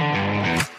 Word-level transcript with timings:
Música 0.00 0.69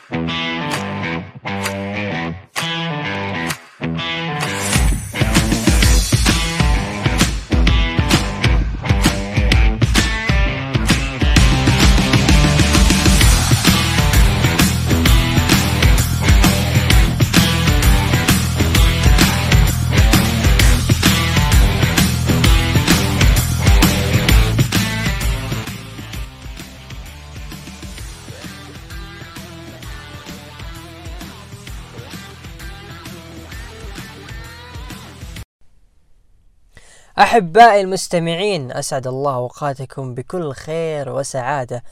أحبائي 37.22 37.82
المستمعين 37.82 38.72
أسعد 38.72 39.08
الله 39.08 39.36
أوقاتكم 39.36 40.16
بكل 40.16 40.54
خير 40.54 41.10
وسعادة 41.10 41.84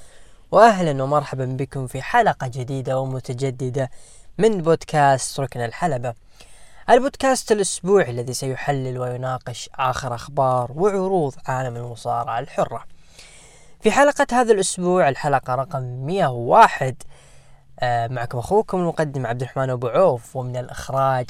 وأهلا 0.52 1.04
ومرحبا 1.04 1.46
بكم 1.46 1.88
في 1.88 2.02
حلقة 2.02 2.48
جديدة 2.48 3.00
ومتجددة 3.00 3.90
من 4.38 4.62
بودكاست 4.62 5.40
ركن 5.40 5.60
الحلبة. 5.60 6.14
البودكاست 6.90 7.52
الأسبوعي 7.52 8.12
الذي 8.12 8.34
سيحلل 8.34 8.98
ويناقش 8.98 9.70
آخر 9.76 10.16
أخبار 10.16 10.72
وعروض 10.76 11.36
عالم 11.46 11.76
المصارعة 11.76 12.40
الحرة. 12.40 12.84
في 13.82 13.92
حلقة 13.92 14.28
هذا 14.32 14.52
الأسبوع 14.54 15.10
الحلقة 15.10 15.56
رقم 15.56 15.84
101 16.06 17.04
آه، 17.80 18.08
معكم 18.08 18.38
أخوكم 18.38 18.78
المقدم 18.78 19.26
عبد 19.26 19.42
الرحمن 19.42 19.70
أبو 19.70 19.88
عوف 19.88 20.36
ومن 20.36 20.58
الإخراج 20.58 21.26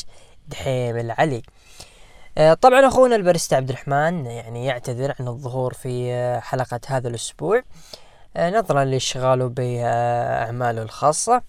دحيم 0.47 0.97
العلي. 0.97 1.41
طبعا 2.39 2.87
أخونا 2.87 3.15
البرست 3.15 3.53
عبد 3.53 3.69
الرحمن 3.69 4.25
يعني 4.25 4.65
يعتذر 4.65 5.15
عن 5.19 5.27
الظهور 5.27 5.73
في 5.73 6.13
آه، 6.13 6.39
حلقة 6.39 6.79
هذا 6.87 7.07
الأسبوع 7.07 7.63
آه، 8.37 8.49
نظرا 8.49 8.83
لإشغاله 8.83 9.47
بأعماله 9.47 10.81
الخاصة. 10.81 11.41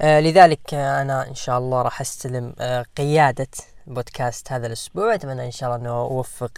لذلك 0.00 0.74
أنا 0.74 1.28
إن 1.28 1.34
شاء 1.34 1.58
الله 1.58 1.82
راح 1.82 2.00
أستلم 2.00 2.54
قيادة 2.96 3.48
بودكاست 3.86 4.52
هذا 4.52 4.66
الأسبوع. 4.66 5.14
أتمنى 5.14 5.46
إن 5.46 5.50
شاء 5.50 5.68
الله 5.68 5.80
أنه 5.82 6.00
أوفق 6.00 6.50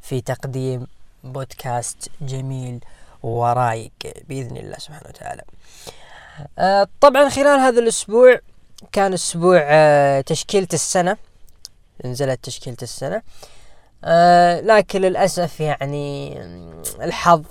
في 0.00 0.20
تقديم 0.20 0.86
بودكاست 1.24 2.10
جميل 2.20 2.84
ورايق 3.22 3.92
بإذن 4.28 4.56
الله 4.56 4.78
سبحانه 4.78 5.08
وتعالى. 5.08 5.42
طبعا 7.00 7.28
خلال 7.28 7.60
هذا 7.60 7.80
الأسبوع 7.80 8.40
كان 8.92 9.12
أسبوع 9.12 9.60
تشكيلة 10.20 10.68
السنة. 10.72 11.16
نزلت 12.06 12.44
تشكيلة 12.44 12.76
السنة. 12.82 13.22
آه 14.04 14.60
لكن 14.60 15.00
للأسف 15.00 15.60
يعني 15.60 16.38
الحظ 17.02 17.44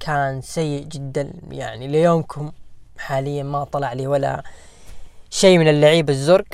كان 0.00 0.40
سيء 0.40 0.84
جدا. 0.84 1.32
يعني 1.50 1.88
ليومكم 1.88 2.52
حاليا 2.98 3.42
ما 3.42 3.64
طلع 3.64 3.92
لي 3.92 4.06
ولا 4.06 4.42
شيء 5.30 5.58
من 5.58 5.68
اللعيبة 5.68 6.12
الزرق. 6.12 6.46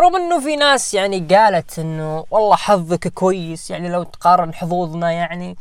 رغم 0.00 0.16
إنه 0.16 0.40
في 0.40 0.56
ناس 0.56 0.94
يعني 0.94 1.20
قالت 1.20 1.78
إنه 1.78 2.24
والله 2.30 2.56
حظك 2.56 3.08
كويس 3.08 3.70
يعني 3.70 3.88
لو 3.88 4.02
تقارن 4.02 4.54
حظوظنا 4.54 5.10
يعني 5.10 5.56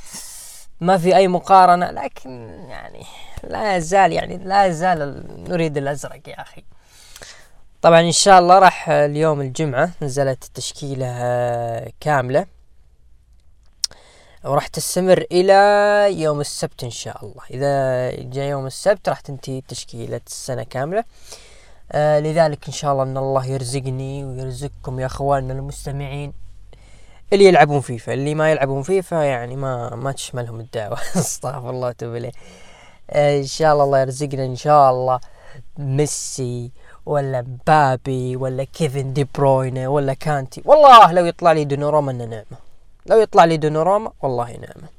ما 0.82 0.98
في 0.98 1.16
أي 1.16 1.28
مقارنة. 1.28 1.92
لكن 1.92 2.50
يعني 2.70 3.06
لا 3.44 3.76
يزال 3.76 4.12
يعني 4.12 4.38
لا 4.38 4.66
يزال 4.66 5.23
نريد 5.50 5.78
الأزرق 5.78 6.30
يا 6.30 6.42
أخي. 6.42 6.64
طبعا 7.81 8.01
إن 8.01 8.11
شاء 8.11 8.39
الله 8.39 8.59
راح 8.59 8.89
اليوم 8.89 9.41
الجمعة 9.41 9.91
نزلت 10.01 10.43
التشكيلة 10.43 11.07
كاملة. 11.99 12.45
وراح 14.45 14.67
تستمر 14.67 15.25
إلى 15.31 16.21
يوم 16.21 16.41
السبت 16.41 16.83
إن 16.83 16.89
شاء 16.89 17.25
الله. 17.25 17.41
إذا 17.52 18.11
جاء 18.23 18.45
يوم 18.49 18.65
السبت 18.65 19.09
راح 19.09 19.20
تنتهي 19.20 19.61
تشكيلة 19.67 20.21
السنة 20.27 20.64
كاملة. 20.64 21.03
آه 21.91 22.20
لذلك 22.20 22.67
إن 22.67 22.73
شاء 22.73 22.91
الله 22.91 23.03
إن 23.03 23.17
الله 23.17 23.45
يرزقني 23.45 24.25
ويرزقكم 24.25 24.99
يا 24.99 25.05
أخواننا 25.05 25.53
المستمعين 25.53 26.33
اللي 27.33 27.45
يلعبون 27.45 27.81
فيفا. 27.81 28.14
اللي 28.14 28.36
ما 28.36 28.52
يلعبون 28.52 28.83
فيفا 28.83 29.15
يعني 29.15 29.55
ما 29.55 29.95
ما 29.95 30.11
تشملهم 30.11 30.59
الدعوة. 30.59 30.97
أستغفر 31.15 31.70
الله 31.70 31.87
وتوب 31.87 32.15
إليه. 32.15 32.31
آه 33.09 33.39
إن 33.39 33.45
شاء 33.45 33.73
الله 33.73 33.83
الله 33.83 33.99
يرزقنا. 33.99 34.45
إن 34.45 34.55
شاء 34.55 34.91
الله 34.91 35.20
ميسي 35.77 36.71
ولا 37.06 37.42
مبابي 37.42 38.36
ولا 38.36 38.64
كيفن 38.64 39.14
دي 39.14 39.28
بروينة 39.36 39.88
ولا 39.88 40.14
كانتي. 40.14 40.62
والله 40.66 41.12
لو 41.12 41.26
يطلع 41.26 41.52
لي 41.52 41.66
دونوروما 41.66 42.12
انه 42.12 42.26
نعمة. 42.26 42.58
لو 43.06 43.22
يطلع 43.22 43.45
لي 43.45 43.58
دونوروما 43.58 44.12
والله 44.22 44.52
نعمة. 44.52 44.89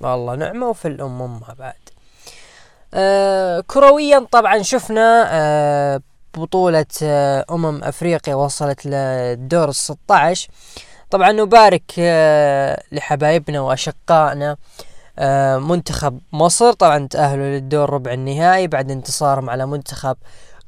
والله 0.00 0.34
نعمة 0.34 0.68
وفي 0.68 0.88
الام 0.88 1.22
امها 1.22 1.54
بعد. 1.58 1.74
آه 2.94 3.60
كرويا 3.60 4.26
طبعا 4.32 4.62
شفنا 4.62 5.28
آه 5.30 6.00
بطولة 6.34 6.86
آه 7.02 7.44
أمم 7.50 7.84
أفريقيا 7.84 8.34
وصلت 8.34 8.86
للدور 8.86 9.68
الستة 9.68 10.34
طبعا 11.10 11.32
نبارك 11.32 11.92
آه 11.98 12.82
لحبايبنا 12.92 13.60
وأشقائنا. 13.60 14.56
منتخب 15.58 16.20
مصر. 16.32 16.72
طبعا 16.72 17.06
تأهلوا 17.06 17.46
للدور 17.46 17.90
ربع 17.90 18.12
النهائي 18.12 18.66
بعد 18.66 18.90
انتصارهم 18.90 19.50
على 19.50 19.66
منتخب 19.66 20.16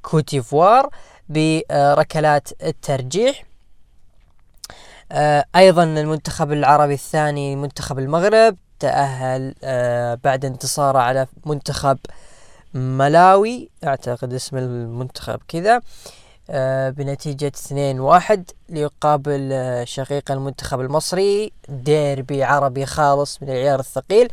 كوتيفوار 0.02 0.90
بركلات 1.28 2.48
الترجيح. 2.62 3.44
آه، 5.12 5.44
أيضا 5.56 5.84
المنتخب 5.84 6.52
العربي 6.52 6.94
الثاني 6.94 7.56
منتخب 7.56 7.98
المغرب 7.98 8.56
تأهل 8.78 9.54
آه، 9.64 10.18
بعد 10.24 10.44
انتصاره 10.44 10.98
على 10.98 11.26
منتخب 11.46 11.98
ملاوي. 12.74 13.70
أعتقد 13.84 14.32
اسم 14.32 14.56
المنتخب 14.56 15.40
كذا. 15.48 15.76
آه، 15.76 15.82
بنتيجة 16.90 17.46
اثنين 17.46 18.00
واحد 18.00 18.50
ليقابل 18.68 19.48
آه، 19.52 19.84
شقيق 19.84 20.32
المنتخب 20.32 20.80
المصري 20.80 21.52
ديربي 21.68 22.44
عربي 22.44 22.86
خالص 22.86 23.42
من 23.42 23.48
العيار 23.48 23.80
الثقيل. 23.80 24.28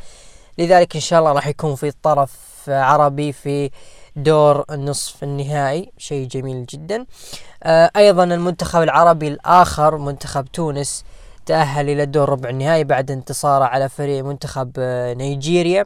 لذلك 0.58 0.96
إن 0.96 1.02
شاء 1.02 1.20
الله 1.20 1.32
راح 1.32 1.48
يكون 1.48 1.76
في 1.76 1.92
طرف 1.92 2.36
عربي 2.68 3.32
في 3.32 3.70
دور 4.16 4.66
النصف 4.72 5.24
النهائي 5.24 5.92
شيء 5.98 6.28
جميل 6.28 6.66
جدا. 6.66 7.06
آه، 7.64 7.92
أيضا 7.96 8.24
المنتخب 8.24 8.82
العربي 8.82 9.28
الآخر 9.28 9.98
منتخب 9.98 10.46
تونس 10.46 11.04
تأهل 11.46 11.90
إلى 11.90 12.06
دور 12.06 12.30
ربع 12.30 12.50
النهائي 12.50 12.84
بعد 12.84 13.12
انتصاره 13.12 13.66
على 13.66 13.90
فريق 13.90 14.24
منتخب 14.24 14.72
نيجيريا 15.18 15.86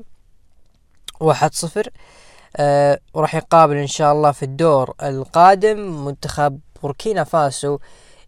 واحد 1.19 1.53
صفر. 1.53 1.89
آه 2.57 2.99
وراح 3.13 3.35
يقابل 3.35 3.75
إن 3.75 3.87
شاء 3.87 4.13
الله 4.13 4.31
في 4.31 4.43
الدور 4.43 4.93
القادم 5.03 6.05
منتخب 6.05 6.59
بوركينا 6.83 7.23
فاسو 7.23 7.77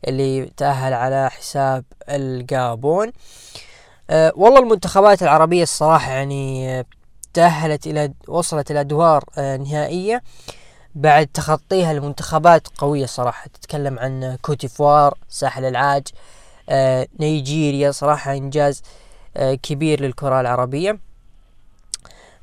اللي 0.08 0.52
تأهل 0.58 0.94
على 0.94 1.30
حساب 1.30 1.84
الجابون. 2.09 3.12
آه 4.09 4.34
والله 4.36 4.59
المنتخبات 4.59 5.24
العربية 5.24 5.64
الصراحة 5.64 6.12
يعني 6.12 6.70
آه، 6.80 6.86
تأهلت 7.34 7.88
إلى 7.88 8.14
وصلت 8.28 8.72
إلى 8.72 8.80
أدوار 8.80 9.24
نهائية 9.38 10.24
بعد 10.96 11.28
تخطيها 11.28 11.94
لمنتخبات 11.94 12.68
قوية 12.78 13.06
صراحة. 13.06 13.48
تتكلم 13.48 14.00
عن 14.00 14.38
كوتيفوار 14.42 15.18
ساحل 15.30 15.66
العاج 15.66 16.08
نيجيريا 17.20 17.92
صراحة 17.92 18.34
إنجاز 18.34 18.82
كبير 19.64 20.02
للكرة 20.02 20.42
العربية. 20.42 21.00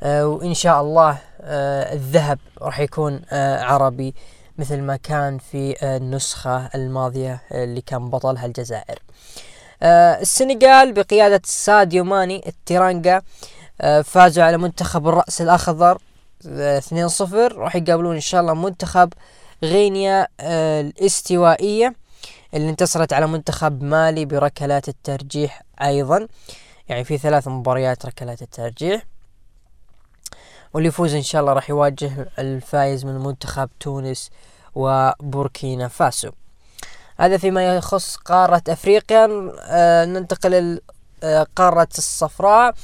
آه 0.03 0.27
وإن 0.27 0.55
شاء 0.55 0.81
الله 0.81 1.19
آه 1.41 1.93
الذهب 1.95 2.39
راح 2.63 2.81
يكون 2.81 3.23
آه 3.31 3.63
عربي 3.63 4.15
مثل 4.59 4.81
ما 4.81 4.97
كان 4.97 5.39
في 5.39 5.77
النسخة 5.83 6.67
الماضية 6.75 7.41
اللي 7.53 7.81
كان 7.81 8.11
بطلها 8.11 8.47
الجزائر. 8.47 8.99
السنغال 9.83 10.93
بقيادة 10.93 11.41
ساديو 11.45 12.05
ماني 12.05 12.43
التيرانجا 12.47 13.23
فازوا 14.05 14.45
على 14.45 14.57
منتخب 14.59 15.09
الرأس 15.09 15.43
الأخضر 15.43 15.99
آه 16.49 16.81
2-0 16.81 17.33
راح 17.35 17.77
يقابلون 17.77 18.15
إن 18.15 18.21
شاء 18.21 18.41
الله 18.41 18.55
منتخب 18.55 19.13
غينيا 19.63 20.29
الاستوائية 20.41 21.95
اللي 22.55 22.71
انتصرت 22.71 23.13
على 23.13 23.27
منتخب 23.27 23.83
مالي 23.83 24.25
بركلات 24.25 24.89
الترجيح 24.89 25.63
أيضا. 25.83 26.29
يعني 26.89 27.05
في 27.05 27.19
ثلاث 27.19 27.49
مباريات 27.49 28.07
ركلات 28.07 28.43
الترجيح. 28.43 29.03
واللي 30.75 30.89
يفوز 30.89 31.15
إن 31.15 31.23
شاء 31.23 31.41
الله 31.41 31.53
راح 31.53 31.71
يواجه 31.71 32.29
الفايز 32.39 33.05
من 33.05 33.19
منتخب 33.19 33.71
تونس 33.81 34.31
وبوركينا 34.75 35.89
فاسو. 35.89 36.31
هذا 37.21 37.37
فيما 37.37 37.77
يخص 37.77 38.17
قارة 38.17 38.63
أفريقيا. 38.69 39.53
آه 39.61 40.05
ننتقل 40.05 40.81
لقارة 41.23 41.89
الصفراء. 41.99 42.75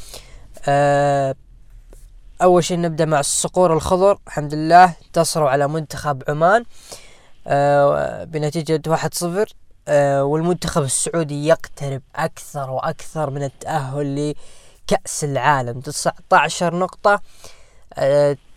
آه 0.67 1.35
أول 2.43 2.65
شيء 2.65 2.81
نبدأ 2.81 3.05
مع 3.05 3.21
الصقور 3.21 3.73
الخضر. 3.73 4.19
الحمد 4.27 4.55
لله 4.55 4.95
انتصروا 5.07 5.51
على 5.51 5.69
منتخب 5.69 6.23
عمان. 6.29 6.65
آه 7.47 8.25
بنتيجة 8.25 8.83
واحد 8.87 9.15
صفر. 9.15 9.53
آه 9.89 10.25
والمنتخب 10.25 10.83
السعودي 10.83 11.47
يقترب 11.47 12.03
أكثر 12.17 12.71
وأكثر 12.71 13.31
من 13.31 13.43
التأهل 13.43 14.35
لكأس 14.91 15.25
العالم. 15.25 15.81
19 15.81 16.75
نقطة. 16.75 17.13
آه 17.13 17.21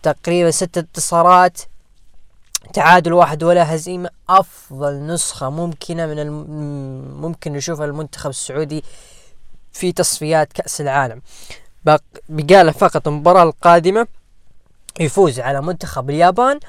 تقريبا 0.02 0.50
ست 0.50 0.78
انتصارات 0.78 1.60
تعادل 2.72 3.12
واحد 3.12 3.42
ولا 3.42 3.74
هزيمة. 3.74 4.10
أفضل 4.28 5.06
نسخة 5.06 5.50
ممكنة 5.50 6.06
من 6.06 6.18
الم... 6.18 6.44
ممكن 7.20 7.52
نشوفها 7.52 7.86
المنتخب 7.86 8.30
السعودي 8.30 8.84
في 9.72 9.92
تصفيات 9.92 10.52
كأس 10.52 10.80
العالم. 10.80 11.22
بقاله 12.28 12.72
فقط 12.72 13.08
المباراة 13.08 13.42
القادمة 13.42 14.06
يفوز 15.00 15.40
على 15.40 15.62
منتخب 15.62 16.10
اليابان. 16.10 16.60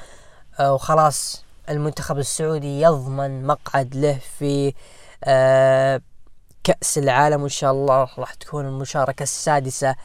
آه 0.60 0.74
وخلاص 0.74 1.44
المنتخب 1.70 2.18
السعودي 2.18 2.82
يضمن 2.82 3.48
مقعد 3.48 3.96
له 3.96 4.20
في 4.40 4.74
آه 5.24 6.02
كأس 6.64 6.98
العالم. 6.98 7.42
وإن 7.42 7.50
شاء 7.50 7.72
الله 7.72 8.10
راح 8.18 8.34
تكون 8.34 8.66
المشاركة 8.66 9.24
السادسة 9.24 9.96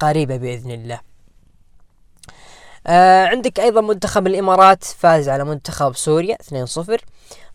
قريبة 0.00 0.36
بإذن 0.36 0.70
الله. 0.70 1.05
آه 2.86 3.26
عندك 3.26 3.60
أيضا 3.60 3.80
منتخب 3.80 4.26
الإمارات 4.26 4.84
فاز 4.84 5.28
على 5.28 5.44
منتخب 5.44 5.96
سوريا 5.96 6.36
2-0 6.86 6.90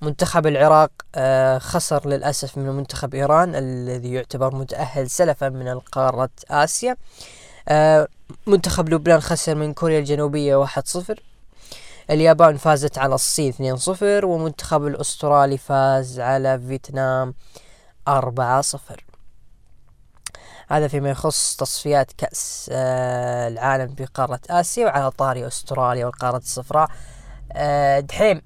منتخب 0.01 0.47
العراق 0.47 0.91
آه 1.15 1.57
خسر 1.57 2.07
للأسف 2.09 2.57
من 2.57 2.69
منتخب 2.69 3.15
إيران 3.15 3.55
الذي 3.55 4.13
يعتبر 4.13 4.55
متأهل 4.55 5.09
سلفا 5.09 5.49
من 5.49 5.67
القارة 5.67 6.29
آسيا. 6.49 6.95
آه 7.69 8.07
منتخب 8.47 8.89
لبنان 8.89 9.19
خسر 9.19 9.55
من 9.55 9.73
كوريا 9.73 9.99
الجنوبية 9.99 10.65
1-0 10.65 10.69
اليابان 12.09 12.57
فازت 12.57 12.97
على 12.97 13.15
الصين 13.15 13.53
2-0 13.77 14.01
ومنتخب 14.23 14.87
الأسترالي 14.87 15.57
فاز 15.57 16.19
على 16.19 16.59
فيتنام 16.67 17.33
4-0 18.09 19.10
هذا 20.71 20.87
فيما 20.87 21.09
يخص 21.09 21.55
تصفيات 21.55 22.11
كأس 22.11 22.69
آه 22.73 23.47
العالم 23.47 23.95
في 23.95 24.05
قارة 24.05 24.39
آسيا 24.49 24.85
وعلى 24.85 25.11
طاري 25.11 25.47
أستراليا 25.47 26.05
والقارة 26.05 26.37
الصفراء. 26.37 26.89
آه 27.51 27.99
دحين 27.99 28.41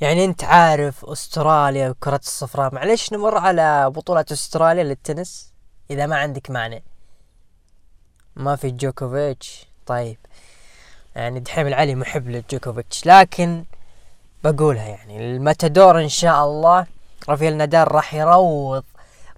يعني 0.00 0.24
أنت 0.24 0.44
عارف 0.44 1.04
أستراليا 1.04 1.90
وكرة 1.90 2.20
الصفراء. 2.24 2.74
معلش 2.74 3.12
نمر 3.12 3.38
على 3.38 3.90
بطولة 3.90 4.24
أستراليا 4.32 4.84
للتنس؟ 4.84 5.52
إذا 5.90 6.06
ما 6.06 6.16
عندك 6.16 6.50
مانع. 6.50 6.80
ما 8.36 8.56
في 8.56 8.70
جوكوفيتش. 8.70 9.66
طيب. 9.86 10.18
يعني 11.16 11.40
دحين 11.40 11.66
العلي 11.66 11.94
محب 11.94 12.28
لجوكوفيتش. 12.28 13.06
لكن 13.06 13.64
بقولها 14.44 14.88
يعني. 14.88 15.36
المتدور 15.36 16.00
إن 16.00 16.08
شاء 16.08 16.44
الله 16.44 16.86
رافيل 17.28 17.56
نادال 17.56 17.92
راح 17.92 18.14
يروض 18.14 18.84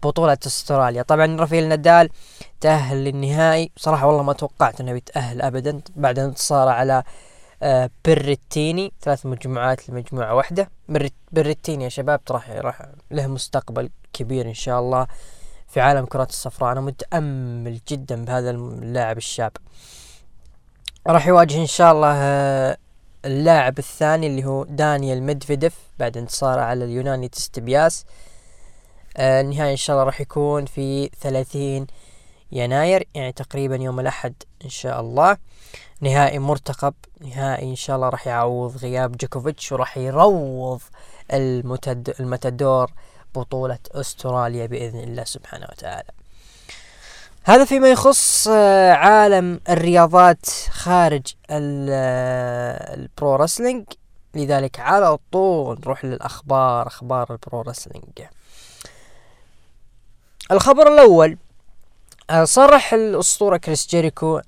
بطولة 0.03 0.39
أستراليا. 0.47 1.03
طبعا 1.03 1.37
رافيل 1.41 1.69
نادال 1.69 2.11
تأهل 2.61 3.05
للنهائي. 3.05 3.71
صراحة 3.77 4.07
والله 4.07 4.23
ما 4.23 4.33
توقعت 4.33 4.81
إنه 4.81 4.93
بيتأهل 4.93 5.43
ابدا. 5.43 5.81
بعد 5.97 6.19
انتصاره 6.19 6.71
على 6.71 7.03
آه 7.63 7.91
بريتيني. 8.05 8.93
ثلاث 9.03 9.27
مجموعات 9.27 9.89
لمجموعة 9.89 10.35
واحدة. 10.35 10.69
بريتيني 11.33 11.85
يا 11.85 11.89
شباب 11.89 12.21
راح 12.31 12.51
راح 12.51 12.83
له 13.11 13.27
مستقبل 13.27 13.91
كبير 14.13 14.47
إن 14.47 14.55
شاء 14.55 14.81
الله 14.81 15.07
في 15.69 15.81
عالم 15.81 16.05
كرة 16.05 16.29
الصفراء. 16.31 16.73
أنا 16.73 16.81
متأمل 16.81 17.81
جدا 17.89 18.25
بهذا 18.25 18.51
اللاعب 18.51 19.17
الشاب. 19.17 19.53
راح 21.07 21.27
يواجه 21.27 21.61
إن 21.61 21.67
شاء 21.67 21.93
الله 21.93 22.13
آه 22.15 22.77
اللاعب 23.27 23.79
الثاني 23.79 24.27
اللي 24.27 24.45
هو 24.45 24.65
دانيال 24.65 25.23
ميدفيديف 25.23 25.75
بعد 25.99 26.17
انتصاره 26.17 26.61
على 26.61 26.85
اليوناني 26.85 27.29
تستبياس. 27.29 28.05
آه 29.17 29.41
النهائي 29.41 29.73
إن 29.73 29.77
شاء 29.77 29.97
الله 29.97 30.05
راح 30.05 30.21
يكون 30.21 30.67
في 30.67 31.11
ثلاثين 31.21 31.87
يناير 32.53 33.09
يعني 33.15 33.33
تقريبا 33.33 33.77
يوم 33.77 34.01
الأحد 34.01 34.35
إن 34.65 34.69
شاء 34.71 35.01
الله. 35.01 35.37
نهائي 36.01 36.39
مرتقب 36.39 36.95
نهائي 37.21 37.71
إن 37.71 37.77
شاء 37.77 37.97
الله 37.97 38.09
راح 38.09 38.27
يعوض 38.27 38.77
غياب 38.77 39.17
جوكوفيتش 39.17 39.73
وراح 39.73 39.99
يروض 39.99 40.81
المتد 41.33 42.15
المتدور 42.21 42.91
بطولة 43.35 43.79
أستراليا 43.93 44.67
بإذن 44.67 44.99
الله 45.01 45.25
سبحانه 45.25 45.67
وتعالى. 45.73 46.11
هذا 47.49 47.65
فيما 47.65 47.89
يخص 47.89 48.49
آه، 48.49 48.93
عالم 48.93 49.61
الرياضات 49.69 50.47
خارج 50.71 51.23
آه، 51.51 52.95
ال 52.95 53.05
pro 53.05 53.37
wrestling. 53.37 53.85
لذلك 54.35 54.81
على 54.81 55.19
طول 55.33 55.79
نروح 55.81 56.05
للأخبار 56.05 56.87
أخبار 56.87 57.27
ال 57.31 57.38
pro 57.38 57.61
wrestling. 57.61 58.23
الخبر 60.51 60.93
الأول 60.95 61.39
آه، 62.31 62.45
صرح 62.45 62.95
الأسطورة 62.95 63.57
كريس 63.57 63.87
جيريكو 63.87 64.41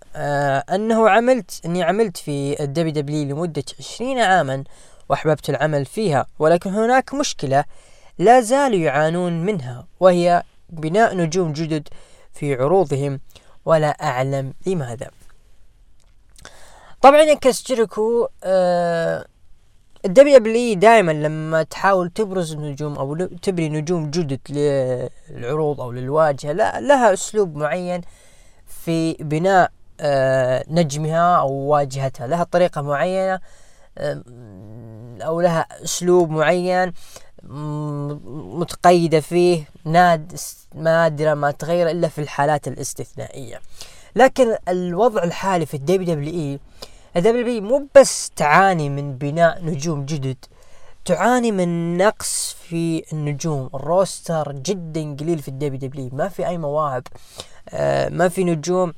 أنه 0.74 1.10
عملت 1.10 1.60
أني 1.64 1.82
عملت 1.82 2.16
في 2.16 2.62
ال 2.62 2.92
WWE 2.92 3.36
لمدة 3.36 3.64
عشرين 3.78 4.18
عاما 4.18 4.64
وأحببت 5.08 5.50
العمل 5.50 5.84
فيها 5.84 6.26
ولكن 6.38 6.70
هناك 6.70 7.14
مشكلة 7.14 7.64
لا 8.18 8.40
زالوا 8.40 8.78
يعانون 8.78 9.44
منها 9.44 9.86
وهي 10.00 10.42
بناء 10.70 11.16
نجوم 11.16 11.52
جدد 11.52 11.88
في 12.38 12.54
عروضهم 12.54 13.20
ولا 13.64 13.88
أعلم 13.88 14.54
لماذا. 14.66 15.10
طبعا 17.02 17.20
يا 17.20 17.34
كريس 17.34 17.62
جيريكو 17.66 18.28
آه 18.44 19.26
ال 20.04 20.38
WWE 20.38 20.74
دائما 20.74 21.12
لما 21.12 21.62
تحاول 21.62 22.10
تبرز 22.10 22.52
النجوم 22.52 22.94
أو 22.96 23.14
تبني 23.26 23.68
نجوم 23.68 24.10
جدد 24.10 24.40
للعروض 25.30 25.80
أو 25.80 25.92
للواجهة 25.92 26.52
لا 26.52 26.80
لها 26.80 27.12
أسلوب 27.12 27.56
معين 27.56 28.00
في 28.66 29.12
بناء 29.14 29.70
آه 30.00 30.64
نجمها 30.68 31.36
أو 31.36 31.52
واجهتها. 31.52 32.26
لها 32.26 32.44
طريقة 32.44 32.82
معينة 32.82 33.40
آه 33.98 34.22
أو 35.22 35.40
لها 35.40 35.84
أسلوب 35.84 36.30
معين. 36.30 36.92
متقيدة 37.42 39.20
فيه 39.20 39.64
ناد 39.84 40.38
نادرة 40.74 41.34
ما 41.34 41.50
تغير 41.50 41.90
إلا 41.90 42.08
في 42.08 42.20
الحالات 42.20 42.68
الاستثنائية. 42.68 43.60
لكن 44.16 44.56
الوضع 44.68 45.22
الحالي 45.22 45.66
في 45.66 45.74
ال 45.74 46.14
WWE 46.14 46.60
ال 47.16 47.42
WWE 47.42 47.62
مو 47.62 47.86
بس 47.94 48.30
تعاني 48.36 48.88
من 48.88 49.18
بناء 49.18 49.64
نجوم 49.64 50.04
جدد 50.04 50.36
تعاني 51.04 51.52
من 51.52 51.96
نقص 51.96 52.56
في 52.68 53.04
النجوم. 53.12 53.70
ال 53.74 53.85
roster 53.85 54.52
جدا 54.52 55.16
قليل 55.20 55.38
في 55.38 55.48
ال 55.48 55.78
WWE 55.78 56.10
ما 56.12 56.28
في 56.28 56.46
أي 56.46 56.58
مواهب 56.58 57.06
آه 57.68 58.08
ما 58.08 58.28
في 58.28 58.44
نجوم 58.44 58.92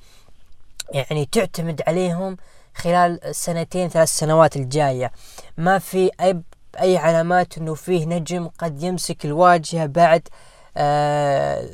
يعني 0.91 1.29
تعتمد 1.33 1.83
عليهم 1.87 2.37
خلال 2.75 3.21
سنتين 3.37 3.89
ثلاث 3.89 4.09
سنوات 4.09 4.57
الجاية. 4.57 5.13
ما 5.59 5.79
في 5.79 6.11
أي 6.21 6.41
أي 6.81 6.97
علامات 6.97 7.59
إنه 7.59 7.75
فيه 7.75 8.07
نجم 8.07 8.49
قد 8.59 8.83
يمسك 8.83 9.25
الواجهة 9.25 9.87
بعد 9.87 10.29
آه 10.77 11.69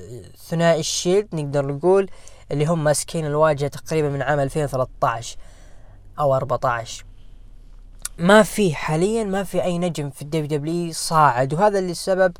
ثنائي 0.48 0.80
ال 0.80 0.87
Shield 0.87 1.28
نقدر 1.34 1.66
نقول 1.66 2.10
اللي 2.52 2.66
هم 2.66 2.84
ماسكين 2.84 3.26
الواجهة 3.26 3.68
تقريبا 3.68 4.08
من 4.08 4.22
عام 4.22 4.40
2013 4.40 5.36
أو 6.18 6.34
14 6.36 7.04
ما 8.18 8.42
في 8.42 8.74
حاليا 8.74 9.24
ما 9.24 9.42
في 9.44 9.62
أي 9.62 9.78
نجم 9.78 10.10
في 10.10 10.22
ال 10.22 10.46
WWE 10.58 10.92
صاعد 10.92 11.54
وهذا 11.54 11.78
اللي 11.78 11.90
السبب 11.90 12.36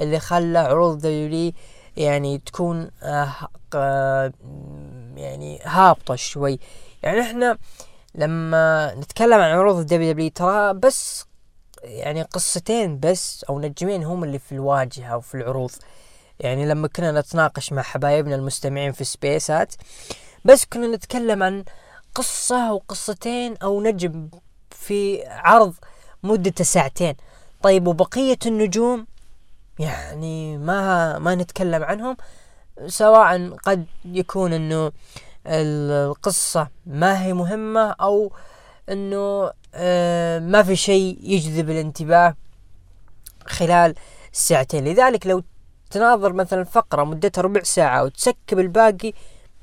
اللي 0.00 0.20
خلى 0.20 0.58
عروض 0.58 0.98
WWE 0.98 1.52
يعني 1.96 2.38
تكون 2.38 2.90
آه 3.02 4.32
يعني 5.16 5.60
هابطة 5.64 6.14
شوي. 6.14 6.58
يعني 7.02 7.20
إحنا 7.20 7.58
لما 8.14 8.94
نتكلم 8.94 9.40
عن 9.40 9.50
عروض 9.50 9.76
ال 9.76 10.12
WWE 10.12 10.30
ترى 10.30 10.74
بس 10.74 11.26
يعني 11.82 12.22
قصتين 12.22 13.00
بس 13.00 13.44
أو 13.44 13.60
نجمين 13.60 14.04
هم 14.04 14.24
اللي 14.24 14.38
في 14.38 14.52
الواجهة 14.52 15.16
وفي 15.16 15.34
العروض. 15.34 15.70
يعني 16.40 16.66
لما 16.66 16.88
كنا 16.88 17.20
نتناقش 17.20 17.72
مع 17.72 17.82
حبايبنا 17.82 18.34
المستمعين 18.34 18.92
في 18.92 19.04
سبيسات 19.04 19.74
بس 20.44 20.64
كنا 20.64 20.96
نتكلم 20.96 21.42
عن 21.42 21.64
قصة 22.14 22.68
أو 22.68 22.82
قصتين 22.88 23.56
أو 23.56 23.82
نجم 23.82 24.28
في 24.70 25.26
عرض 25.26 25.74
مدته 26.22 26.64
ساعتين. 26.64 27.14
طيب 27.62 27.86
وبقية 27.86 28.38
النجوم 28.46 29.06
يعني 29.78 30.58
ما 30.58 31.18
ما 31.18 31.34
نتكلم 31.34 31.82
عنهم 31.84 32.16
سواء 32.86 33.56
قد 33.56 33.86
يكون 34.04 34.52
إنه 34.52 34.92
القصة 35.46 36.68
ما 36.86 37.24
هي 37.24 37.32
مهمة 37.32 37.90
أو 37.90 38.32
إنه 38.88 39.50
ما 40.52 40.62
في 40.62 40.76
شيء 40.76 41.18
يجذب 41.22 41.70
الانتباه 41.70 42.36
خلال 43.46 43.94
ساعتين. 44.32 44.84
لذلك 44.84 45.26
لو 45.26 45.42
تناظر 45.90 46.32
مثلا 46.32 46.64
فقرة 46.64 47.04
مدتها 47.04 47.42
ربع 47.42 47.62
ساعة 47.62 48.04
وتسكب 48.04 48.58
الباقي 48.58 49.12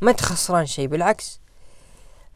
ما 0.02 0.12
أنت 0.12 0.22
خسران 0.22 0.66
شيء. 0.66 0.88
بالعكس 0.88 1.40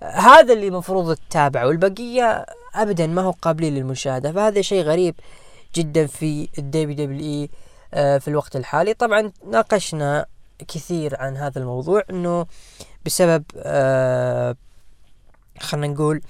هذا 0.01 0.53
اللي 0.53 0.67
المفروض 0.67 1.15
تتابعه. 1.15 1.67
والبقية 1.67 2.45
ابدا 2.75 3.07
ما 3.07 3.21
هو 3.21 3.31
قابلين 3.31 3.75
للمشاهدة. 3.75 4.31
فهذا 4.31 4.61
شيء 4.61 4.83
غريب 4.83 5.15
جدا 5.75 6.07
في 6.07 6.49
ال 6.57 6.95
WWE 6.95 7.49
آه، 7.93 8.17
في 8.17 8.27
الوقت 8.27 8.55
الحالي. 8.55 8.93
طبعا 8.93 9.31
ناقشنا 9.51 10.25
كثير 10.67 11.21
عن 11.21 11.37
هذا 11.37 11.59
الموضوع 11.59 12.03
إنه 12.09 12.45
بسبب 13.05 13.43
آه 13.57 14.55
خلينا 15.59 15.87
نقول 15.87 16.17
آه 16.17 16.21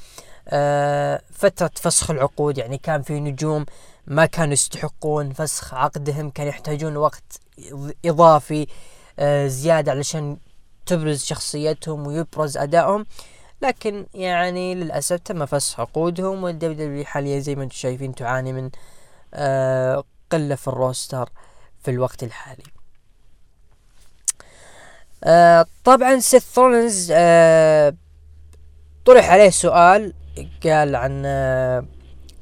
فترة 1.32 1.72
فسخ 1.76 2.12
العقود 2.12 2.58
يعني 2.58 2.78
كان 2.78 3.02
في 3.02 3.20
نجوم 3.20 3.66
ما 4.08 4.26
كانوا 4.26 4.54
يستحقون 4.54 5.34
فسخ 5.34 5.74
عقدهم 5.74 6.30
كان 6.30 6.48
يحتاجون 6.48 6.98
وقت 6.98 7.40
إضافي 8.06 8.68
آه 9.20 9.48
زيادة 9.48 9.92
علشان 9.92 10.38
تبرز 10.86 11.24
شخصيتهم 11.24 12.08
ويبرز 12.08 12.58
أدائهم. 12.58 13.06
لكن 13.62 14.06
يعني 14.14 14.76
للأسف 14.76 15.20
تم 15.20 15.46
فسخ 15.46 15.80
عقودهم 15.80 16.44
وال 16.44 16.88
WWE 16.88 17.06
حاليا 17.06 17.40
زي 17.40 17.56
ما 17.56 17.64
أنتم 17.64 17.76
شايفين 17.76 18.16
تعاني 18.16 18.54
من 18.54 18.70
آه 19.34 20.04
قلة 20.32 20.56
في 20.56 20.68
ال 20.68 20.77
roster 20.77 21.30
في 21.84 21.92
الوقت 21.92 22.24
الحالي. 22.24 22.64
آه 25.24 25.66
طبعا 25.84 26.20
سيث 26.20 26.60
آه 27.12 27.94
طرح 29.06 29.30
عليه 29.30 29.50
سؤال 29.50 30.14
قال 30.64 30.96
عن 30.96 31.24
آه 31.26 31.86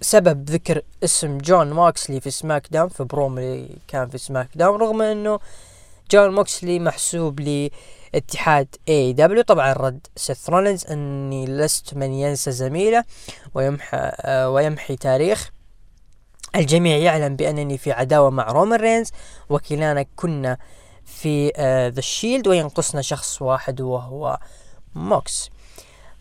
سبب 0.01 0.49
ذكر 0.49 0.81
اسم 1.03 1.37
جون 1.37 1.71
موكسلي 1.71 2.21
في 2.21 2.31
SmackDown 2.31 2.89
في 2.89 3.03
بروم 3.03 3.37
اللي 3.37 3.77
كان 3.87 4.09
في 4.09 4.17
SmackDown 4.17 4.81
رغم 4.81 5.01
إنه 5.01 5.39
جون 6.11 6.35
موكسلي 6.35 6.79
محسوب 6.79 7.39
لاتحاد 7.39 8.75
AEW 8.89 9.41
طبعا 9.41 9.73
رد 9.73 10.07
سيث 10.15 10.49
رولينز 10.49 10.85
إني 10.85 11.45
لست 11.45 11.93
من 11.93 12.13
ينسى 12.13 12.51
زميله 12.51 13.03
ويمحى 13.53 13.97
آه 13.97 14.49
ويمحي 14.49 14.95
تاريخ. 14.95 15.51
الجميع 16.55 16.97
يعلم 16.97 17.35
بأنني 17.35 17.77
في 17.77 17.91
عداوة 17.91 18.29
مع 18.29 18.51
رومان 18.51 18.79
رينز 18.79 19.11
وكلانا 19.49 20.05
كنا 20.15 20.57
في 21.05 21.51
the 21.95 22.01
uh, 22.01 22.03
Shield 22.03 22.47
وينقصنا 22.47 23.01
شخص 23.01 23.41
واحد 23.41 23.81
وهو 23.81 24.39
موكس 24.95 25.49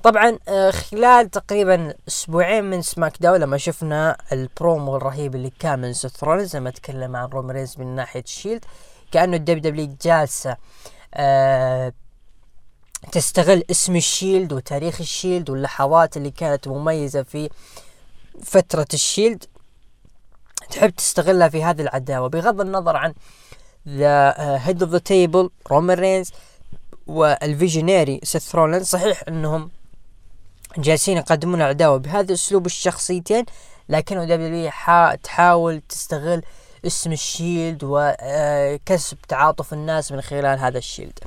طبعا 0.02 0.38
آه، 0.48 0.70
خلال 0.70 1.30
تقريبا 1.30 1.94
أسبوعين 2.08 2.64
من 2.64 2.82
SmackDown 2.82 3.40
لما 3.40 3.58
شفنا 3.58 4.16
البرومو 4.32 4.96
الرهيب 4.96 5.34
اللي 5.34 5.52
كان 5.58 5.78
من 5.78 5.92
سيث 5.92 6.24
رولينز 6.24 6.56
لما 6.56 6.70
تكلم 6.70 7.16
عن 7.16 7.28
رومان 7.28 7.56
رينز 7.56 7.78
من 7.78 7.86
ناحية 7.86 8.24
ال 8.26 8.32
Shield 8.32 8.64
كأنه 9.12 9.36
ال 9.36 9.62
WWE 9.62 9.96
جالسة 10.02 10.56
آه 11.14 11.92
تستغل 13.12 13.64
اسم 13.70 13.96
ال 13.96 14.04
Shield 14.04 14.52
وتاريخ 14.52 15.00
ال 15.00 15.08
Shield 15.08 15.50
واللحظات 15.50 16.16
اللي 16.16 16.30
كانت 16.30 16.68
مميزة 16.68 17.22
في 17.22 17.48
فترة 18.42 18.86
ال 18.94 19.01
Shield. 19.01 19.44
تحب 20.70 20.90
تستغلها 20.90 21.48
في 21.48 21.64
هذه 21.64 21.80
العداوة. 21.80 22.28
بغض 22.28 22.60
النظر 22.60 22.96
عن 22.96 23.14
the 23.88 24.34
Head 24.38 24.82
of 24.82 24.92
the 24.92 24.98
Table 24.98 25.50
رومان 25.70 25.98
رينز 25.98 26.32
وال 27.06 27.27
visionary 27.27 28.20
سيث 28.22 28.56
صحيح 28.82 29.22
إنهم 29.28 29.70
جالسين 30.76 31.16
يقدمون 31.16 31.60
العداوه 31.60 31.96
بهذا 31.96 32.28
الأسلوب 32.28 32.66
الشخصيتين 32.66 33.44
لكن 33.88 34.26
WWE 34.26 34.70
تحاول 35.22 35.82
تستغل 35.88 36.42
اسم 36.86 37.12
ال 37.12 37.22
Shield 37.22 37.80
وكسب 37.84 39.18
تعاطف 39.28 39.72
الناس 39.72 40.12
من 40.12 40.20
خلال 40.20 40.58
هذا 40.58 40.78
ال 40.78 40.83
Shield. 40.83 41.18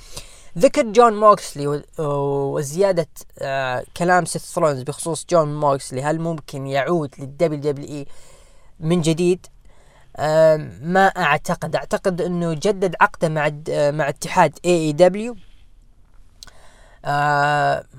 ذكر 0.58 0.82
جون 0.82 1.14
موكسلي 1.14 1.84
وزيادة 2.00 3.08
آه، 3.40 3.86
كلام 3.98 4.26
سيث 4.26 4.46
رولينز 4.46 4.82
بخصوص 4.82 5.26
جون 5.30 5.60
موكسلي 5.60 6.04
هل 6.04 6.20
ممكن 6.20 6.68
يعود 6.68 7.16
لل 7.20 7.62
WWE 7.62 8.06
من 8.80 9.02
جديد؟ 9.02 9.46
ما 10.82 11.08
أعتقد. 11.18 11.76
أعتقد 11.76 12.22
إنه 12.22 12.54
جدد 12.54 12.96
عقده 13.02 13.30
مع 13.30 13.52
مع 13.70 14.10
اتحاد 14.10 14.60
AEW 14.66 15.36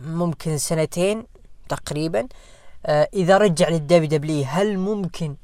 ممكن 0.04 0.58
سنتين. 0.58 1.31
تقريبا. 1.76 2.28
آه، 2.86 3.08
إذا 3.14 3.38
رجع 3.38 3.68
لل 3.68 4.08
WW 4.08 4.44
هل 4.48 4.78
ممكن 4.78 5.36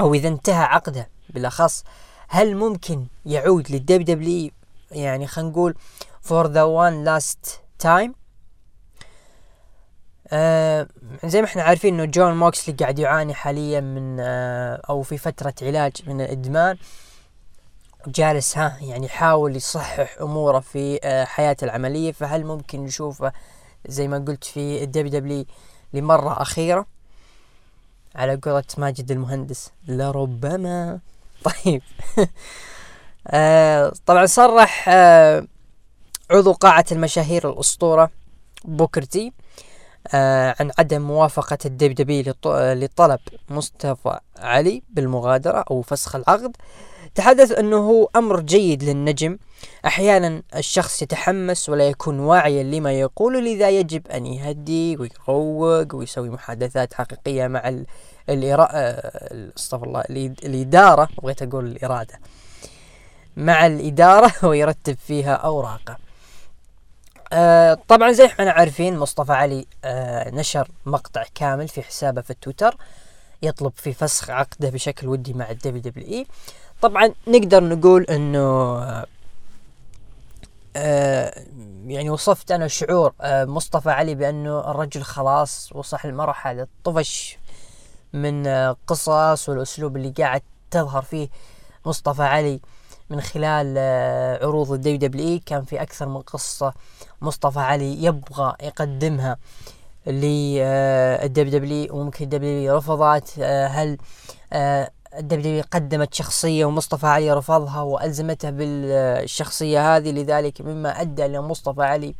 أو 0.00 0.14
إذا 0.14 0.28
انتهى 0.28 0.64
عقده 0.64 1.08
بالأخص 1.30 1.84
هل 2.28 2.56
ممكن 2.56 3.06
يعود 3.26 3.70
لل 3.70 4.16
WW 4.16 4.50
يعني 4.90 5.26
خلينا 5.26 5.50
نقول 5.50 5.74
for 6.20 6.46
the 6.46 6.62
one 6.62 7.04
last 7.04 7.60
time 7.78 8.14
آه 10.28 10.88
زي 11.24 11.40
ما 11.40 11.46
إحنا 11.46 11.62
عارفين 11.62 11.94
إنه 11.94 12.04
جون 12.04 12.36
موكسلي 12.36 12.74
قاعد 12.74 12.98
يعاني 12.98 13.34
حاليا 13.34 13.80
من 13.80 14.16
آه 14.20 14.82
أو 14.88 15.02
في 15.02 15.18
فترة 15.18 15.54
علاج 15.62 15.92
من 16.06 16.20
الإدمان. 16.20 16.76
جالس 18.06 18.58
ها 18.58 18.78
يعني 18.80 19.06
يحاول 19.06 19.56
يصحح 19.56 20.16
أموره 20.20 20.60
في 20.60 21.00
آه 21.04 21.24
حياته 21.24 21.64
العملية 21.64 22.12
فهل 22.12 22.44
ممكن 22.44 22.84
نشوفه 22.84 23.32
زي 23.88 24.08
ما 24.08 24.18
قلت 24.18 24.44
في 24.44 24.82
ال 24.82 25.10
WW 25.20 25.44
لمرة 25.92 26.42
أخيرة 26.42 26.86
على 28.14 28.36
قولة 28.42 28.64
ماجد 28.78 29.10
المهندس. 29.10 29.70
لربما. 29.88 30.98
طيب. 31.64 31.82
آه 33.28 33.92
طبعا 34.06 34.26
صرح 34.26 34.84
آه 34.88 35.46
عضو 36.30 36.52
قاعة 36.52 36.84
المشاهير 36.92 37.50
الأسطورة 37.50 38.10
بوكرتي 38.64 39.32
آه 40.14 40.54
عن 40.60 40.70
عدم 40.78 41.02
موافقة 41.02 41.58
الدبدبي 41.64 42.22
لطلب 42.54 43.20
مصطفى 43.50 44.18
علي 44.38 44.82
بالمغادرة 44.90 45.64
أو 45.70 45.82
فسخ 45.82 46.16
العقد. 46.16 46.56
تحدث 47.14 47.52
أنه 47.52 48.08
أمر 48.16 48.40
جيد 48.40 48.84
للنجم 48.84 49.38
أحيانا 49.86 50.42
الشخص 50.56 51.02
يتحمس 51.02 51.68
ولا 51.68 51.88
يكون 51.88 52.20
واعيا 52.20 52.62
لما 52.62 52.92
يقول 52.92 53.44
لذا 53.44 53.70
يجب 53.70 54.06
أن 54.08 54.26
يهدي 54.26 54.96
ويروق 54.96 55.94
ويسوي 55.94 56.30
محادثات 56.30 56.94
حقيقية 56.94 57.46
مع 57.46 57.74
الإرا... 58.28 58.68
آه، 58.72 59.50
أستغفر 59.56 59.86
الله 59.86 60.04
الإدارة 60.44 61.08
بغيت 61.22 61.42
أقول 61.42 61.66
الإرادة 61.66 62.20
مع 63.36 63.66
الإدارة 63.66 64.32
ويرتب 64.48 64.96
فيها 65.06 65.34
أوراقه. 65.34 65.96
آه 67.32 67.78
طبعا 67.88 68.12
زي 68.12 68.30
ما 68.38 68.50
عارفين 68.50 68.98
مصطفى 68.98 69.32
علي 69.32 69.66
آه 69.84 70.30
نشر 70.30 70.68
مقطع 70.86 71.24
كامل 71.34 71.68
في 71.68 71.82
حسابه 71.82 72.20
في 72.20 72.30
التويتر 72.30 72.76
يطلب 73.42 73.72
في 73.76 73.92
فسخ 73.92 74.30
عقده 74.30 74.70
بشكل 74.70 75.08
ودي 75.08 75.32
مع 75.34 75.50
ال 75.50 75.82
WWE. 75.82 76.26
طبعا 76.82 77.12
نقدر 77.28 77.64
نقول 77.64 78.02
إنه 78.02 78.78
يعني 81.86 82.10
وصفت 82.10 82.50
أنا 82.50 82.68
شعور 82.68 83.12
آه 83.20 83.44
مصطفى 83.44 83.90
علي 83.90 84.14
بأنه 84.14 84.70
الرجل 84.70 85.02
خلاص 85.02 85.70
وصل 85.74 85.98
المرحله 86.04 86.66
طفش 86.84 87.38
من 88.12 88.46
آه 88.46 88.76
قصص 88.86 89.48
والأسلوب 89.48 89.96
اللي 89.96 90.10
قاعد 90.10 90.42
تظهر 90.70 91.02
فيه 91.02 91.28
مصطفى 91.86 92.22
علي 92.22 92.60
من 93.10 93.20
خلال 93.20 93.74
آه، 93.78 94.46
عروض 94.46 94.72
ال 94.72 94.98
WW 94.98 95.40
كان 95.46 95.64
في 95.64 95.82
أكثر 95.82 96.08
من 96.08 96.20
قصة 96.20 96.72
مصطفى 97.20 97.60
علي 97.60 98.04
يبغى 98.04 98.54
يقدمها 98.62 99.36
لل 100.06 101.58
WW 101.58 101.96
وممكن 101.96 102.24
ال 102.24 102.50
W 102.50 102.76
رفضت 102.76 103.34
آه، 103.38 103.66
هل 103.66 103.98
آه، 104.52 104.90
ال 105.18 105.40
W 105.40 105.62
قدمت 105.70 106.14
شخصية 106.14 106.64
ومصطفى 106.64 107.06
علي 107.06 107.32
رفضها 107.32 107.80
وألزمته 107.80 108.50
بالشخصية 108.50 109.96
هذه 109.96 110.10
لذلك 110.10 110.60
مما 110.60 111.00
أدى 111.00 111.26
لمصطفى 111.26 111.82
علي 111.82 112.14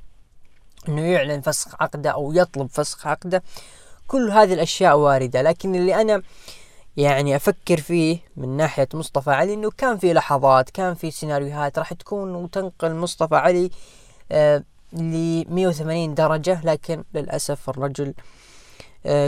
أنه 0.88 1.02
يعلن 1.02 1.40
فسخ 1.40 1.82
عقده 1.82 2.10
أو 2.10 2.32
يطلب 2.32 2.68
فسخ 2.70 3.06
عقده. 3.06 3.42
كل 4.06 4.30
هذه 4.30 4.54
الأشياء 4.54 4.96
واردة 4.96 5.42
لكن 5.42 5.74
اللي 5.74 6.00
أنا 6.00 6.22
يعني 6.96 7.36
أفكر 7.36 7.80
فيه 7.80 8.18
من 8.36 8.56
ناحية 8.56 8.88
مصطفى 8.94 9.30
علي 9.30 9.54
إنه 9.54 9.70
كان 9.70 9.98
في 9.98 10.12
لحظات 10.12 10.70
كان 10.70 10.94
في 10.94 11.10
سيناريوهات 11.10 11.78
راح 11.78 11.92
تكون 11.92 12.34
وتنقل 12.34 12.94
مصطفى 12.94 13.34
علي 13.36 13.70
آه 14.32 14.62
ل 14.92 15.44
180 15.48 16.14
درجة 16.14 16.60
لكن 16.64 17.04
للأسف 17.14 17.70
الرجل 17.70 18.14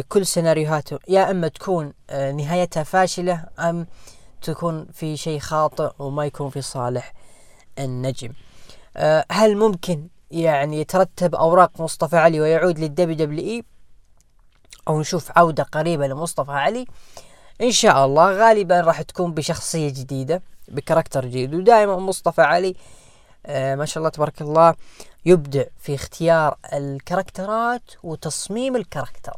كل 0.08 0.26
سيناريوهاته 0.26 0.98
يا 1.08 1.30
أما 1.30 1.48
تكون 1.48 1.92
آه 2.10 2.32
نهايتها 2.32 2.82
فاشلة 2.82 3.44
أم 3.58 3.86
تكون 4.42 4.86
في 4.92 5.16
شيء 5.16 5.38
خاطئ 5.38 5.90
وما 5.98 6.26
يكون 6.26 6.50
في 6.50 6.62
صالح 6.62 7.12
النجم. 7.78 8.32
آه 8.96 9.24
هل 9.30 9.56
ممكن 9.56 10.08
يعني 10.30 10.80
يترتب 10.80 11.34
أوراق 11.34 11.80
مصطفى 11.80 12.16
علي 12.16 12.40
ويعود 12.40 12.78
لل 12.78 13.16
WWE؟ 13.16 13.64
أو 14.88 15.00
نشوف 15.00 15.38
عودة 15.38 15.62
قريبة 15.62 16.06
لمصطفى 16.06 16.52
علي. 16.52 16.86
إن 17.60 17.70
شاء 17.70 18.04
الله 18.04 18.32
غالبا 18.32 18.80
راح 18.80 19.02
تكون 19.02 19.34
بشخصية 19.34 19.88
جديدة 19.88 20.42
ب 20.68 20.74
character 20.74 21.24
جديد. 21.24 21.54
ودائما 21.54 21.96
مصطفى 21.96 22.42
علي 22.42 22.76
آه 23.46 23.74
ما 23.74 23.84
شاء 23.84 23.98
الله 23.98 24.10
تبارك 24.10 24.42
الله 24.42 24.74
يبدع 25.26 25.64
في 25.78 25.94
اختيار 25.94 26.58
الكاركترات 26.72 27.82
وتصميم 28.02 28.76
ال 28.76 28.82
character. 28.82 29.36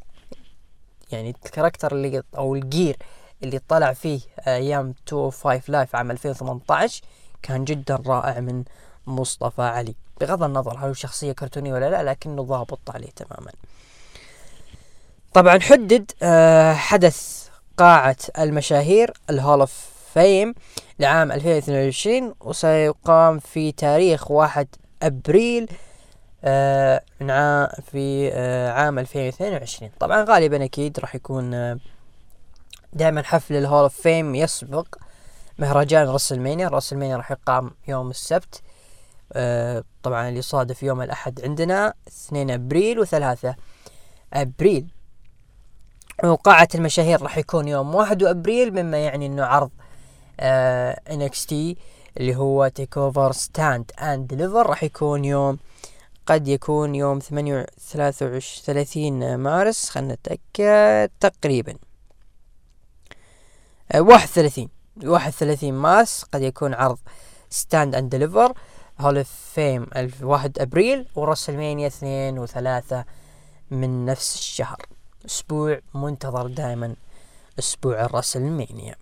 يعني 1.13 1.35
ال 1.45 1.50
character 1.50 1.93
اللي 1.93 2.23
أو 2.37 2.55
ال 2.55 2.63
gear 2.63 2.97
اللي 3.43 3.61
طلع 3.69 3.93
فيه 3.93 4.21
أيام 4.47 4.95
205 5.13 5.63
Live 5.69 5.97
عام 5.97 6.11
2018 6.11 7.03
كان 7.43 7.65
جدا 7.65 7.99
رائع 8.07 8.41
من 8.41 8.65
مصطفى 9.07 9.63
علي. 9.63 9.95
بغض 10.21 10.43
النظر 10.43 10.79
هل 10.79 10.85
هو 10.87 10.93
شخصية 10.93 11.33
كرتونية 11.33 11.73
ولا 11.73 11.91
لا 11.91 12.03
لكنه 12.03 12.43
ضابط 12.43 12.91
عليه 12.91 13.11
تماما. 13.17 13.53
طبعا 15.35 15.59
حدد 15.61 16.11
آه 16.23 16.73
حدث 16.73 17.49
قاعة 17.77 18.17
المشاهير 18.39 19.13
ال 19.31 19.37
Hall 19.37 19.61
of 19.61 19.89
Fame 20.15 20.55
لعام 20.99 21.33
2022 21.33 22.35
وسيقام 22.41 23.39
في 23.39 23.73
تاريخ 23.73 24.31
1 24.31 24.69
أبريل 25.03 25.69
آه 26.45 27.03
في 27.93 28.31
آه 28.33 28.71
عام 28.71 28.99
2022 28.99 29.91
طبعا 30.01 30.25
غالبا 30.25 30.65
أكيد 30.65 31.01
راح 31.01 31.15
يكون 31.15 31.55
آه 31.55 31.79
دائما 32.93 33.23
حفل 33.23 33.55
ال 33.55 33.60
Hall 33.60 33.83
of 33.83 34.01
Fame 34.01 34.35
يسبق 34.35 34.87
مهرجان 35.59 36.09
WrestleMania 36.09 36.69
WrestleMania 36.69 37.17
راح 37.17 37.31
يقام 37.31 37.71
يوم 37.89 38.11
السبت. 38.11 38.63
طبعا 40.03 40.29
اللي 40.29 40.43
صادف 40.43 40.83
يوم 40.83 41.03
الأحد 41.03 41.41
عندنا 41.45 41.95
2 42.09 42.51
أبريل 42.51 43.07
و3 43.07 43.55
أبريل. 44.33 44.87
وقاعة 46.25 46.69
المشاهير 46.75 47.23
راح 47.23 47.39
يكون 47.39 47.69
يوم 47.69 47.95
1 47.95 48.23
أبريل 48.23 48.71
مما 48.71 48.99
يعني 48.99 49.27
أنه 49.27 49.45
عرض 49.45 49.71
آه 50.41 51.01
NXT 51.09 51.53
اللي 52.17 52.37
هو 52.37 52.69
TakeOver 52.69 53.33
Stand 53.33 53.93
and 54.03 54.27
Deliver 54.27 54.67
راح 54.67 54.83
يكون 54.83 55.25
يوم 55.25 55.59
قد 56.27 56.49
يكون 56.49 56.95
يوم 56.95 57.19
33 57.19 59.37
مارس 59.37 59.91
خلنا 59.91 60.15
نتأكد 60.15 61.11
تقريبا. 61.21 61.75
آه 63.93 64.01
31 64.01 64.69
31 65.05 65.73
مارس 65.73 66.23
قد 66.23 66.43
يكون 66.43 66.75
عرض 66.75 66.99
Stand 67.51 67.95
and 67.95 68.11
Deliver 68.11 68.53
Hall 69.01 69.17
of 69.17 69.31
Fame 69.55 69.87
1 70.23 70.59
أبريل 70.59 71.09
و 71.15 71.20
WrestleMania 71.20 71.87
2 71.87 72.47
و3 72.47 72.95
من 73.71 74.05
نفس 74.05 74.35
الشهر. 74.35 74.87
أسبوع 75.27 75.81
منتظر 75.95 76.47
دائما 76.47 76.95
أسبوع 77.59 78.05
ال 78.05 78.12
WrestleMania 78.12 78.95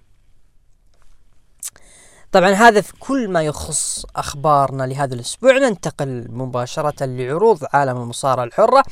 طبعا 2.33 2.51
هذا 2.51 2.81
في 2.81 2.93
كل 3.01 3.29
ما 3.29 3.43
يخص 3.43 4.05
أخبارنا 4.17 4.83
لهذا 4.83 5.15
الأسبوع. 5.15 5.53
ننتقل 5.53 6.27
مباشرة 6.31 7.05
لعروض 7.05 7.65
عالم 7.73 7.97
المصارعة 7.97 8.45
الحرة. 8.45 8.85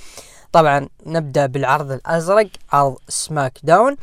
طبعا 0.52 0.88
نبدأ 1.06 1.46
بالعرض 1.46 1.92
الأزرق 1.92 2.48
عرض 2.72 2.96
SmackDown. 3.08 3.96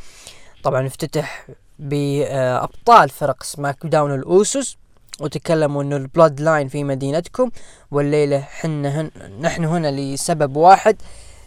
طبعا 0.62 0.86
افتتح 0.86 1.46
بأبطال 1.78 3.08
فرق 3.08 3.42
SmackDown 3.42 4.14
الأوسوس. 4.14 4.76
وتكلموا 5.20 5.82
إنه 5.82 5.96
ال 5.96 6.40
Bloodline 6.40 6.68
في 6.68 6.84
مدينتكم. 6.84 7.50
والليلة 7.90 8.40
حنا 8.40 9.00
هن 9.00 9.10
نحن 9.40 9.64
هنا 9.64 9.90
لسبب 9.90 10.56
واحد 10.56 10.96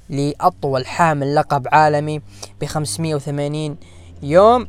لأطول 0.09 0.85
حامل 0.85 1.35
لقب 1.35 1.67
عالمي 1.71 2.21
ب 2.61 2.65
580 2.65 3.77
يوم. 4.23 4.67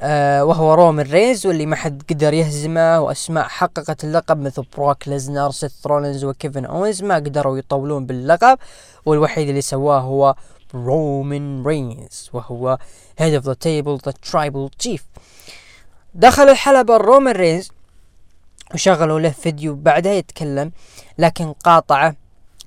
آه 0.00 0.44
وهو 0.44 0.74
رومن 0.74 1.02
رينز 1.02 1.46
واللي 1.46 1.66
ما 1.66 1.76
حد 1.76 2.02
قدر 2.10 2.34
يهزمه 2.34 3.00
وأسماء 3.00 3.48
حققت 3.48 4.04
اللقب 4.04 4.38
مثل 4.38 4.64
بروك 4.76 5.08
ليزنر 5.08 5.50
سيث 5.50 5.86
رولينز 5.86 6.24
وكيفن 6.24 6.64
اونز 6.64 7.02
ما 7.02 7.14
قدروا 7.14 7.58
يطولون 7.58 8.06
باللقب. 8.06 8.58
والوحيد 9.06 9.48
اللي 9.48 9.60
سواه 9.60 10.00
هو 10.00 10.34
رومان 10.74 11.66
رينز 11.66 12.30
وهو 12.32 12.78
head 13.20 13.40
of 13.40 13.44
the 13.44 13.54
table 13.54 14.08
the 14.08 14.12
tribal 14.30 14.86
chief. 14.86 15.00
دخل 16.14 16.48
الحلبة 16.48 16.96
رومان 16.96 17.36
رينز 17.36 17.70
وشغلوا 18.74 19.20
له 19.20 19.30
فيديو 19.30 19.74
بعدها 19.74 20.12
يتكلم 20.12 20.72
لكن 21.18 21.52
قاطعه 21.52 22.16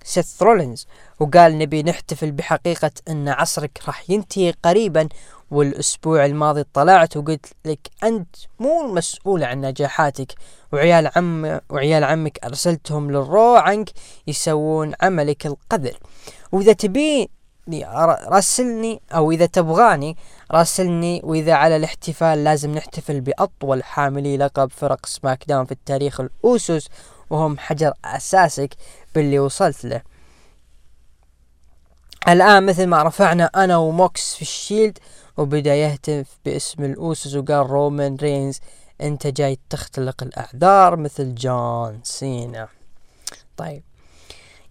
سيث 0.04 0.44
رولينز 0.44 0.88
وقال 1.20 1.58
نبي 1.58 1.84
نحتفل 1.84 2.32
بحقيقة 2.32 2.92
إن 3.10 3.30
عصرك 3.30 3.82
راح 3.88 4.10
ينتهي 4.10 4.54
قريبا 4.64 5.10
والأسبوع 5.52 6.26
الماضي 6.26 6.64
طلعت 6.74 7.18
وقلت 7.18 7.46
لك 7.66 7.90
أنت 8.04 8.36
مو 8.60 8.86
المسؤول 8.86 9.44
عن 9.44 9.62
نجاحاتك. 9.62 10.34
وعيال 10.74 11.12
عم 11.16 11.60
وعيال 11.70 12.04
عمك 12.04 12.40
أرسلتهم 12.44 13.12
لل 13.12 13.29
Raw 13.29 13.56
عنك 13.56 13.90
يسوون 14.28 14.94
عملك 15.02 15.46
القذر. 15.46 15.98
وإذا 16.52 16.74
تبي 16.74 17.30
راسلني 18.28 19.02
أو 19.12 19.32
إذا 19.32 19.46
تبغاني 19.46 20.18
راسلني. 20.52 21.22
وإذا 21.24 21.54
على 21.54 21.76
الاحتفال 21.76 22.44
لازم 22.44 22.72
نحتفل 22.76 23.22
بأطول 23.22 23.84
حاملي 23.84 24.38
لقب 24.38 24.72
فرق 24.72 25.06
SmackDown 25.06 25.66
في 25.66 25.72
التاريخ 25.72 26.20
الاوسوس 26.22 26.90
وهم 27.30 27.58
حجر 27.58 27.94
أساسك 28.06 28.74
باللي 29.16 29.40
وصلت 29.40 29.86
له. 29.86 30.02
الآن 32.28 32.66
مثل 32.66 32.88
ما 32.88 33.04
رفعنا 33.04 33.46
أنا 33.46 33.78
وموكس 33.78 34.36
في 34.36 34.42
ال 34.42 34.50
Shield 34.50 34.98
وبدا 35.38 35.76
يهتف 35.76 36.38
باسم 36.46 36.84
الاوسوس 36.84 37.36
وقال 37.36 37.70
رومان 37.70 38.16
رينز 38.16 38.60
أنت 39.02 39.28
جاي 39.28 39.60
تختلق 39.70 40.24
الاعذار 40.24 40.96
مثل 40.96 41.36
جون 41.36 42.00
سينا. 42.04 42.68
طيب 43.58 43.84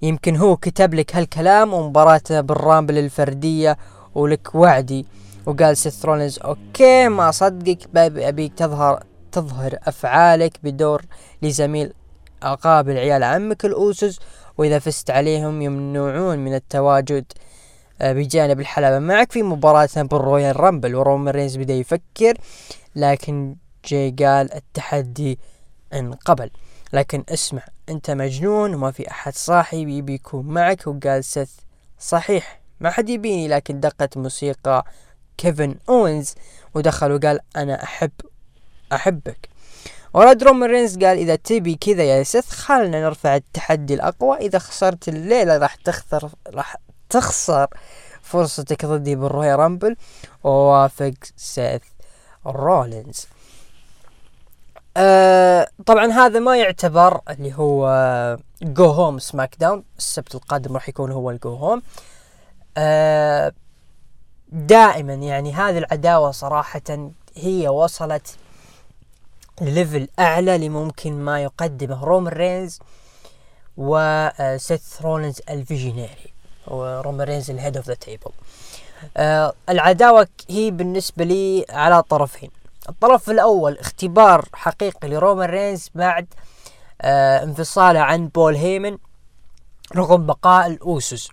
يمكن 0.03 0.37
هو 0.37 0.57
كتب 0.57 0.95
لك 0.95 1.17
هالكلام 1.17 1.75
ومباراته 1.75 2.41
بال 2.41 2.55
Rumble 2.55 2.99
الفردية 2.99 3.79
ولك 4.15 4.55
وعدي. 4.55 5.07
وقال 5.47 5.77
سيث 5.77 6.05
رولينز 6.05 6.39
أوكي 6.39 7.09
ما 7.09 7.29
اصدقك 7.29 7.97
أبيك 7.97 8.55
تظهر 8.55 9.03
تظهر 9.33 9.79
أفعالك 9.83 10.59
بدور 10.63 11.03
لي 11.43 11.59
زميل 11.59 11.93
اقابل 12.43 12.97
عيال 12.97 13.23
عمك 13.23 13.65
الاوسوس 13.65 14.21
وإذا 14.59 14.79
فزت 14.79 15.11
عليهم 15.11 15.63
يمنعون 15.63 16.39
من 16.39 16.55
التواجد 16.55 17.25
بجانب 18.03 18.61
الحلبة. 18.61 18.99
معك 18.99 19.33
في 19.33 19.43
مباراة 19.43 19.89
بال 19.97 20.61
Royal 20.61 20.76
Rumble 20.76 20.95
ورومان 20.95 21.35
رينز 21.35 21.57
بدأ 21.57 21.75
يفكر 21.75 22.35
لكن 22.97 23.57
جاي 23.85 24.11
قال 24.11 24.55
التحدي 24.55 25.39
انقبل 25.95 26.51
لكن 26.93 27.25
اسمع 27.29 27.63
أنت 27.89 28.11
مجنون 28.11 28.75
وما 28.75 28.91
في 28.91 29.11
أحد 29.11 29.35
صاحي 29.35 29.83
يبي 29.83 30.15
يكون 30.15 30.47
معك 30.47 30.87
وقال 30.87 31.25
سيث 31.25 31.51
صحيح 31.99 32.61
ما 32.81 32.91
حد 32.91 33.09
يبيني 33.09 33.49
لكن 33.49 33.81
دقت 33.81 34.17
موسيقى 34.17 34.85
كيفن 35.39 35.75
أونز 35.89 36.35
ودخل 36.75 37.13
وقال 37.13 37.41
أنا 37.57 37.83
أحب 37.83 38.11
أحبك. 38.93 39.49
ورد 40.15 40.43
رومان 40.43 40.71
رينز 40.71 40.99
قال 40.99 41.19
إذا 41.19 41.35
تبي 41.37 41.75
كذا 41.75 42.03
يا 42.03 42.23
سيث 42.23 42.51
خلنا 42.51 43.03
نرفع 43.03 43.37
التحدي 43.37 43.95
الأقوى 43.95 44.37
إذا 44.37 44.59
خسرت 44.59 45.09
الليلة 45.09 45.59
راح 45.59 45.75
تخسر 45.75 46.31
راح 46.47 46.77
تخسر 47.11 47.67
فرصتك 48.23 48.87
ضدي 48.87 49.15
بال 49.15 49.55
Royal 49.55 49.72
Rumble. 49.72 49.97
ووافق 50.45 51.13
سيث 51.37 51.83
رولينز. 52.47 53.27
آه 54.97 55.69
طبعا 55.87 56.07
هذا 56.07 56.39
ما 56.39 56.57
يعتبر 56.57 57.21
اللي 57.31 57.55
هو 57.55 57.87
go 58.63 58.91
home 58.91 59.19
SmackDown 59.19 59.85
السبت 59.99 60.35
القادم 60.35 60.75
راح 60.75 60.89
يكون 60.89 61.13
هو 61.13 61.31
ال 61.31 61.39
go 61.39 61.55
home 61.55 61.83
آه 62.77 63.53
دائما 64.49 65.15
يعني 65.15 65.53
هذه 65.53 65.79
العداوة 65.79 66.31
صراحة 66.31 67.11
هي 67.37 67.69
وصلت 67.69 68.37
ل 69.61 69.69
level 69.69 70.09
أعلى 70.19 70.59
لممكن 70.59 71.13
ما 71.13 71.43
يقدمه 71.43 72.05
رومان 72.05 72.33
رينز 72.33 72.79
وسيث 73.77 75.03
رولينز 75.03 75.41
ال 75.51 75.58
Visionary. 75.58 76.33
ورومان 76.71 77.21
رينز 77.21 77.51
ال 77.51 77.56
Head 77.56 77.77
of 77.77 77.87
the 77.87 77.95
Table 77.95 78.31
العداوة 79.69 80.29
هي 80.49 80.71
بالنسبة 80.71 81.25
لي 81.25 81.65
على 81.71 82.03
طرفين. 82.03 82.51
الطرف 82.89 83.31
الأول 83.31 83.79
اختبار 83.79 84.49
حقيقي 84.53 85.09
لرومان 85.09 85.51
رينز 85.51 85.91
بعد 85.95 86.27
آه 87.03 87.43
انفصاله 87.45 88.01
عن 88.01 88.29
بول 88.29 88.55
هيمن 88.55 88.99
رغم 89.97 90.27
بقاء 90.27 90.67
الأوسوس. 90.67 91.31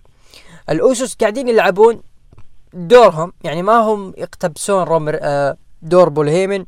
الأوسوس 0.70 1.14
قاعدين 1.14 1.48
يلعبون 1.48 2.02
دورهم 2.72 3.32
يعني 3.44 3.62
ما 3.62 3.78
هم 3.78 4.14
يقتبسون 4.16 4.82
رومر 4.82 5.18
آه 5.22 5.56
دور 5.82 6.08
بول 6.08 6.28
هيمن. 6.28 6.64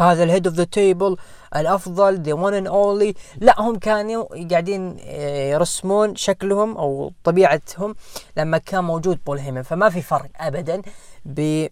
هذا 0.00 0.22
ال 0.24 0.28
Head 0.28 0.46
of 0.46 0.56
the 0.56 0.64
Table 0.64 1.16
الأفضل 1.56 2.22
the 2.22 2.32
one 2.32 2.54
and 2.54 2.66
only 2.66 3.14
لا 3.38 3.60
هم 3.60 3.78
كانوا 3.78 4.48
قاعدين 4.50 4.96
آه، 5.04 5.50
يرسمون 5.50 6.16
شكلهم 6.16 6.76
أو 6.76 7.12
طبيعتهم 7.24 7.94
لما 8.36 8.58
كان 8.58 8.84
موجود 8.84 9.18
بول 9.26 9.38
هيمن. 9.38 9.62
فما 9.62 9.90
في 9.90 10.02
فرق 10.02 10.30
ابدا 10.36 10.82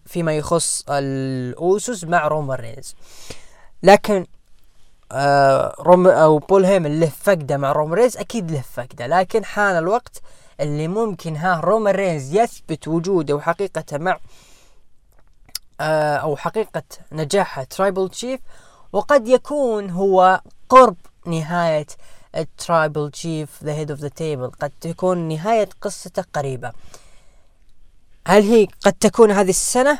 فيما 0.05 0.37
يخص 0.37 0.85
الأوسوس 0.89 2.03
مع 2.03 2.27
رومان 2.27 2.59
رينز. 2.59 2.95
لكن 3.83 4.25
آه 5.11 5.75
روم 5.79 6.07
أو 6.07 6.37
بول 6.37 6.65
هيمن 6.65 6.99
له 6.99 7.11
فقده 7.21 7.57
مع 7.57 7.71
رومان 7.71 7.93
رينز 7.93 8.17
أكيد 8.17 8.51
له 8.51 8.63
فقده. 8.73 9.07
لكن 9.07 9.45
حان 9.45 9.77
الوقت 9.77 10.21
اللي 10.61 10.87
ممكن 10.87 11.35
ها 11.35 11.59
رومان 11.59 11.95
رينز 11.95 12.35
يثبت 12.35 12.87
وجوده 12.87 13.35
وحقيقته 13.35 13.97
مع 13.97 14.11
آه 14.11 14.19
أو 15.81 16.35
حقيقة 16.35 16.83
نجاح 17.11 17.63
Tribal 17.63 18.09
Chief 18.09 18.39
وقد 18.93 19.27
يكون 19.27 19.89
هو 19.89 20.41
قرب 20.69 20.95
نهاية 21.25 21.87
ال 22.35 22.46
Tribal 22.46 23.11
Chief 23.11 23.63
the 23.63 23.73
Head 23.73 23.91
of 23.91 23.99
the 23.99 24.07
Table 24.07 24.51
قد 24.51 24.71
تكون 24.81 25.17
نهاية 25.17 25.69
قصته 25.81 26.25
قريبة. 26.33 26.71
هل 28.27 28.43
هي 28.43 28.67
قد 28.85 28.93
تكون 28.93 29.31
هذه 29.31 29.49
السنة؟ 29.49 29.99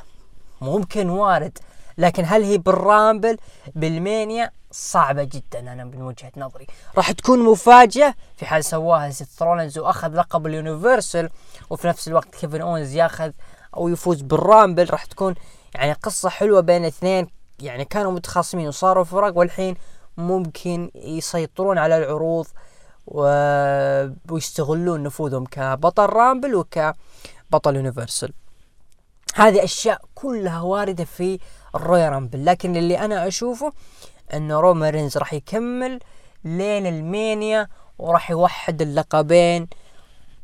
ممكن 0.62 1.10
وارد 1.10 1.58
لكن 1.98 2.24
هل 2.28 2.44
هي 2.44 2.58
بال 2.58 2.76
Rumble؟ 2.76 3.38
بال 3.76 3.95
Mania؟ 3.95 4.52
صعبة 4.72 5.24
جدا 5.24 5.60
أنا 5.60 5.84
من 5.84 6.02
وجهة 6.02 6.32
نظري. 6.38 6.68
راح 6.98 7.12
تكون 7.12 7.40
مفاجأة 7.40 8.14
في 8.38 8.46
حال 8.46 8.66
سواها 8.66 9.10
سيث 9.10 9.28
رولينز 9.28 9.78
وأخذ 9.78 10.16
لقب 10.16 10.48
ال 10.48 10.56
Universal 10.56 11.30
وفي 11.70 11.88
نفس 11.88 12.08
الوقت 12.08 12.36
كيفن 12.36 12.62
اونز 12.62 12.96
ياخذ 12.96 13.32
أو 13.78 13.88
يفوز 13.88 14.22
بال 14.22 14.37
Rumble. 14.37 14.90
راح 14.90 15.06
تكون 15.06 15.36
يعني 15.76 15.94
قصة 15.94 16.30
حلوة 16.30 16.62
بين 16.62 16.86
اثنين 16.86 17.28
يعني 17.60 17.86
كانوا 17.86 18.12
متخاصمين 18.12 18.68
وصاروا 18.68 19.04
فرق 19.04 19.38
والحين 19.38 19.76
ممكن 20.18 20.92
يسيطرون 20.96 21.78
على 21.78 21.98
العروض 21.98 22.48
و... 23.08 23.22
ويستغلون 24.32 25.04
نفوذهم 25.04 25.46
كبطل 25.46 26.06
Rumble 26.06 26.56
وكبطل 26.56 27.76
Universal. 27.76 28.34
هذه 29.36 29.64
أشياء 29.64 30.02
كلها 30.16 30.62
واردة 30.62 31.04
في 31.04 31.40
ال 31.76 32.14
Royal 32.14 32.28
Rumble 32.28 32.46
لكن 32.46 32.76
اللي 32.76 33.00
أنا 33.00 33.28
أشوفه 33.28 33.74
انه 34.34 34.60
رومان 34.60 34.90
رينز 34.90 35.18
راح 35.18 35.34
يكمل 35.34 36.00
لين 36.44 36.86
ال 36.88 37.01
Mania 37.01 37.68
وراح 38.00 38.32
يوحد 38.32 38.82
اللقبين 38.82 39.68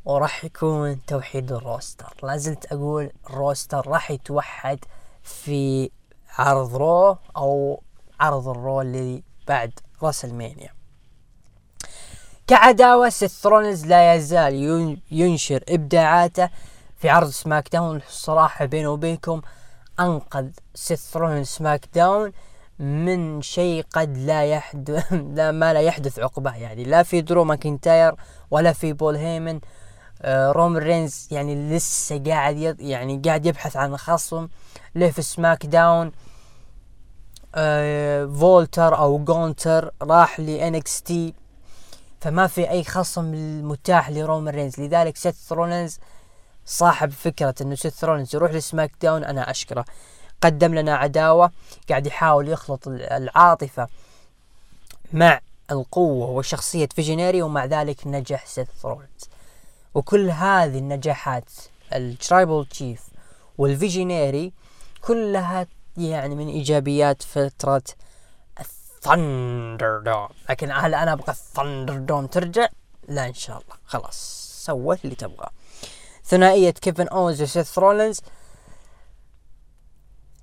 وراح 0.05 0.45
يكون 0.45 1.05
توحيد 1.05 1.51
ال 1.51 1.59
roster. 1.59 2.13
لازلت 2.23 2.65
أقول 2.65 3.11
ال 3.29 3.38
roster 3.38 3.87
راح 3.87 4.11
يتوحد 4.11 4.79
في 5.25 5.89
عرض 6.37 6.75
Raw 6.75 7.17
أو 7.37 7.83
عرض 8.19 8.47
ال 8.47 8.56
Raw 8.56 8.81
اللي 8.81 9.23
بعد 9.47 9.79
WrestleMania 10.03 10.69
كعداوة 12.47 13.09
سيث 13.09 13.41
رولينز 13.41 13.85
لا 13.85 14.15
يزال 14.15 14.53
ينشر 15.11 15.63
إبداعاته 15.69 16.49
في 16.97 17.09
عرض 17.09 17.29
SmackDown. 17.29 18.01
الصراحة 18.07 18.65
بيني 18.65 18.87
وبينكم 18.87 19.41
أنقذ 19.99 20.47
سيث 20.75 21.11
رولينز 21.11 21.47
SmackDown 21.47 22.31
من 22.79 23.41
شيء 23.41 23.85
قد 23.93 24.17
لا 24.17 24.43
يحدث 24.43 25.13
لا 25.37 25.51
ما 25.51 25.73
لا 25.73 25.79
يحدث 25.79 26.19
عقبه. 26.19 26.55
يعني 26.55 26.83
لا 26.83 27.03
في 27.03 27.21
درو 27.21 27.43
ماكنتاير 27.43 28.15
ولا 28.51 28.73
في 28.73 28.93
بول 28.93 29.15
هيمن. 29.15 29.59
آه 30.21 30.51
روم 30.51 30.77
رينز 30.77 31.27
يعني 31.31 31.75
لسه 31.75 32.23
قاعد 32.27 32.77
يعني 32.79 33.21
قاعد 33.25 33.45
يبحث 33.45 33.77
عن 33.77 33.97
خصم. 33.97 34.47
له 34.95 35.09
في 35.09 35.21
SmackDown 35.21 36.11
آه 37.55 38.25
فولتر 38.25 38.97
أو 38.97 39.17
جونتر 39.17 39.91
راح 40.01 40.39
ل 40.39 41.01
NXT. 41.01 41.33
فما 42.21 42.47
في 42.47 42.69
أي 42.69 42.83
خصم 42.83 43.31
متاح 43.67 44.09
لرومان 44.09 44.55
رينز. 44.55 44.79
لذلك 44.79 45.17
سيث 45.17 45.35
رولينز 45.47 45.99
صاحب 46.65 47.11
فكرة 47.11 47.55
إنه 47.61 47.75
سيث 47.75 47.93
رولينز 47.93 48.35
يروح 48.35 48.51
ل 48.51 48.91
SmackDown 49.01 49.23
أنا 49.23 49.51
أشكره. 49.51 49.85
قدم 50.41 50.75
لنا 50.75 50.95
عداوة. 50.95 51.51
قاعد 51.89 52.07
يحاول 52.07 52.49
يخلط 52.49 52.87
العاطفة 52.87 53.87
مع 55.13 55.39
القوة 55.71 56.29
وشخصية 56.29 56.89
Visionary 56.95 57.41
ومع 57.41 57.65
ذلك 57.65 58.07
نجح 58.07 58.45
سيث 58.45 58.67
رولينز 58.81 59.29
وكل 59.93 60.29
هذه 60.29 60.77
النجاحات 60.77 61.51
ال 61.93 62.03
Tribal 62.03 62.65
Chief 62.65 63.01
وال 63.57 63.75
Visionary 63.75 64.53
كلها 65.07 65.67
يعني 65.97 66.35
من 66.35 66.47
إيجابيات 66.47 67.23
فترة 67.23 67.83
ال 68.59 69.99
ThunderDome 69.99 70.27
لكن 70.49 70.71
هل 70.71 70.95
أنا 70.95 71.13
أبغى 71.13 71.29
ال 71.29 71.97
ThunderDome 71.97 72.27
ترجع؟ 72.27 72.67
لا 73.07 73.27
إن 73.27 73.33
شاء 73.33 73.57
الله. 73.57 73.75
خلاص 73.85 74.45
سوت 74.65 75.05
اللي 75.05 75.15
تبغاه 75.15 75.49
ثنائية 76.23 76.71
كيفن 76.71 77.07
أونز 77.07 77.41
وسيث 77.41 77.79
رولينز. 77.79 78.21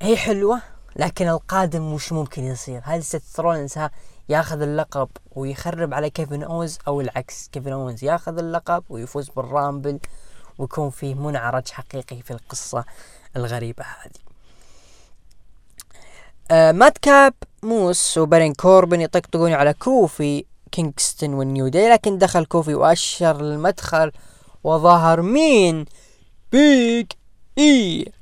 هي 0.03 0.17
حلوة 0.17 0.63
لكن 0.97 1.29
القادم 1.29 1.93
وش 1.93 2.13
ممكن 2.13 2.45
يصير؟ 2.45 2.81
هل 2.85 3.05
سيث 3.05 3.41
رولينز 3.41 3.79
ها 3.79 3.91
ياخذ 4.29 4.63
اللقب 4.63 5.09
ويخرب 5.33 5.95
على 5.95 6.11
كيفن 6.11 6.43
أونز 6.43 6.79
أو 6.89 7.01
العكس 7.01 7.49
كيفن 7.49 7.73
أونز 7.73 8.05
ياخذ 8.05 8.39
اللقب 8.39 8.85
ويفوز 8.89 9.29
بال 9.29 9.46
Rumble 9.46 9.99
ويكون 10.59 10.91
فيه 10.91 11.15
منعرج 11.15 11.69
حقيقي 11.69 12.23
في 12.23 12.31
القصة 12.31 12.85
الغريبة 13.37 13.85
هذه. 13.85 14.32
آه 16.53 16.73
مات 16.73 16.99
كاب 16.99 17.35
موس 17.63 18.19
وبارون 18.19 18.53
كوربن 18.53 19.01
يطقطقون 19.01 19.53
على 19.53 19.75
كوفي 19.75 20.45
كينغستون 20.73 21.35
وال 21.35 21.48
New 21.48 21.69
Day 21.69 21.93
لكن 21.93 22.19
دخل 22.19 22.45
كوفي 22.45 22.75
وأشر 22.75 23.41
المدخل 23.41 24.13
وظهر 24.65 25.23
مين؟ 25.23 25.85
بيج 26.53 27.07
إي. 27.59 28.13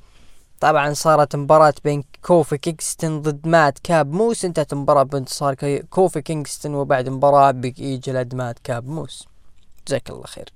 طبعا 0.60 0.92
صارت 0.92 1.36
مباراة 1.36 1.74
بين 1.84 2.04
كوفي 2.24 2.58
كينغستون 2.58 3.22
ضد 3.22 3.48
مات 3.48 3.78
كاب 3.78 4.12
موس 4.12 4.44
انتهت 4.44 4.72
المباراة 4.72 5.02
بانتصار 5.02 5.54
كوفي 5.90 6.22
كينغستون 6.22 6.74
وبعد 6.74 7.08
مباراة 7.08 7.50
بيج 7.50 7.82
إي 7.82 7.96
جلد 7.96 8.34
مات 8.34 8.58
كاب 8.64 8.88
موس. 8.88 9.28
جزاك 9.88 10.10
الله 10.10 10.26
خير. 10.26 10.48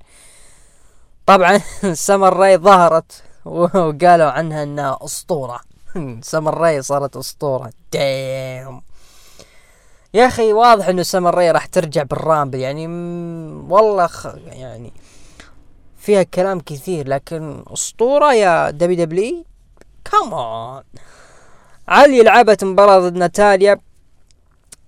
طبعا 1.26 1.60
سمر 2.06 2.36
راي 2.36 2.56
ظهرت 2.56 3.22
وقالوا 3.44 4.30
عنها 4.30 4.62
إنها 4.62 4.98
أسطورة. 5.02 5.73
سمر 6.22 6.58
راي 6.58 6.82
صارت 6.82 7.16
أسطورة. 7.16 7.70
دايم 7.92 8.80
يا 10.14 10.26
أخي 10.26 10.52
واضح 10.52 10.88
إنه 10.88 11.02
سمر 11.02 11.34
راي 11.34 11.50
راح 11.50 11.66
ترجع 11.66 12.02
بال 12.02 12.15
Rumble. 12.15 12.58
يعني 12.58 12.86
والله 13.68 14.06
خ... 14.06 14.26
يعني 14.46 14.92
فيها 15.96 16.22
كلام 16.22 16.60
كثير 16.60 17.08
لكن 17.08 17.64
أسطورة 17.66 18.34
يا 18.34 18.70
WW 18.70 19.44
كمان 20.04 20.82
عليا 21.88 22.22
لعبت 22.22 22.64
مباراة 22.64 22.98
ضد 22.98 23.16
ناتاليا. 23.16 23.80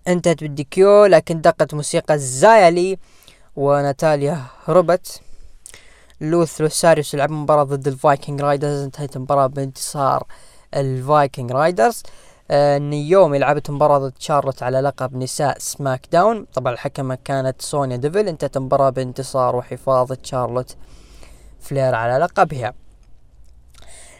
انتهت 0.09 0.41
بال 0.41 0.73
DQ 0.73 1.05
لكن 1.05 1.41
دقت 1.41 1.75
موسيقى 1.75 2.19
زايلي 2.19 2.99
وناتاليا 3.57 4.43
هربت. 4.65 5.21
لوس 6.21 6.61
لوثاريوس 6.61 7.15
لعب 7.15 7.31
مباراة 7.31 7.65
ضد 7.65 7.89
الفايكنج 7.89 8.41
رايدرز. 8.41 8.83
انتهت 8.83 9.17
المباراة 9.17 9.47
بانتصار 9.47 10.25
الفايكنج 10.75 11.53
رايدرز. 11.53 12.03
آه 12.51 12.79
نايومي 12.79 13.39
لعبت 13.39 13.71
مباراة 13.71 13.99
ضد 13.99 14.15
شارلوت 14.19 14.63
على 14.63 14.81
لقب 14.81 15.17
نساء 15.17 15.59
سماك 15.59 16.07
داون. 16.13 16.47
طبعا 16.55 16.73
الحكمة 16.73 17.19
كانت 17.25 17.63
سونيا 17.63 17.97
ديفل 17.97 18.29
انتهت 18.29 18.57
المباراة 18.57 18.91
بانتصار 18.91 19.57
وحفاظ 19.57 20.13
شارلوت 20.23 20.77
فلير 21.61 21.95
على 21.95 22.25
لقبها. 22.25 22.75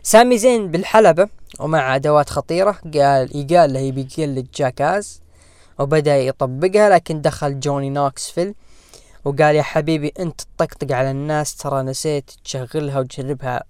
سامي 0.03 0.39
زين 0.39 0.71
بالحلبة 0.71 1.29
ومع 1.61 1.97
أدوات 1.97 2.31
خطيرة 2.31 2.71
قال 2.95 3.37
يقال 3.37 3.73
له 3.73 3.81
يبي 3.81 4.03
جاكاس 4.55 5.23
وبدأ 5.79 6.17
يطبقها 6.17 6.89
لكن 6.89 7.21
دخل 7.21 7.61
جوني 7.61 7.91
نوكسفيل 7.91 8.55
وقال 9.25 9.55
يا 9.55 9.63
حبيبي 9.63 10.13
انت 10.19 10.41
تطقطق 10.41 10.93
على 10.93 11.11
الناس 11.11 11.57
ترى 11.57 11.83
نسيت 11.83 12.31
تشغلها 12.45 13.01
وتجربها 13.01 13.65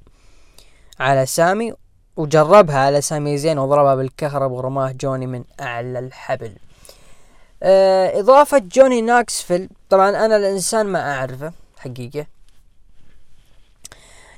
على 1.01 1.27
سامي. 1.27 1.73
وجربها 2.17 2.79
على 2.79 3.01
سامي 3.01 3.39
زين 3.39 3.59
وضربها 3.59 3.95
بالكهرب 3.95 4.51
ورماه 4.51 4.93
جوني 4.93 5.27
من 5.27 5.45
أعلى 5.61 5.99
الحبل. 5.99 6.53
آه 7.63 8.21
إضافة 8.21 8.59
جوني 8.59 9.01
ناكسفيل. 9.01 9.69
طبعا 9.91 10.11
أنا 10.11 10.37
الإنسان 10.37 10.87
ما 10.87 11.15
أعرفه 11.15 11.53
حقيقة. 11.79 12.27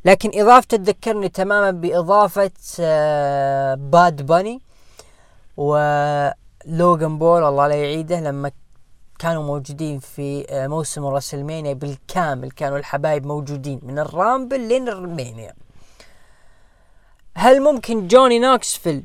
لكن 0.04 0.30
اضافته 0.40 0.76
تذكرني 0.76 1.28
تماما 1.28 1.70
بإضافة 1.70 2.50
آه 2.80 3.74
باد 3.74 4.26
باني 4.26 4.60
ولوغان 5.56 7.18
بول 7.18 7.44
الله 7.44 7.66
لا 7.68 7.74
يعيده 7.74 8.20
لما 8.20 8.50
كانوا 9.18 9.42
موجودين 9.42 9.98
في 9.98 10.46
آه 10.50 10.66
موسم 10.66 11.06
راسلمانيا 11.06 11.72
بالكامل 11.72 12.50
كانوا 12.50 12.78
الحبايب 12.78 13.26
موجودين 13.26 13.80
من 13.82 13.98
الرامبل 13.98 14.60
لين 14.68 14.88
المانيا 14.88 15.54
هل 17.40 17.62
ممكن 17.62 18.06
جوني 18.08 18.38
نوكسفيل 18.38 19.04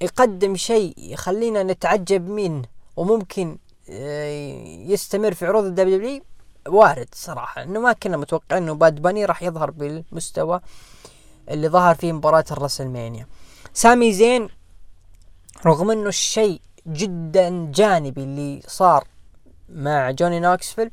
يقدم 0.00 0.56
شيء 0.56 0.94
يخلينا 0.98 1.62
نتعجب 1.62 2.28
منه 2.28 2.64
وممكن 2.96 3.58
آه، 3.90 4.64
يستمر 4.86 5.34
في 5.34 5.46
عروض 5.46 5.64
الدبليو 5.64 6.22
وارد 6.68 7.08
صراحة 7.12 7.62
إنه 7.62 7.80
ما 7.80 7.92
كنا 7.92 8.16
متوقعين 8.16 8.62
إنه 8.62 8.74
باد 8.74 9.02
باني 9.02 9.24
راح 9.24 9.42
يظهر 9.42 9.70
بالمستوى 9.70 10.60
اللي 11.48 11.68
ظهر 11.68 11.94
فيه 11.94 12.12
مباراة 12.12 12.44
الرسلمانيا. 12.50 13.26
سامي 13.74 14.12
زين 14.12 14.48
رغم 15.66 15.90
إنه 15.90 16.08
الشيء 16.08 16.60
جدا 16.86 17.70
جانبي 17.74 18.22
اللي 18.22 18.62
صار 18.66 19.04
مع 19.68 20.10
جوني 20.10 20.40
نوكسفيل 20.40 20.90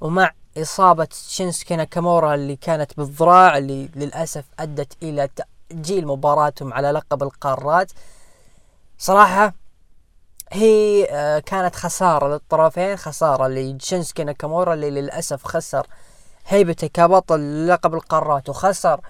ومع 0.00 0.32
إصابة 0.56 1.08
شينسكي 1.12 1.76
ناكامورا 1.76 2.34
اللي 2.34 2.56
كانت 2.56 2.96
بالذراع 2.96 3.58
اللي 3.58 3.88
للأسف 3.96 4.44
أدت 4.58 4.92
إلى 5.02 5.28
تأجيل 5.68 6.06
مباراتهم 6.06 6.72
على 6.72 6.90
لقب 6.90 7.22
القارات. 7.22 7.92
صراحة 8.98 9.54
هي 10.52 11.06
آه، 11.10 11.38
كانت 11.38 11.76
خسارة 11.76 12.28
للطرفين 12.28 12.96
خسارة 12.96 13.48
لشينسكي 13.48 14.24
ناكامورا 14.24 14.74
اللي 14.74 14.90
للأسف 14.90 15.44
خسر 15.44 15.86
هيبته 16.46 16.86
كبطل 16.86 17.68
لقب 17.68 17.94
القارات 17.94 18.48
وخسر 18.48 19.00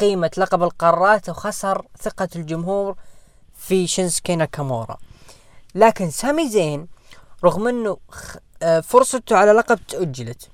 قيمة 0.00 0.30
لقب 0.36 0.62
القارات 0.62 1.28
وخسر 1.28 1.86
ثقة 1.98 2.28
الجمهور 2.36 2.96
في 3.54 3.86
شينسكي 3.86 4.36
ناكامورا. 4.36 4.96
لكن 5.74 6.10
سامي 6.10 6.48
زين 6.48 6.86
رغم 7.44 7.68
إنه 7.68 7.96
آه، 8.62 8.80
فرصته 8.80 9.36
على 9.36 9.52
لقب 9.52 9.78
تأجلت 9.88 10.48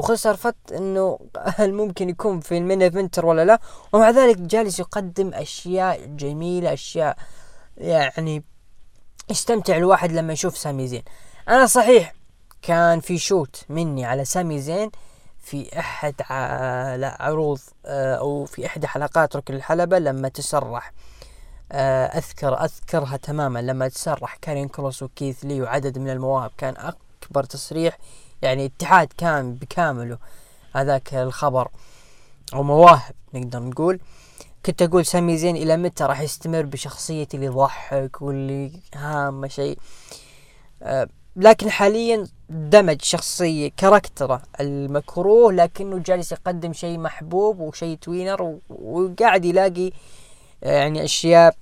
وخسر 0.00 0.36
فت 0.36 0.72
إنه 0.72 1.18
هل 1.58 1.74
ممكن 1.74 2.08
يكون 2.08 2.40
في 2.40 2.58
ال 2.58 2.63
main 2.63 2.82
eventer 2.82 3.26
ولا 3.26 3.44
لا؟ 3.44 3.60
ومع 3.92 4.10
ذلك 4.10 4.36
جالس 4.36 4.78
يقدم 4.78 5.34
أشياء 5.34 6.06
جميلة 6.06 6.72
أشياء 6.72 7.16
يعني 7.76 8.44
يستمتع 9.30 9.76
الواحد 9.76 10.12
لما 10.12 10.32
يشوف 10.32 10.58
سامي 10.58 10.88
زين. 10.88 11.02
أنا 11.48 11.66
صحيح 11.66 12.14
كان 12.62 13.00
في 13.00 13.18
شوت 13.18 13.64
مني 13.68 14.04
على 14.04 14.24
سامي 14.24 14.60
زين 14.60 14.90
في 15.38 15.78
أحد 15.78 16.14
عروض 17.20 17.60
آه، 17.86 18.14
أو 18.14 18.44
في 18.44 18.66
احدى 18.66 18.86
حلقات 18.86 19.36
ركن 19.36 19.54
الحلبة 19.54 19.98
لما 19.98 20.28
تسرح. 20.28 20.92
آه، 21.72 22.06
أذكر 22.06 22.64
أذكرها 22.64 23.16
تماما. 23.16 23.62
لما 23.62 23.88
تسرح 23.88 24.36
كارين 24.36 24.68
كروس 24.68 25.02
وكيث 25.02 25.44
لي 25.44 25.62
وعدد 25.62 25.98
من 25.98 26.10
المواهب 26.10 26.50
كان 26.58 26.74
أكبر 26.76 27.44
تصريح 27.44 27.98
يعني 28.42 28.64
اتحاد 28.64 29.12
كان 29.18 29.54
بكامله 29.54 30.18
هذاك 30.74 31.14
الخبر 31.14 31.68
أو 32.54 32.62
مواهب 32.62 33.14
نقدر 33.34 33.62
نقول. 33.62 34.00
كنت 34.66 34.82
أقول 34.82 35.06
سامي 35.06 35.38
زين 35.38 35.56
إلى 35.56 35.76
متى 35.76 36.04
راح 36.04 36.20
يستمر 36.20 36.62
بشخصيتي 36.62 37.36
اللي 37.36 37.46
يضحك 37.46 38.22
واللي 38.22 38.72
هامه 38.94 39.48
شيء. 39.48 39.78
أه 40.82 41.08
لكن 41.36 41.70
حاليا 41.70 42.26
دمج 42.50 43.02
شخصية 43.02 43.70
كاركتره 43.76 44.42
المكروه 44.60 45.52
لكنه 45.52 45.98
جالس 45.98 46.32
يقدم 46.32 46.72
شيء 46.72 46.98
محبوب 46.98 47.60
وشيء 47.60 47.96
توينر 47.96 48.58
وقاعد 48.68 49.44
يلاقي 49.44 49.92
يعني 50.62 51.04
أشياء 51.04 51.56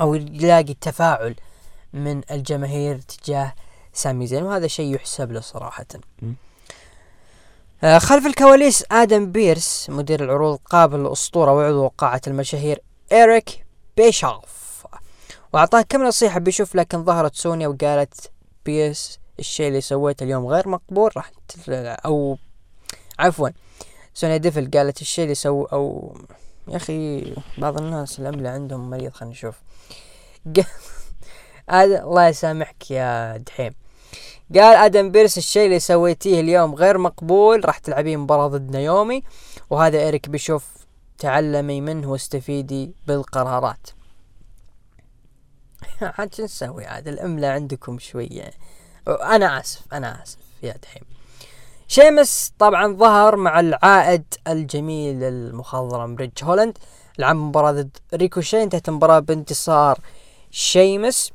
أو 0.00 0.14
يلاقي 0.14 0.74
تفاعل 0.74 1.34
من 1.92 2.22
الجماهير 2.30 2.98
تجاه 2.98 3.54
سامي 3.92 4.26
زين 4.26 4.42
وهذا 4.42 4.66
شيء 4.66 4.94
يحسب 4.94 5.32
له 5.32 5.40
صراحة. 5.40 5.86
آه 7.84 7.98
خلف 7.98 8.26
الكواليس 8.26 8.84
آدم 8.90 9.32
بيرس 9.32 9.90
مدير 9.90 10.24
العروض 10.24 10.58
قابل 10.70 11.00
الاسطورة 11.00 11.52
وعضو 11.52 11.88
قاعة 11.88 12.20
المشاهير 12.26 12.82
إيريك 13.12 13.66
بيشوف 13.96 14.86
وأعطاه 15.52 15.82
كم 15.82 16.02
نصيحة 16.02 16.40
بيشوف 16.40 16.74
لكن 16.74 17.04
ظهرت 17.04 17.34
سونيا 17.34 17.68
وقالت 17.68 18.30
بيرس 18.66 19.18
الشيء 19.38 19.68
اللي 19.68 19.80
سويته 19.80 20.24
اليوم 20.24 20.46
غير 20.46 20.68
مقبول 20.68 21.10
راح 21.16 21.30
أو 22.04 22.38
عفوا 23.18 23.48
سونيا 24.14 24.36
ديفل 24.36 24.70
قالت 24.70 25.00
الشيء 25.00 25.24
اللي 25.24 25.34
سو 25.34 25.64
أو 25.64 26.16
يا 26.68 26.76
أخي 26.76 27.34
بعض 27.58 27.80
الناس 27.80 28.20
الإملاء 28.20 28.50
عندهم 28.50 28.90
مريض 28.90 29.12
خلينا 29.12 29.32
نشوف. 29.32 29.54
الله 31.70 32.28
يسامحك 32.28 32.90
يا 32.90 33.36
دحيم. 33.36 33.81
قال 34.54 34.76
آدم 34.76 35.10
بيرس 35.10 35.38
الشيء 35.38 35.66
اللي 35.66 35.80
سويتيه 35.80 36.40
اليوم 36.40 36.74
غير 36.74 36.98
مقبول 36.98 37.64
راح 37.64 37.78
تلعبين 37.78 38.18
مباراة 38.18 38.48
ضد 38.48 38.70
نايومي 38.70 39.22
وهذا 39.70 39.98
إيريك 39.98 40.28
بيشوف 40.28 40.66
تعلمي 41.18 41.80
منه 41.80 42.10
واستفيدي 42.10 42.94
بالقرارات. 43.06 43.90
عاد 46.18 46.34
شو 46.34 46.44
نسوي 46.44 46.86
عاد؟ 46.86 47.08
الإملاء 47.08 47.48
عندكم 47.48 47.98
شوية. 47.98 48.50
أنا 49.08 49.60
آسف 49.60 49.82
أنا 49.92 50.22
آسف 50.22 50.38
يا 50.62 50.76
دحيم. 50.82 51.02
شيمس 51.88 52.52
طبعا 52.58 52.96
ظهر 52.96 53.36
مع 53.36 53.60
العائد 53.60 54.24
الجميل 54.48 55.22
المخضرم 55.22 56.16
ريج 56.16 56.30
هولاند 56.42 56.78
لعب 57.18 57.36
مباراة 57.36 57.72
ضد 57.72 57.96
ريكوشي 58.14 58.62
انتهت 58.62 58.88
المباراة 58.88 59.18
بانتصار 59.18 59.98
شيمس. 60.50 61.32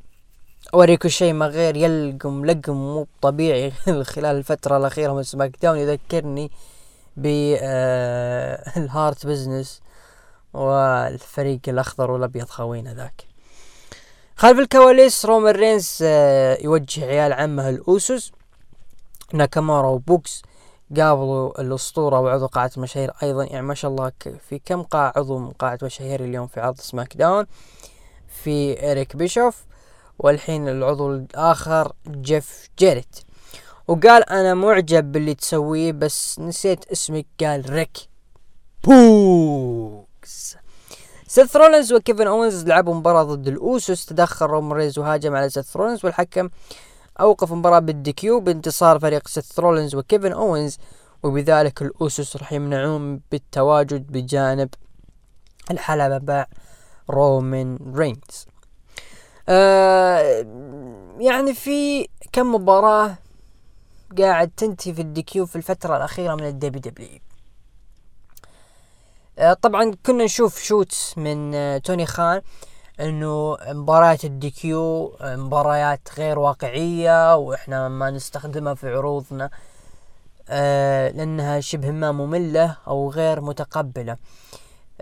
وريكوشي 0.73 1.33
ما 1.33 1.47
غير 1.47 1.75
يلقم 1.75 2.45
لقم 2.45 2.73
مو 2.73 3.07
طبيعي 3.21 3.71
خلال 4.13 4.35
الفترة 4.35 4.77
الأخيرة 4.77 5.13
من 5.13 5.23
سماك 5.23 5.55
داون 5.61 5.77
يذكرني 5.77 6.51
بالهارت 7.17 8.45
بزنس 9.27 9.81
والفريق 10.53 11.59
الأخضر 11.67 12.11
والأبيض 12.11 12.45
خوينا 12.45 12.93
ذاك. 12.93 13.23
خلف 14.35 14.59
الكواليس 14.59 15.25
رومان 15.25 15.55
رينز 15.55 15.99
آه، 16.01 16.57
يوجه 16.61 17.05
عيال 17.05 17.33
عمه 17.33 17.69
الأوسوس 17.69 18.31
ناكامورا 19.33 19.87
وبوقز 19.87 20.41
قابلوا 20.97 21.61
الأسطورة 21.61 22.19
وعضو 22.19 22.47
قاعة 22.47 22.71
المشاهير 22.77 23.11
أيضا. 23.23 23.43
يعني 23.43 23.61
ما 23.65 23.73
شاء 23.73 23.91
الله 23.91 24.11
في 24.49 24.59
كم 24.65 24.81
قاعة 24.83 25.13
عضو 25.15 25.37
من 25.37 25.51
قاعة 25.51 25.79
مشاهير 25.83 26.23
اليوم 26.23 26.47
في 26.47 26.59
عرض 26.59 26.77
سماك 26.79 27.17
داون؟ 27.17 27.45
في 28.43 28.81
إيريك 28.83 29.15
بيشوف 29.15 29.66
والحين 30.19 30.69
العضو 30.69 31.11
الآخر 31.11 31.91
جيف 32.07 32.69
جيريت. 32.79 33.19
وقال 33.87 34.29
أنا 34.29 34.53
معجب 34.53 35.11
باللي 35.11 35.33
تسويه 35.33 35.91
بس 35.91 36.39
نسيت 36.39 36.85
اسمك 36.91 37.25
قال 37.39 37.69
ريك 37.69 37.97
بوقز. 38.83 40.57
سيث 41.27 41.55
رولنز 41.55 41.93
وكيفن 41.93 42.27
اونز 42.27 42.65
لعبوا 42.65 42.93
مباراة 42.93 43.23
ضد 43.23 43.47
الأوسوس 43.47 44.05
تدخل 44.05 44.45
رومان 44.45 44.73
رينز 44.73 44.99
وهاجم 44.99 45.35
على 45.35 45.49
سيث 45.49 45.77
رولنز 45.77 46.05
والحكم 46.05 46.49
أوقف 47.19 47.51
المباراة 47.51 47.79
بال 47.79 48.09
DQ 48.09 48.39
بانتصار 48.39 48.99
فريق 48.99 49.27
سيث 49.27 49.59
رولنز 49.59 49.95
وكيفن 49.95 50.31
اونز 50.31 50.77
وبذلك 51.23 51.81
الأوسوس 51.81 52.37
راح 52.37 52.53
يمنعون 52.53 53.21
بالتواجد 53.31 54.11
بجانب 54.11 54.69
الحلبة 55.71 56.33
مع 56.33 56.45
رومن 57.09 57.77
رينز. 57.95 58.47
آه 59.49 60.45
يعني 61.19 61.53
في 61.53 62.07
كم 62.31 62.55
مباراة 62.55 63.17
قاعد 64.17 64.51
تنتهي 64.57 64.93
في 64.93 65.01
ال 65.01 65.16
DQ 65.16 65.45
في 65.45 65.55
الفترة 65.55 65.97
الأخيرة 65.97 66.35
من 66.35 66.43
الدبليو 66.47 66.81
دبليو 66.81 67.19
آه 69.39 69.53
طبعا 69.53 69.91
كنا 70.05 70.23
نشوف 70.23 70.59
shoot 70.63 71.13
من 71.17 71.55
آه 71.55 71.77
توني 71.77 72.05
خان 72.05 72.41
إنه 72.99 73.57
مباريات 73.67 74.25
ال 74.25 74.53
DQ 74.53 75.07
آه، 75.21 75.35
مباريات 75.35 76.09
غير 76.17 76.39
واقعية 76.39 77.35
وإحنا 77.35 77.89
ما 77.89 78.09
نستخدمها 78.11 78.73
في 78.73 78.89
عروضنا 78.95 79.49
آه 80.49 81.09
لأنها 81.09 81.59
شبه 81.59 81.91
ما 81.91 82.11
مملة 82.11 82.77
أو 82.87 83.09
غير 83.11 83.41
متقبلة. 83.41 84.11
آه 84.11 84.17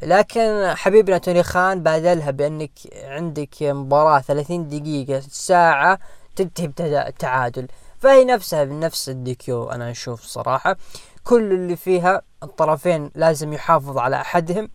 لكن 0.03 0.73
حبيبنا 0.75 1.17
توني 1.17 1.43
خان 1.43 1.84
بادلها 1.84 2.31
بأنك 2.31 2.71
عندك 3.03 3.55
مباراة 3.62 4.19
30 4.19 4.69
دقيقة 4.69 5.19
ساعة 5.19 5.99
تنتهي 6.36 6.67
بتعادل. 6.67 7.67
فهي 7.99 8.25
نفسها 8.25 8.63
بنفس 8.63 9.10
ال 9.10 9.30
DQ 9.30 9.71
أنا 9.71 9.91
أشوف 9.91 10.21
صراحة. 10.21 10.77
كل 11.23 11.51
اللي 11.51 11.75
فيها 11.75 12.21
الطرفين 12.43 13.12
لازم 13.15 13.53
يحافظ 13.53 13.97
على 13.97 14.21
أحدهم 14.21 14.69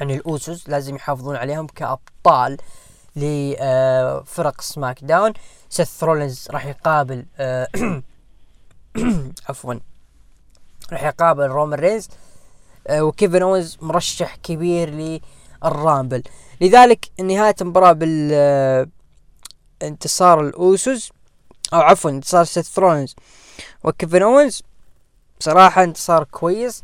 يعني 0.00 0.16
الأوسوس 0.16 0.68
لازم 0.68 0.96
يحافظون 0.96 1.36
عليهم 1.36 1.66
كأبطال 1.66 2.56
لفرق 3.16 4.60
سماك 4.60 5.04
داون. 5.04 5.32
سيث 5.68 6.04
رولينز 6.04 6.48
راح 6.50 6.66
يقابل 6.66 7.26
آه، 7.38 7.68
عفوا 9.48 9.74
راح 10.92 11.02
يقابل 11.02 11.46
رومان 11.46 11.78
رينز. 11.78 12.08
آه، 12.08 12.31
وكيفن 12.90 13.42
اونز 13.42 13.78
مرشح 13.80 14.36
كبير 14.36 15.20
للرامبل. 15.62 16.22
لذلك 16.60 17.10
نهاية 17.20 17.54
المباراة 17.60 17.92
بال 17.92 18.30
آه، 18.32 18.86
انتصار 19.82 20.40
الأوسوس 20.40 21.12
أو 21.74 21.80
عفوا 21.80 22.10
انتصار 22.10 22.44
سيث 22.44 22.68
رولنز 22.68 23.14
وكيفن 23.84 24.22
اونز 24.22 24.62
بصراحة 25.40 25.84
انتصار 25.84 26.24
كويس. 26.24 26.82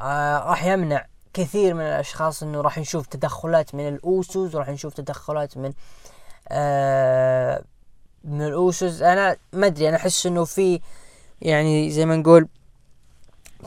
آه 0.00 0.38
راح 0.38 0.64
يمنع 0.64 1.06
كثير 1.34 1.74
من 1.74 1.80
الأشخاص 1.80 2.42
إنه 2.42 2.60
راح 2.60 2.78
نشوف 2.78 3.06
تدخلات 3.06 3.74
من 3.74 3.88
الأوسوس 3.88 4.54
وراح 4.54 4.68
نشوف 4.68 4.94
تدخلات 4.94 5.56
من 5.56 5.72
آه 6.48 7.62
من 8.24 8.42
الأوسوس. 8.42 9.02
أنا 9.02 9.36
ما 9.52 9.66
أدري 9.66 9.88
أنا 9.88 9.96
أحس 9.96 10.26
إنه 10.26 10.44
في 10.44 10.80
يعني 11.40 11.90
زي 11.90 12.06
ما 12.06 12.16
نقول 12.16 12.48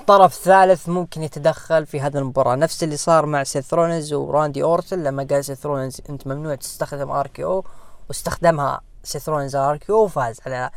طرف 0.07 0.33
ثالث 0.33 0.89
ممكن 0.89 1.23
يتدخل 1.23 1.85
في 1.85 2.01
هذه 2.01 2.17
المباراة. 2.17 2.55
نفس 2.55 2.83
اللي 2.83 2.97
صار 2.97 3.25
مع 3.25 3.43
سيث 3.43 3.73
رولنز 3.73 4.13
وراندي 4.13 4.63
أورتن 4.63 5.03
لما 5.03 5.27
قال 5.31 5.45
سيث 5.45 5.65
رولنز 5.65 6.01
أنت 6.09 6.27
ممنوع 6.27 6.55
تستخدم 6.55 7.11
RKO 7.11 7.65
واستخدمها 8.09 8.81
سيث 9.03 9.23
رولنز 9.23 9.47
RKO 9.47 10.03
وفاز 10.03 10.39
على 10.45 10.69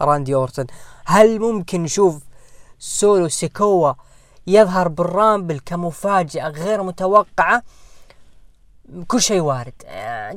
راندي 0.00 0.34
أورتن. 0.34 0.66
هل 1.04 1.40
ممكن 1.40 1.82
نشوف 1.82 2.22
سولو 2.78 3.28
سيكوا 3.28 3.92
يظهر 4.46 4.88
بال 4.88 5.06
Rumble 5.06 5.60
كمفاجأة 5.66 6.48
غير 6.48 6.82
متوقعة؟ 6.82 7.62
كل 9.08 9.20
شيء 9.20 9.40
وارد. 9.40 9.74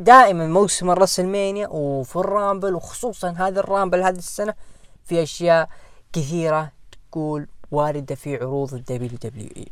دائما 0.03 0.47
موسم 0.47 0.91
ال 0.91 0.97
WrestleMania 0.97 1.67
وفي 1.67 2.15
ال 2.15 2.24
Rumble 2.24 2.75
وخصوصا 2.75 3.29
هذا 3.37 3.59
ال 3.59 3.65
Rumble 3.65 4.03
هذه 4.03 4.17
السنة 4.17 4.53
في 5.05 5.23
أشياء 5.23 5.69
كثيرة 6.13 6.71
تقول 7.11 7.47
واردة 7.73 8.15
في 8.15 8.35
عروض 8.35 8.75
WWE 8.75 9.67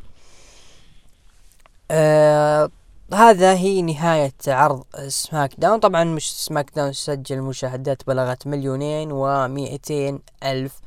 آه 1.92 2.70
هذا 3.14 3.54
هي 3.54 3.82
نهاية 3.82 4.34
عرض 4.48 4.84
SmackDown 5.08 5.80
طبعا 5.80 6.04
مش 6.04 6.34
SmackDown 6.34 6.94
سجل 6.94 7.42
مشاهدات 7.42 8.08
بلغت 8.08 8.48
مليونين 8.48 9.12
ومئتين 9.12 10.20
ألف 10.44 10.80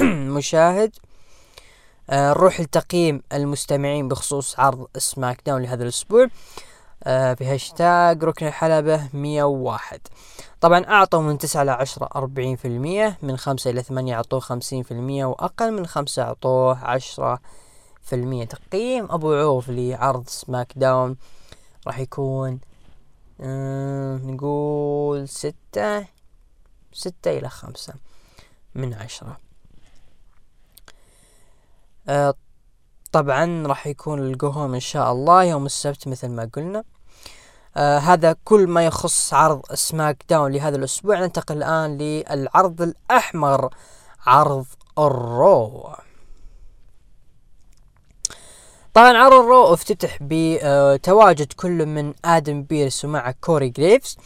مشاهد. 0.36 0.92
آه 2.10 2.30
نروح 2.30 2.60
لتقييم 2.60 3.22
المستمعين 3.32 4.08
بخصوص 4.08 4.60
عرض 4.60 4.86
SmackDown 4.98 5.62
لهذا 5.62 5.82
الأسبوع. 5.82 6.28
آه 7.04 7.32
بهاشتاج 7.32 8.24
ركن 8.24 8.46
الحلبة 8.46 9.08
مية 9.14 9.44
وواحد. 9.44 10.00
طبعا 10.60 10.84
أعطوا 10.84 11.22
من 11.22 11.38
تسعة 11.38 11.62
إلى 11.62 11.70
عشرة 11.70 12.08
أربعين 12.16 12.56
في 12.56 12.68
المية 12.68 13.18
من 13.22 13.36
خمسة 13.36 13.70
إلى 13.70 13.82
ثمانية 13.82 14.14
أعطوه 14.14 14.40
خمسين 14.40 14.82
في 14.82 14.90
المية 14.90 15.24
وأقل 15.24 15.72
من 15.72 15.86
خمسة 15.86 16.22
أعطوه 16.22 16.84
عشرة 16.84 17.40
في 18.02 18.14
المية. 18.14 18.44
تقييم 18.44 19.04
أبو 19.10 19.32
عوف 19.32 19.70
لعرض 19.70 20.28
SmackDown 20.28 21.16
راح 21.86 21.98
يكون 21.98 22.60
آه 23.40 24.16
نقول 24.16 25.28
ستة 25.28 26.06
ستة 26.92 27.38
إلى 27.38 27.48
خمسة 27.48 27.94
من 28.74 28.94
عشرة. 28.94 29.38
آه 32.08 32.34
طبعا 33.12 33.66
راح 33.66 33.86
يكون 33.86 34.18
ال 34.26 34.33
go 34.33 34.47
home 34.47 34.74
إن 34.74 34.80
شاء 34.80 35.12
الله 35.12 35.44
يوم 35.44 35.66
السبت 35.66 36.08
مثل 36.08 36.28
ما 36.28 36.50
قلنا. 36.54 36.84
آه 37.76 37.98
هذا 37.98 38.36
كل 38.44 38.66
ما 38.66 38.86
يخص 38.86 39.34
عرض 39.34 39.62
SmackDown 39.74 40.52
لهذا 40.52 40.76
الأسبوع. 40.76 41.20
ننتقل 41.20 41.56
الآن 41.56 41.98
للعرض 41.98 42.82
الأحمر 42.82 43.70
عرض 44.26 44.66
ال 44.98 45.16
Raw. 45.16 45.90
طبعا 48.94 49.16
عرض 49.16 49.32
ال 49.32 49.42
Raw 49.42 49.74
افتتح 49.74 50.18
بتواجد 50.20 51.52
كل 51.52 51.86
من 51.86 52.14
آدم 52.24 52.62
بيرس 52.62 53.04
ومع 53.04 53.30
كوري 53.30 53.68
جريفز. 53.68 54.16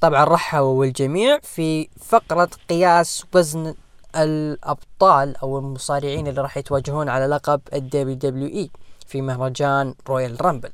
طبعا 0.00 0.24
رحبوا 0.24 0.84
الجميع 0.84 1.38
في 1.42 1.88
فقرة 2.00 2.50
قياس 2.68 3.24
وزن 3.34 3.74
الأبطال 4.16 5.36
أو 5.36 5.58
المصارعين 5.58 6.26
اللي 6.26 6.40
راح 6.40 6.56
يتواجهون 6.56 7.08
على 7.08 7.26
لقب 7.26 7.60
ال 7.72 8.14
WWE 8.14 8.70
في 9.06 9.22
مهرجان 9.22 9.94
Royal 10.08 10.44
Rumble. 10.44 10.72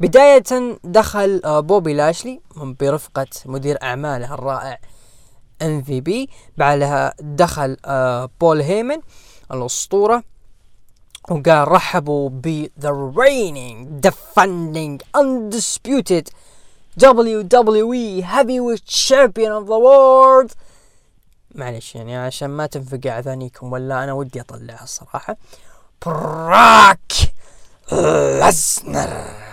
بداية 0.00 0.78
دخل 0.84 1.40
بوبي 1.62 1.94
لاشلي 1.94 2.40
برفقة 2.56 3.26
مدير 3.46 3.82
أعماله 3.82 4.34
الرائع 4.34 4.78
MVP 5.62 6.30
بعدها 6.56 7.14
دخل 7.20 7.76
بول 8.40 8.60
هيمن 8.60 9.00
الأسطورة 9.52 10.22
وقال 11.30 11.68
رحبوا 11.68 12.30
ب 12.32 12.66
the 12.80 12.92
reigning 13.18 14.06
defending 14.08 14.98
undisputed 15.20 16.28
WWE 17.00 18.22
heavyweight 18.22 18.84
champion 18.86 19.52
of 19.52 19.66
the 19.66 19.78
world. 19.78 20.52
معلش 21.54 21.94
يعني 21.94 22.16
عشان 22.16 22.50
ما 22.50 22.66
تنفقع 22.66 23.18
أذانيكم 23.18 23.72
ولا 23.72 24.04
أنا 24.04 24.12
ودي 24.12 24.40
أطلعها 24.40 24.82
الصراحة. 24.84 25.36
براك 26.06 27.12
لسنر 27.92 29.47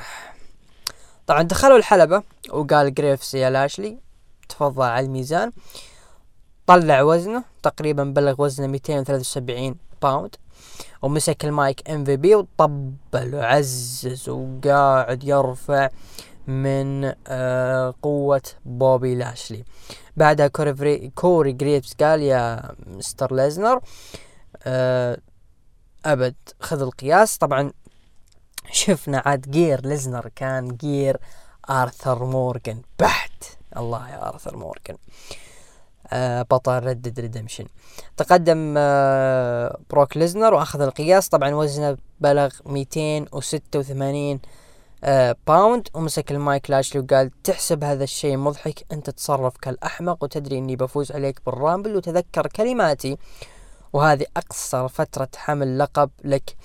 طبعا 1.28 1.42
دخلوا 1.42 1.78
الحلبة 1.78 2.24
وقال 2.50 2.94
جريفز 2.94 3.34
يا 3.34 3.50
لاشلي 3.50 3.98
تفضل 4.50 4.84
على 4.86 5.06
الميزان. 5.06 5.52
طلع 6.68 7.02
وزنه 7.02 7.44
تقريبا 7.64 8.04
بلغ 8.04 8.42
وزنه 8.42 8.68
273 8.68 9.76
pound 10.02 10.36
ومسك 11.02 11.46
ال 11.46 11.57
mic 11.57 11.90
MVP 11.90 12.36
وطبل 12.36 13.36
وعزز 13.36 14.30
وقاعد 14.30 15.24
يرفع 15.24 15.90
من 16.48 17.14
آه 17.28 17.94
قوة 18.02 18.42
بوبي 18.66 19.16
لاشلي. 19.16 19.64
بعدها 20.18 20.48
كوري, 20.48 21.12
كوري 21.16 21.52
جريفز 21.52 21.94
قال 21.94 22.22
يا 22.22 22.72
مستر 22.88 23.36
ليزنر 23.36 23.82
آه 24.64 25.18
أبد 26.06 26.36
خذ 26.60 26.82
القياس. 26.82 27.38
طبعا 27.38 27.72
شفنا 28.72 29.24
عاد 29.26 29.52
gear 29.52 29.86
ليزنر 29.86 30.30
كان 30.36 30.76
gear 30.76 31.18
آرثر 31.70 32.26
مورغان 32.26 32.82
بحت! 33.00 33.44
الله 33.78 34.10
يا 34.10 34.30
آرثر 34.30 34.58
مورغان. 34.58 34.98
آه 36.08 36.42
بطل 36.42 36.80
Red 36.80 36.97
Dead 36.97 37.20
Redemption 37.20 37.66
تقدم 38.18 38.74
آه 38.78 39.78
بروك 39.90 40.18
ليزنر 40.18 40.54
وأخذ 40.54 40.82
القياس. 40.82 41.30
طبعا 41.30 41.56
وزنه 41.56 41.98
بلغ 42.20 42.50
286 42.66 44.40
آه 45.04 45.36
pound 45.48 45.88
ومسك 45.94 46.32
المايك 46.32 46.70
لاشلي 46.70 47.02
وقال 47.02 47.32
تحسب 47.44 47.84
هذا 47.84 48.04
الشيء 48.04 48.38
مضحك 48.38 48.86
أنت 48.92 49.10
تتصرف 49.10 49.58
كالأحمق 49.58 50.24
وتدري 50.24 50.58
إني 50.58 50.76
بفوز 50.76 51.12
عليك 51.12 51.40
بال 51.46 51.58
Rumble 51.58 51.96
وتذكر 51.96 52.48
كلماتي. 52.48 53.18
وهذه 53.94 54.26
أقصر 54.38 54.88
فترة 54.88 55.30
حمل 55.36 55.80
لقب 55.80 56.10
لك. 56.24 56.56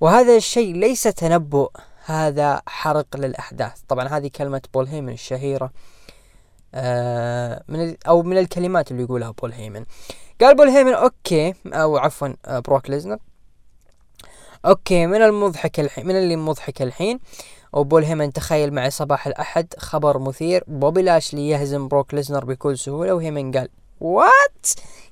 وهذا 0.00 0.36
الشيء 0.36 0.74
ليس 0.74 1.02
تنبؤ 1.02 1.70
هذا 2.04 2.62
حرق 2.66 3.16
للأحداث. 3.16 3.80
طبعا 3.88 4.08
هذه 4.08 4.30
كلمة 4.36 4.62
بول 4.74 4.86
هيمن 4.86 5.12
الشهيرة 5.12 5.70
آه 6.74 7.62
من 7.68 7.96
أو 8.08 8.22
من 8.22 8.38
الكلمات 8.38 8.90
اللي 8.90 9.02
يقولها 9.02 9.30
بول 9.30 9.52
هيمن. 9.52 9.84
قال 10.40 10.56
بول 10.56 10.68
هيمن 10.68 10.92
okay. 10.92 11.54
أو 11.66 11.96
عفوا 11.96 12.28
آه 12.46 12.58
بروك 12.58 12.90
ليزنر. 12.90 13.18
okay 14.66 15.06
من 15.06 15.22
المضحك 15.22 15.80
الحين 15.80 16.06
من 16.06 16.16
اللي 16.16 16.36
مضحك 16.36 16.82
الحين؟ 16.82 17.20
وبول 17.72 18.04
هيمن 18.04 18.32
تخيل 18.32 18.74
معي 18.74 18.90
صباح 18.90 19.26
الأحد 19.26 19.74
خبر 19.78 20.18
مثير. 20.18 20.64
بوبي 20.66 21.02
لاشلي 21.02 21.48
يهزم 21.48 21.88
بروك 21.88 22.14
ليزنر 22.14 22.44
بكل 22.44 22.78
سهولة 22.78 23.14
وهيمن 23.14 23.52
قال 23.52 23.68
what 24.00 24.66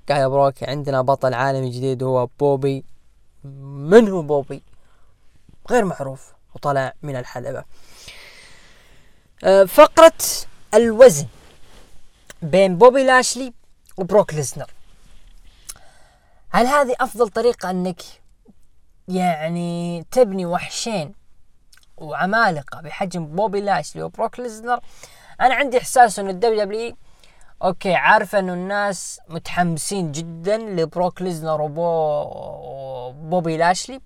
قال 0.09 0.19
يا 0.19 0.29
بروك 0.29 0.63
عندنا 0.63 1.03
بطل 1.03 1.35
عالمي 1.35 1.71
جديد 1.71 2.03
هو 2.03 2.29
بوبي. 2.41 2.85
من 3.45 4.09
هو 4.09 4.23
بوبي؟ 4.23 4.63
غير 5.71 5.85
معروف 5.85 6.33
وطلع 6.55 6.93
من 7.03 7.17
الحلبة. 7.17 7.65
آه 9.45 9.65
فقرة 9.65 10.13
الوزن 10.75 11.27
بين 12.43 12.79
بوبي 12.79 13.05
لاشلي 13.05 13.53
وبروك 13.97 14.35
ليزنر. 14.35 14.71
هل 16.51 16.67
هذه 16.67 16.95
أفضل 17.01 17.29
طريقة 17.29 17.71
أنك 17.71 18.03
يعني 19.09 20.05
تبني 20.11 20.47
وحشين 20.47 21.15
وعمالقة 21.97 22.81
بحجم 22.81 23.27
بوبي 23.27 23.61
لاشلي 23.61 24.03
وبروك 24.03 24.41
ليزنر؟ 24.41 24.81
أنا 25.41 25.55
عندي 25.55 25.79
إحساس 25.79 26.19
انه 26.19 26.31
ال 26.31 26.65
WWE 26.65 27.95
عارفة 27.95 28.39
إنه 28.39 28.53
الناس 28.53 29.21
متحمسين 29.29 30.13
جدا 30.13 30.57
لبروك 30.57 31.23
ليزنر 31.23 31.61
وبوبي 33.21 33.57
لاشلي 33.57 34.01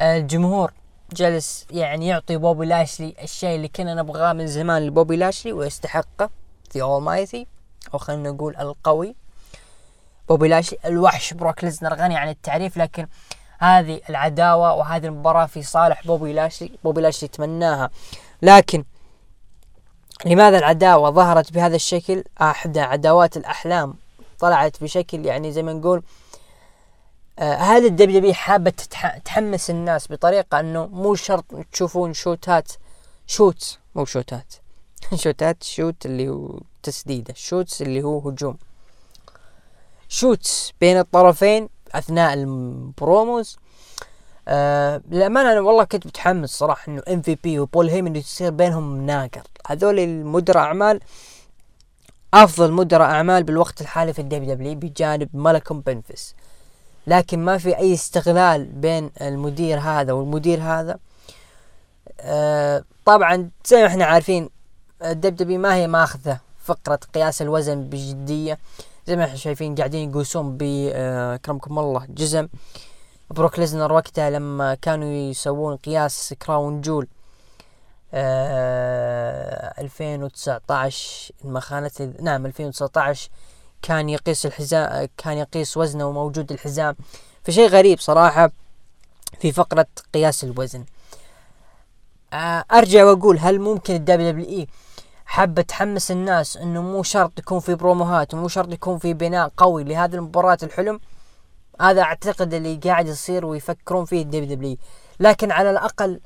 الجمهور 0.00 0.72
جلس 1.12 1.66
يعني 1.70 2.06
يعطي 2.06 2.36
بوبي 2.36 2.66
لاشلي 2.66 3.14
الشيء 3.22 3.56
اللي 3.56 3.68
كنا 3.68 3.94
نبغاه 3.94 4.32
من 4.32 4.46
زمان 4.46 4.86
لبوبي 4.86 5.16
لاشلي 5.16 5.52
ويستحقه 5.52 6.30
the 6.74 6.82
almighty 6.82 7.46
أو 7.94 7.98
خلينا 7.98 8.30
نقول 8.30 8.56
القوي. 8.56 9.14
بوبي 10.28 10.48
لاشلي 10.48 10.78
الوحش 10.84 11.34
بروك 11.34 11.64
ليزنر 11.64 11.94
غني 11.94 12.16
عن 12.16 12.28
التعريف 12.28 12.76
لكن 12.76 13.06
هذه 13.58 14.00
العداوة 14.10 14.74
وهذه 14.74 15.06
المباراة 15.06 15.46
في 15.46 15.62
صالح 15.62 16.06
بوبي 16.06 16.32
لاشلي 16.32 16.72
بوبي 16.84 17.00
لاشلي 17.00 17.26
يتمناها. 17.26 17.90
لكن 18.42 18.84
لماذا 20.24 20.58
العداوة 20.58 21.10
ظهرت 21.10 21.52
بهذا 21.52 21.76
الشكل؟ 21.76 22.24
أحدى 22.42 22.80
عداوات 22.80 23.36
الأحلام 23.36 23.94
طلعت 24.38 24.82
بشكل 24.82 25.26
يعني 25.26 25.52
زي 25.52 25.62
ما 25.62 25.72
نقول 25.72 26.02
آه 27.40 27.54
هذا 27.54 27.86
ال 27.86 28.18
WWE 28.18 28.34
حابة 28.34 28.70
تحمس 29.24 29.70
الناس 29.70 30.12
بطريقة 30.12 30.60
إنه 30.60 30.86
مو 30.86 31.14
شرط 31.14 31.44
تشوفون 31.72 32.12
شوتات 32.12 32.72
shot 33.26 33.78
مو 33.94 34.04
شوتات. 34.04 34.54
شوتات 35.22 35.62
shot 35.62 36.06
اللي 36.06 36.28
هو 36.28 36.60
تسديدة 36.82 37.34
shots 37.36 37.82
اللي 37.82 38.02
هو 38.02 38.18
هجوم. 38.28 38.56
shots 40.08 40.72
بين 40.80 40.98
الطرفين 40.98 41.68
أثناء 41.94 42.32
ال 42.34 42.49
promos. 42.49 43.56
آه 44.48 45.02
للأمانة 45.10 45.52
أنا 45.52 45.60
والله 45.60 45.84
كنت 45.84 46.06
متحمس 46.06 46.50
صراحة 46.50 46.92
إنه 46.92 47.02
MVP 47.08 47.58
وبول 47.58 47.88
هيمن 47.88 48.16
يصير 48.16 48.50
بينهم 48.50 49.06
ناقر. 49.06 49.42
هذول 49.66 49.98
المدراء 49.98 50.64
أعمال 50.64 51.00
أفضل 52.34 52.72
مدراء 52.72 53.10
أعمال 53.10 53.42
بالوقت 53.42 53.80
الحالي 53.80 54.12
في 54.12 54.18
ال 54.18 54.54
WWE 54.54 54.74
بجانب 54.74 55.28
مالكوم 55.34 55.80
بيفنز. 55.80 56.34
لكن 57.10 57.44
ما 57.44 57.58
في 57.58 57.78
أي 57.78 57.94
استغلال 57.94 58.64
بين 58.64 59.10
المدير 59.20 59.78
هذا 59.78 60.12
والمدير 60.12 60.60
هذا. 60.60 60.98
آه 62.20 62.84
طبعا 63.04 63.50
زي 63.66 63.80
ما 63.82 63.86
إحنا 63.86 64.04
عارفين 64.04 64.50
ال 65.02 65.36
WWE 65.36 65.58
ما 65.60 65.74
هي 65.74 65.86
ماخذة 65.86 66.40
فقرة 66.64 67.00
قياس 67.14 67.42
الوزن 67.42 67.84
بجدية. 67.84 68.58
زي 69.06 69.16
ما 69.16 69.24
إحنا 69.24 69.36
شايفين 69.36 69.74
قاعدين 69.74 70.10
يقيسون 70.10 70.56
بكرمكم 70.60 71.78
آه 71.78 71.82
الله 71.82 72.06
جزم. 72.08 72.48
بروك 73.30 73.58
ليزنر 73.58 73.92
وقتها 73.92 74.30
لما 74.30 74.74
كانوا 74.74 75.08
يسوون 75.08 75.76
قياس 75.76 76.34
Crown 76.42 76.80
Jewel 76.80 77.06
آه 78.14 79.80
2019 79.80 81.32
ما 81.44 81.60
خانت 81.60 82.02
نعم 82.02 82.46
2019 82.46 83.30
كان 83.82 84.08
يقيس 84.08 84.46
الحزام 84.46 85.08
كان 85.16 85.38
يقيس 85.38 85.76
وزنه 85.76 86.06
وموجود 86.06 86.52
الحزام. 86.52 86.96
فشيء 87.44 87.68
غريب 87.68 87.98
صراحة 87.98 88.50
في 89.40 89.52
فقرة 89.52 89.86
قياس 90.14 90.44
الوزن. 90.44 90.84
آه 92.32 92.64
أرجع 92.72 93.04
وأقول 93.04 93.38
هل 93.38 93.60
ممكن 93.60 93.94
ال 93.94 94.30
WWE 94.30 94.66
حابة 95.26 95.62
تحمس 95.62 96.10
الناس 96.10 96.56
إنه 96.56 96.82
مو 96.82 97.02
شرط 97.02 97.38
يكون 97.38 97.60
في 97.60 97.74
بروموهات 97.74 98.34
ومو 98.34 98.48
شرط 98.48 98.72
يكون 98.72 98.98
في 98.98 99.14
بناء 99.14 99.52
قوي 99.56 99.84
لهذه 99.84 100.14
المباراة 100.14 100.58
الحلم؟ 100.62 101.00
هذا 101.80 102.02
أعتقد 102.02 102.54
اللي 102.54 102.76
قاعد 102.76 103.08
يصير 103.08 103.46
ويفكرون 103.46 104.04
فيه 104.04 104.22
ال 104.22 104.54
WWE 104.54 104.76
لكن 105.20 105.50
على 105.50 105.70
الأقل 105.70 106.20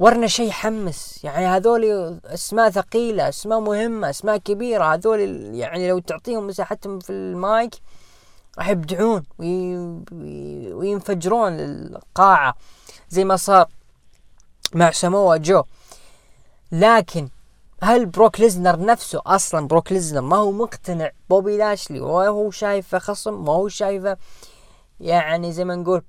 ورنا 0.00 0.26
شيء 0.26 0.48
يحمس. 0.48 1.24
يعني 1.24 1.46
هذول 1.46 1.84
أسماء 2.24 2.70
ثقيلة 2.70 3.28
أسماء 3.28 3.60
مهمة 3.60 4.10
أسماء 4.10 4.36
كبيرة. 4.36 4.94
هذول 4.94 5.20
يعني 5.54 5.88
لو 5.88 5.98
تعطيهم 5.98 6.46
مساحتهم 6.46 6.98
في 6.98 7.10
المايك 7.12 7.74
راح 8.58 8.68
يبدعون 8.68 9.22
وي... 9.38 9.76
وينفجرون 10.72 11.52
القاعة 11.60 12.54
زي 13.08 13.24
ما 13.24 13.36
صار 13.36 13.68
مع 14.74 14.90
سموا 14.90 15.36
جو. 15.36 15.62
لكن 16.72 17.28
هل 17.82 18.06
بروك 18.06 18.40
ليزنر 18.40 18.84
نفسه 18.84 19.22
أصلا 19.26 19.68
بروك 19.68 19.92
ليزنر 19.92 20.20
ما 20.20 20.36
هو 20.36 20.52
مقتنع؟ 20.52 21.10
بوبي 21.30 21.56
لاشلي 21.56 22.00
وما 22.00 22.28
هو 22.28 22.50
شايفه 22.50 22.98
خصم 22.98 23.44
ما 23.44 23.52
هو 23.52 23.68
شايفه 23.68 24.16
يعني 25.00 25.52
زي 25.52 25.64
ما 25.64 25.74
نقول 25.74 26.02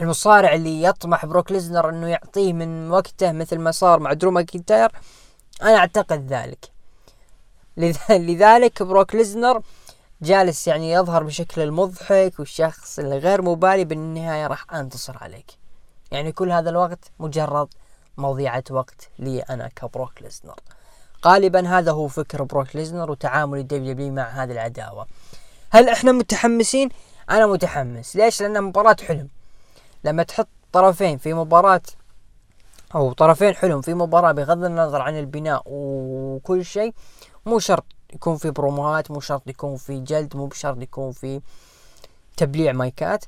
المصارع 0.00 0.54
اللي 0.54 0.82
يطمح 0.82 1.26
بروك 1.26 1.52
ليزنر 1.52 1.88
إنه 1.88 2.08
يعطيه 2.08 2.52
من 2.52 2.90
وقته 2.90 3.32
مثل 3.32 3.58
ما 3.58 3.70
صار 3.70 4.00
مع 4.00 4.12
درو 4.12 4.30
ماكنتاير 4.30 4.92
أنا 5.62 5.76
أعتقد 5.76 6.32
ذلك. 6.32 6.70
لذلك 8.10 8.82
بروك 8.82 9.14
ليزنر 9.14 9.62
جالس 10.22 10.68
يعني 10.68 10.92
يظهر 10.92 11.22
بشكل 11.22 11.60
المضحك 11.60 12.32
والشخص 12.38 12.98
اللي 12.98 13.18
غير 13.18 13.42
مبالي 13.42 13.84
بالنهاية 13.84 14.46
راح 14.46 14.74
أنتصر 14.74 15.16
عليك. 15.20 15.46
يعني 16.10 16.32
كل 16.32 16.52
هذا 16.52 16.70
الوقت 16.70 17.10
مجرد 17.18 17.68
مضيعة 18.18 18.64
وقت 18.70 19.08
لي 19.18 19.40
أنا 19.40 19.68
كبروك 19.76 20.22
ليزنر. 20.22 20.60
غالبا 21.26 21.68
هذا 21.68 21.92
هو 21.92 22.08
فكر 22.08 22.42
بروك 22.42 22.76
ليزنر 22.76 23.10
وتعامل 23.10 23.58
ال 23.58 23.92
WWE 23.92 24.12
مع 24.12 24.28
هذه 24.28 24.52
العداوة. 24.52 25.06
هل 25.70 25.88
إحنا 25.88 26.12
متحمسين؟ 26.12 26.88
أنا 27.30 27.46
متحمس. 27.46 28.16
ليش؟ 28.16 28.42
لأن 28.42 28.62
مباراة 28.62 28.96
حلم. 29.08 29.28
لما 30.04 30.22
تحط 30.22 30.48
طرفين 30.72 31.18
في 31.18 31.34
مباراة 31.34 31.82
أو 32.94 33.12
طرفين 33.12 33.54
حلم 33.54 33.80
في 33.80 33.94
مباراة 33.94 34.32
بغض 34.32 34.64
النظر 34.64 35.02
عن 35.02 35.18
البناء 35.18 35.62
وكل 35.66 36.64
شيء 36.64 36.94
مو 37.46 37.58
شرط 37.58 37.84
يكون 38.12 38.36
في 38.36 38.50
بروموهات 38.50 39.10
مو 39.10 39.20
شرط 39.20 39.48
يكون 39.48 39.76
في 39.76 40.00
جلد 40.00 40.36
مو 40.36 40.46
بشرط 40.46 40.82
يكون 40.82 41.12
في 41.12 41.40
تبليع 42.36 42.72
مايكات. 42.72 43.24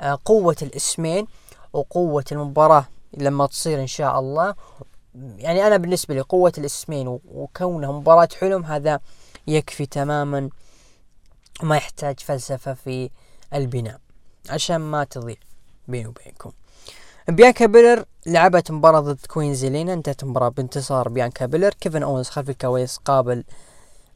آه 0.00 0.18
قوة 0.24 0.56
الاسمين 0.62 1.26
وقوة 1.72 2.24
المباراة 2.32 2.86
لما 3.16 3.46
تصير 3.46 3.80
إن 3.80 3.86
شاء 3.86 4.18
الله. 4.20 4.54
يعني 5.14 5.66
أنا 5.66 5.76
بالنسبة 5.76 6.14
لي 6.14 6.20
قوة 6.20 6.52
الاسمين 6.58 7.20
وكونها 7.24 7.92
مباراة 7.92 8.28
حلم 8.40 8.64
هذا 8.64 9.00
يكفي 9.46 9.86
تماما 9.86 10.50
وما 11.62 11.76
يحتاج 11.76 12.20
فلسفة 12.20 12.74
في 12.74 13.10
البناء. 13.54 14.00
عشان 14.50 14.76
ما 14.76 15.04
تضيع. 15.04 15.36
بيني 15.88 16.06
وبينكم. 16.06 16.52
بيانكا 17.28 17.66
بيلر 17.66 18.04
لعبت 18.26 18.70
مباراة 18.70 19.00
ضد 19.00 19.26
كوين 19.28 19.54
زيلينا 19.54 19.92
انتهت 19.92 20.22
المباراة 20.22 20.48
بانتصار 20.48 21.08
بيانكا 21.08 21.46
بيلر. 21.46 21.74
كيفن 21.80 22.02
اونز 22.02 22.28
خلف 22.28 22.50
الكواليس 22.50 22.96
قابل 22.96 23.44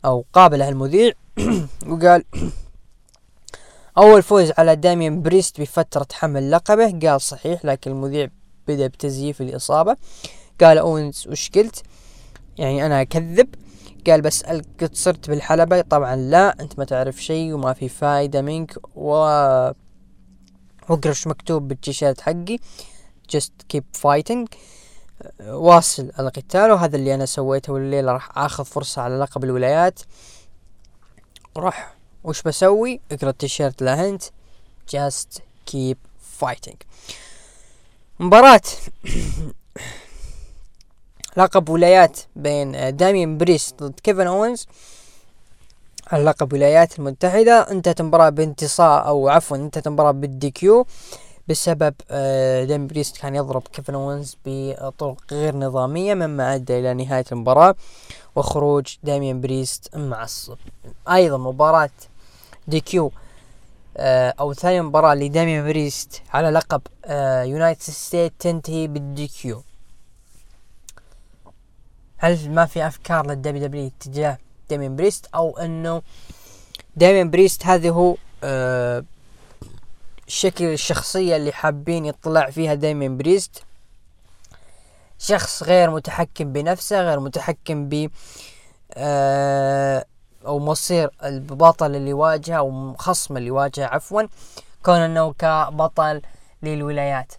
أو 0.05 0.25
قابله 0.33 0.68
المذيع 0.68 1.12
وقال 1.91 2.25
أول 3.99 4.23
فوز 4.23 4.53
على 4.59 4.77
داميان 4.77 5.23
بريست 5.23 5.61
بفترة 5.61 6.07
حمل 6.12 6.51
لقبه. 6.51 6.99
قال 7.09 7.21
صحيح 7.21 7.64
لكن 7.64 7.91
المذيع 7.91 8.29
بدأ 8.68 8.87
بتزييف 8.87 9.41
الإصابة. 9.41 9.97
قال 10.61 10.79
أونز 10.79 11.29
وش 11.29 11.51
قلت؟ 11.51 11.83
يعني 12.59 12.87
أنا 12.87 13.01
أكذب. 13.01 13.55
قال 14.07 14.21
بسألك 14.21 14.66
قد 14.81 14.95
صرت 14.95 15.31
بالحلبة. 15.31 15.81
طبعا 15.81 16.16
لا 16.16 16.61
أنت 16.61 16.79
ما 16.79 16.85
تعرف 16.85 17.23
شيء 17.23 17.53
وما 17.53 17.73
في 17.73 17.89
فايدة 17.89 18.43
منك 18.43 18.77
و 18.95 19.14
واقرا 20.91 21.12
شو 21.12 21.30
مكتوب 21.30 21.68
بالتيشيرت 21.68 22.20
حقي. 22.20 22.59
Just 23.36 23.51
keep 23.74 23.84
fighting. 24.03 24.47
واصل 25.41 26.11
القتال 26.18 26.70
وهذا 26.70 26.97
اللي 26.97 27.14
أنا 27.14 27.26
سويته 27.26 27.72
والليلة 27.72 28.12
راح 28.12 28.38
آخذ 28.38 28.64
فرصة 28.64 29.03
على 29.03 29.18
لقب 29.18 29.45
الولايات. 29.45 30.01
راح 31.57 31.95
وش 32.24 32.43
بسوي؟ 32.43 33.01
أقرأ 33.12 33.30
التيشيرت 33.30 33.82
لهنت 33.82 34.22
just 34.97 35.41
keep 35.70 35.97
fighting. 36.43 36.76
مباراة. 38.20 38.61
لقب 41.36 41.68
ولايات 41.68 42.20
بين 42.36 42.97
دامين 42.97 43.38
بريست 43.38 43.82
ضد 43.82 44.01
كيفن 44.01 44.26
اونز 44.26 44.66
على 46.13 46.25
لقب 46.25 46.53
الولايات 46.55 46.99
المتحدة. 46.99 47.71
انتهت 47.71 48.01
المباراة 48.01 48.29
بانتصار 48.29 49.07
أو 49.07 49.29
عفوا 49.29 49.57
انتهت 49.57 49.87
المباراة 49.87 50.11
بال 50.11 50.51
DQ 50.51 50.87
بسبب 51.49 51.95
آه، 52.11 52.65
ديمين 52.64 52.87
بريست 52.87 53.17
كان 53.17 53.35
يضرب 53.35 53.63
كيفن 53.73 53.95
اونز 53.95 54.37
بطرق 54.47 55.17
غير 55.33 55.57
نظامية 55.57 56.15
مما 56.15 56.55
أدى 56.55 56.79
إلى 56.79 56.95
نهاية 56.95 57.25
المباراة 57.33 57.75
وخروج 58.37 58.97
داميان 59.03 59.41
بريست 59.41 59.97
معصب. 59.97 60.57
أيضا 61.09 61.37
مباراة 61.39 61.91
DQ 62.68 63.12
آه، 63.97 64.35
أو 64.41 64.53
ثاني 64.53 64.81
مباراة 64.81 65.15
لداميان 65.15 65.67
بريست 65.67 66.23
على 66.33 66.51
لقب 66.51 66.83
United 67.51 67.83
آه، 67.89 67.93
State 67.93 68.33
تنتهي 68.39 68.87
بال 68.87 69.26
DQ. 69.26 69.62
هل 72.19 72.51
ما 72.51 72.67
في 72.67 72.87
أفكار 72.87 73.27
لل 73.26 73.66
WWE 73.66 73.91
تجاه 74.01 74.39
ديمين 74.71 74.97
بريست 74.97 75.27
أو 75.35 75.59
إنه 75.59 76.03
ديمين 76.97 77.31
بريست 77.31 77.66
هذه 77.66 77.91
هو 77.91 78.16
آه 78.45 79.05
شكل 80.27 80.64
الشخصية 80.64 81.37
اللي 81.37 81.53
حابين 81.53 82.05
يطلع 82.05 82.51
فيها 82.51 82.75
ديمين 82.75 83.16
بريست. 83.16 83.62
شخص 85.18 85.62
غير 85.62 85.91
متحكم 85.91 86.53
بنفسه 86.53 87.01
غير 87.01 87.21
متحكم 87.21 87.89
ب 87.89 88.11
آه 88.95 90.05
أو 90.47 90.59
مصير 90.59 91.11
البطل 91.25 91.97
اللي 91.97 92.11
يواجهه 92.11 92.55
أو 92.59 92.95
خصم 92.99 93.37
اللي 93.37 93.49
يواجهه 93.49 93.87
عفوا 93.87 94.23
كون 94.83 94.97
إنه 94.97 95.33
كبطل 95.33 96.23
للولايات. 96.62 97.33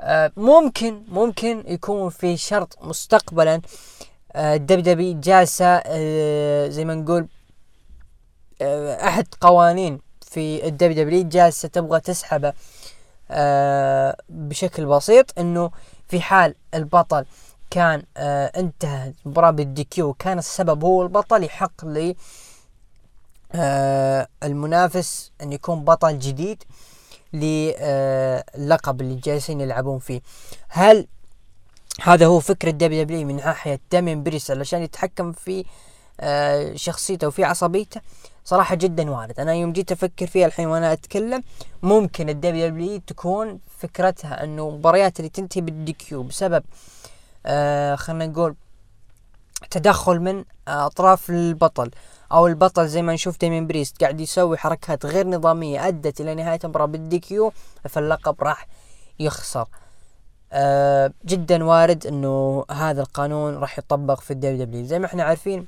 آه 0.00 0.32
ممكن 0.36 1.02
ممكن 1.08 1.64
يكون 1.66 2.10
في 2.10 2.36
شرط 2.36 2.78
مستقبلا 2.82 3.60
ال 4.36 4.78
WWE 4.82 5.12
جالسة 5.12 5.66
آه، 5.66 6.68
زي 6.68 6.84
ما 6.84 6.94
نقول 6.94 7.28
آه، 8.62 9.08
أحد 9.08 9.26
قوانين 9.40 10.00
في 10.22 10.66
ال 10.66 10.90
WWE 10.90 11.28
جالسة 11.28 11.68
تبغى 11.68 12.00
تسحبه 12.00 12.52
آه، 13.30 14.16
بشكل 14.28 14.86
بسيط 14.86 15.38
إنه 15.38 15.70
في 16.08 16.20
حال 16.20 16.54
البطل 16.74 17.24
كان 17.70 18.02
انتهى 18.16 19.12
المباراة 19.26 19.50
بال 19.50 19.84
DQ 19.84 20.12
كان 20.12 20.38
السبب 20.38 20.84
هو 20.84 21.02
البطل 21.02 21.44
يحق 21.44 21.84
لي 21.84 22.16
المنافس 24.42 25.32
إن 25.42 25.52
يكون 25.52 25.84
بطل 25.84 26.18
جديد 26.18 26.62
للقب 27.32 29.00
اللي 29.00 29.14
جالسين 29.14 29.60
يلعبون 29.60 29.98
فيه. 29.98 30.20
هل 30.68 31.06
هذا 32.02 32.26
هو 32.26 32.40
فكر 32.40 32.68
ال 32.68 33.02
WWE 33.02 33.26
من 33.26 33.36
ناحية 33.36 33.80
دامين 33.92 34.22
بريست 34.22 34.50
علشان 34.50 34.82
يتحكم 34.82 35.32
في 35.32 35.64
آه 36.20 36.74
شخصيته 36.74 37.26
وفي 37.26 37.44
عصبيته. 37.44 38.00
صراحة 38.44 38.74
جدا 38.74 39.10
وارد. 39.10 39.40
أنا 39.40 39.54
يوم 39.54 39.72
جيت 39.72 39.92
أفكر 39.92 40.26
فيها 40.26 40.46
الحين 40.46 40.66
وأنا 40.68 40.92
أتكلم 40.92 41.42
ممكن 41.82 42.28
ال 42.28 42.68
WWE 42.68 43.00
تكون 43.06 43.58
فكرتها 43.78 44.44
إنه 44.44 44.68
المباريات 44.68 45.20
اللي 45.20 45.28
تنتهي 45.28 45.60
بال 45.60 45.92
DQ 45.92 46.22
بسبب 46.22 46.64
آه 47.46 47.94
خلينا 47.94 48.26
نقول 48.26 48.54
تدخل 49.70 50.20
من 50.20 50.44
أطراف 50.68 51.30
البطل. 51.30 51.90
أو 52.32 52.46
البطل 52.46 52.88
زي 52.88 53.02
ما 53.02 53.12
نشوف 53.12 53.38
ديمين 53.38 53.66
بريست 53.66 54.00
قاعد 54.00 54.20
يسوي 54.20 54.56
حركات 54.56 55.06
غير 55.06 55.26
نظامية 55.26 55.88
أدت 55.88 56.20
إلى 56.20 56.34
نهاية 56.34 56.58
المباراة 56.64 56.86
بال 56.86 57.18
DQ 57.18 57.52
فاللقب 57.88 58.42
راح 58.42 58.66
يخسر. 59.18 59.68
أه 60.52 61.12
جدا 61.24 61.64
وارد 61.64 62.06
إنه 62.06 62.64
هذا 62.70 63.00
القانون 63.02 63.54
راح 63.54 63.78
يطبق 63.78 64.20
في 64.20 64.30
ال 64.30 64.64
WWE. 64.64 64.86
زي 64.86 64.98
ما 64.98 65.06
إحنا 65.06 65.22
عارفين 65.24 65.66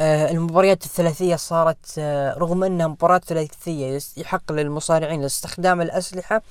أه 0.00 0.30
المباريات 0.30 0.84
الثلاثية 0.84 1.36
صارت 1.36 1.94
أه 1.98 2.34
رغم 2.38 2.64
إنها 2.64 2.86
مباراة 2.86 3.18
ثلاثية 3.18 4.00
يحق 4.16 4.52
للمصارعين 4.52 5.22
لاستخدام 5.22 5.80
الأسلحة 5.80 6.42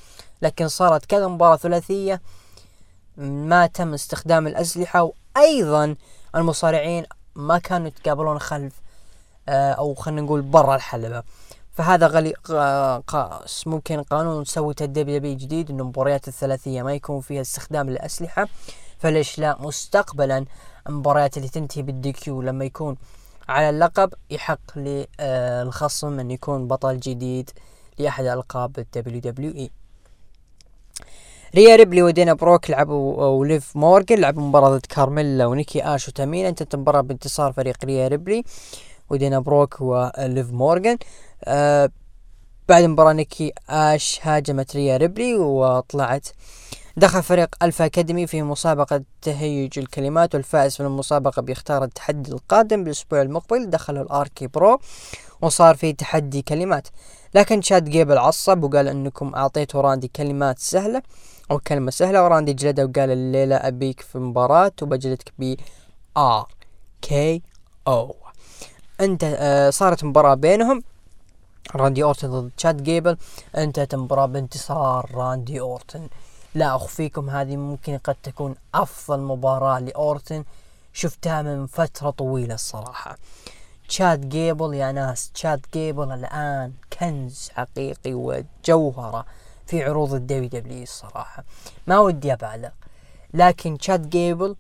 لكن 0.41 0.68
صارت 0.68 1.06
كذا 1.06 1.28
مباراة 1.28 1.58
ثلاثية 1.58 2.22
ما 3.18 3.68
تم 3.68 3.93
استخدام 3.93 4.47
الأسلحة 4.47 5.14
وأيضا 5.38 5.95
المصارعين 6.36 7.06
ما 7.36 7.58
كانوا 7.58 7.88
يتقابلون 7.88 8.39
خلف 8.39 8.74
آه، 9.49 9.72
أو 9.72 9.93
خلينا 9.93 10.22
نقول 10.22 10.41
برا 10.41 10.76
الحلبة. 10.76 11.24
فهذا 11.74 12.07
غلي 12.07 12.34
قاس. 13.07 13.67
ممكن 13.67 14.01
قانون 14.01 14.45
سوته 14.45 14.86
ال 14.86 15.18
WWE 15.18 15.38
جديد 15.38 15.69
إنه 15.69 15.84
المباريات 15.84 16.28
الثلاثية 16.28 16.84
ما 16.84 16.93
يكون 16.93 17.21
فيها 17.21 17.41
استخدام 17.41 17.89
الاسلحه 17.89 18.47
فليش 18.99 19.39
لا؟ 19.39 19.57
مستقبلا 19.59 20.45
المباريات 20.89 21.38
اللي 21.38 21.49
تنتهي 21.49 21.82
بال 21.82 22.12
DQ 22.12 22.41
لما 22.41 22.65
يكون 22.65 22.97
على 23.49 23.69
اللقب 23.69 24.13
يحق 24.30 24.59
للخصم 24.76 26.19
إن 26.19 26.32
يكون 26.32 26.67
بطل 26.67 26.99
جديد 26.99 27.49
لأحد 27.97 28.26
ألقاب 28.26 28.80
ال 28.80 29.20
WWE. 29.20 29.72
ريا 31.55 31.76
ريبلي 31.76 32.03
ودينا 32.03 32.34
بروك 32.34 32.69
لعبوا 32.69 33.26
وليف 33.26 33.76
مورجن 33.76 34.19
لعبوا 34.19 34.43
مباراة 34.43 34.69
ضد 34.69 34.86
كارميلا 34.86 35.45
ونيكي 35.45 35.84
اش 35.84 36.07
وتامين 36.07 36.45
انتهت 36.45 36.74
المباراة 36.74 37.01
بانتصار 37.01 37.53
فريق 37.53 37.86
ريا 37.86 38.07
ريبلي 38.07 38.43
ودينا 39.09 39.39
بروك 39.39 39.82
وليف 39.82 40.51
مورجن 40.51 40.97
آه 41.46 41.89
بعد 42.70 42.84
المباراة 42.84 43.14
نيكي 43.14 43.54
آش 43.70 44.20
هاجمت 44.24 44.76
ريا 44.76 44.98
ريبلي 44.98 45.36
وطلعت 45.36 46.28
دخل 46.98 47.24
فريق 47.24 47.56
الفا 47.64 47.86
أكاديمي 47.86 48.28
في 48.28 48.41
مسابقة 48.41 49.04
تهجي 49.22 49.80
الكلمات 49.80 50.36
والفائز 50.36 50.82
من 50.82 50.88
المسابقة 50.88 51.41
بيختار 51.41 51.84
التحدي 51.84 52.32
القادم 52.32 52.84
بالأسبوع 52.84 53.22
المقبل 53.22 53.70
دخلوا 53.70 54.04
الآر 54.04 54.30
كي 54.30 54.47
برو 54.48 54.80
وصار 55.41 55.76
في 55.76 55.94
تحدي 55.94 56.41
كلمات. 56.41 56.88
لكن 57.36 57.62
تشاد 57.62 57.89
جيبل 57.89 58.18
عصب 58.18 58.64
وقال 58.64 58.88
إنكم 58.88 59.36
أعطيتوا 59.36 59.82
راندي 59.82 60.08
كلمات 60.08 60.60
سهلة 60.60 61.02
أو 61.52 61.60
كلمة 61.60 61.91
سهلة 61.91 62.24
وراندي 62.24 62.54
جلده 62.54 62.86
وقال 62.86 63.12
الليلة 63.12 63.56
أبيك 63.56 64.00
في 64.02 64.18
مباراة 64.18 64.72
وبجلدك 64.82 65.34
ب 65.39 65.56
آر 66.18 66.48
كي 67.02 67.41
أو. 67.88 68.16
انت 69.02 69.24
آه 69.24 69.70
صارت 69.70 70.04
مباراة 70.04 70.34
بينهم. 70.34 70.84
راندي 71.76 72.03
أورتن 72.03 72.32
ضد 72.32 72.51
تشاد 72.57 72.84
جيبل. 72.84 73.18
انتهت 73.57 73.93
المباراة 73.93 74.26
بانتصار 74.26 75.11
راندي 75.14 75.59
أورتن. 75.59 76.07
لا 76.55 76.76
اخفيكم 76.76 77.30
هذه 77.30 77.57
ممكن 77.57 77.97
قد 77.97 78.16
تكون 78.24 78.55
أفضل 78.76 79.20
مباراة 79.20 79.80
لأورتن 79.80 80.43
شفتها 80.93 81.41
من 81.41 81.68
فترة 81.68 82.09
طويلة 82.09 82.53
الصراحة. 82.53 83.18
تشاد 83.89 84.30
جيبل 84.30 84.74
يا 84.74 84.91
ناس 84.91 85.32
تشاد 85.32 85.66
جيبل 85.74 86.11
الآن 86.11 86.74
كنز 86.99 87.49
حقيقي 87.55 88.14
وجوهرة 88.14 89.26
في 89.68 89.84
عروض 89.84 90.14
الدبليو 90.14 90.49
دبليو 90.49 90.84
الصراحة. 90.84 91.43
ما 91.88 91.99
ودي 91.99 92.34
أبالغ 92.34 92.70
لكن 93.34 93.78
تشاد 93.78 94.09
جيبل 94.09 94.55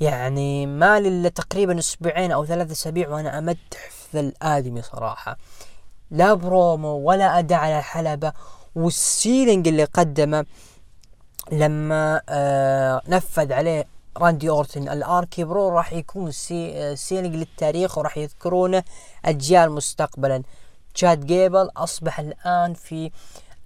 يعني 0.00 0.66
ما 0.66 0.98
له 0.98 1.18
إلا 1.18 1.28
تقريبا 1.28 1.78
أسبوعين 1.78 2.32
أو 2.32 2.46
ثلاثة 2.46 2.72
أسابيع 2.72 3.08
وأنا 3.08 3.38
امدح 3.38 3.90
في 4.12 4.20
الآدمي 4.20 4.82
صراحة. 4.82 5.36
لا 6.10 6.34
برومو 6.34 6.88
ولا 6.96 7.38
اداء 7.38 7.58
على 7.58 7.78
الحلبة 7.78 8.32
وال 8.74 8.95
selling 8.95 9.68
اللي 9.68 9.84
قدمه 9.84 10.46
لما 11.52 12.20
آه 12.28 13.02
نفذ 13.08 13.52
عليه 13.52 13.84
راندي 14.16 14.48
أورتن 14.50 14.88
الآر 14.88 15.22
كي 15.22 15.44
برو 15.44 15.68
راح 15.68 15.92
يكون 15.92 16.30
سي 16.30 16.72
آه 16.76 16.94
selling 16.94 17.34
للتاريخ 17.34 17.98
وراح 17.98 18.18
يذكرونه 18.18 18.82
أجيال 19.24 19.72
مستقبلا. 19.72 20.42
تشاد 20.94 21.26
جيبل 21.26 21.70
أصبح 21.76 22.20
الآن 22.20 22.74
في 22.74 23.10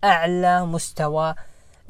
أعلى 0.05 0.67
مستوى 0.67 1.35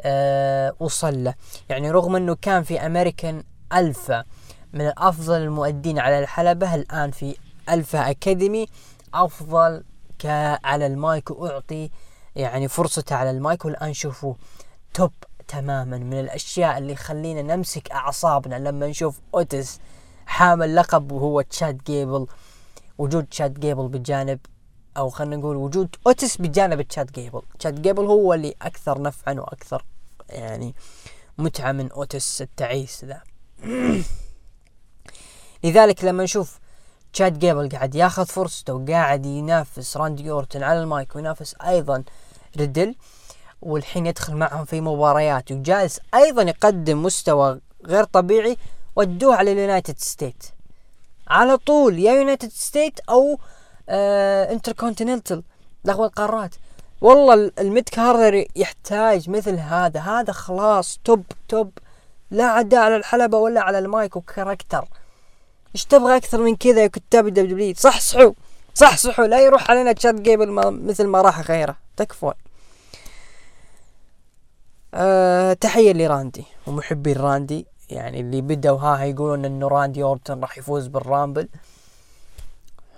آه 0.01 0.75
وصل 0.81 1.25
له. 1.25 1.35
يعني 1.69 1.91
رغم 1.91 2.17
إنه 2.17 2.35
كان 2.35 2.63
في 2.63 2.87
أمريكان 2.87 3.43
الفا 3.73 4.25
من 4.73 4.93
افضل 4.99 5.37
المؤدين 5.37 5.99
على 5.99 6.19
الحلبة 6.19 6.75
الآن 6.75 7.11
في 7.11 7.37
الفا 7.71 8.11
أكاديمي 8.11 8.67
أفضل 9.15 9.85
على 10.65 10.87
المايك 10.87 11.31
وأعطي 11.31 11.91
يعني 12.37 12.69
فرصته 12.69 13.17
على 13.17 13.31
المايك 13.31 13.65
والآن 13.65 13.93
شوفوا 13.93 14.35
top 14.95 15.13
تماما 15.49 15.99
من 15.99 16.21
الأشياء 16.21 16.79
اللي 16.79 16.93
يخلينا 16.93 17.57
نمسك 17.57 17.91
أعصابنا 17.91 18.55
لما 18.55 18.87
نشوف 18.87 19.21
اوتيس 19.35 19.81
حامل 20.27 20.77
لقب 20.77 21.13
وهو 21.13 21.41
تشاد 21.41 21.79
جيبل 21.87 22.27
وجود 22.99 23.27
تشاد 23.27 23.61
جيبل 23.61 23.89
بجانب 23.89 24.39
أو 24.97 25.11
خلينا 25.11 25.37
نقول 25.37 25.57
وجود 25.57 25.97
اوتيس 26.07 26.37
بجانب 26.37 26.83
تشاد 26.83 27.13
جيبل. 27.13 27.43
تشاد 27.59 27.83
جيبل 27.83 28.05
هو 28.05 28.35
اللي 28.35 28.55
أكثر 28.63 29.03
نفعا 29.03 29.35
وأكثر 29.35 29.85
يعني 30.29 30.75
متعة 31.39 31.73
من 31.73 31.91
اوتيس 31.93 32.43
التعيس 32.43 33.05
ذا. 33.05 33.23
لذلك 35.65 36.05
لما 36.05 36.25
نشوف 36.25 36.59
تشاد 37.13 37.39
جيبل 37.39 37.69
قاعد 37.69 37.95
ياخذ 37.95 38.27
فرصته 38.27 38.75
وقاعد 38.75 39.27
ينافس 39.27 39.97
راندي 39.97 40.31
أورتن 40.31 40.63
على 40.63 40.81
المايك 40.83 41.17
وينافس 41.17 41.55
أيضا 41.55 42.05
ريدل 42.57 42.95
والحين 43.63 44.07
يدخل 44.07 44.37
معهم 44.37 44.65
في 44.65 44.81
مباريات 44.81 45.53
وجالس 45.53 46.01
أيضا 46.15 46.43
يقدم 46.43 47.03
مستوى 47.03 47.61
غير 47.87 48.05
طبيعي 48.05 48.57
ودوه 48.97 49.37
على 49.37 49.53
ال 49.53 49.59
United 49.59 49.99
States. 49.99 50.45
على 51.29 51.57
طول 51.57 51.99
يا 51.99 52.13
United 52.13 52.49
States 52.49 53.01
أو 53.09 53.39
آه 53.89 54.53
انتر 54.53 54.73
كونتيننتال 54.73 55.43
لغو 55.85 56.05
القارات. 56.05 56.55
والله 57.01 57.53
ال 57.59 57.89
mid-carder 57.89 58.47
يحتاج 58.57 59.31
مثل 59.31 59.55
هذا. 59.59 60.01
هذا 60.01 60.33
خلاص 60.33 61.01
top 61.05 61.25
top. 61.49 61.71
لا 62.31 62.45
أداء 62.45 62.81
على 62.81 62.97
الحلبة 62.97 63.39
ولا 63.39 63.61
على 63.61 63.79
ال 63.79 63.88
mic 63.88 64.17
و 64.17 64.23
character. 64.23 64.85
إيش 65.75 65.85
تبغى 65.85 66.17
أكثر 66.17 66.41
من 66.41 66.57
كذا 66.57 66.83
يا 66.83 66.87
كتاب 66.87 67.27
الدبليو 67.27 67.75
صحصحوا 67.77 68.33
صحصحوا 68.75 69.27
لا 69.27 69.41
يروح 69.41 69.71
علينا 69.71 69.93
تشاد 69.93 70.15
جيبل 70.15 70.51
مثل 70.87 71.07
ما 71.07 71.21
راح 71.21 71.41
غيره. 71.51 71.77
تكفون 71.97 72.35
أه 74.95 75.53
تحية 75.53 75.93
لراندي 75.93 76.45
ومحبي 76.67 77.13
راندي. 77.13 77.67
يعني 77.91 78.21
اللي 78.21 78.41
بدأوا 78.41 78.79
ها 78.79 79.05
يقولون 79.05 79.45
إنه 79.45 79.69
راندي 79.69 80.03
أورتن 80.03 80.41
راح 80.41 80.59
يفوز 80.59 80.87
بالرامبل. 80.87 81.49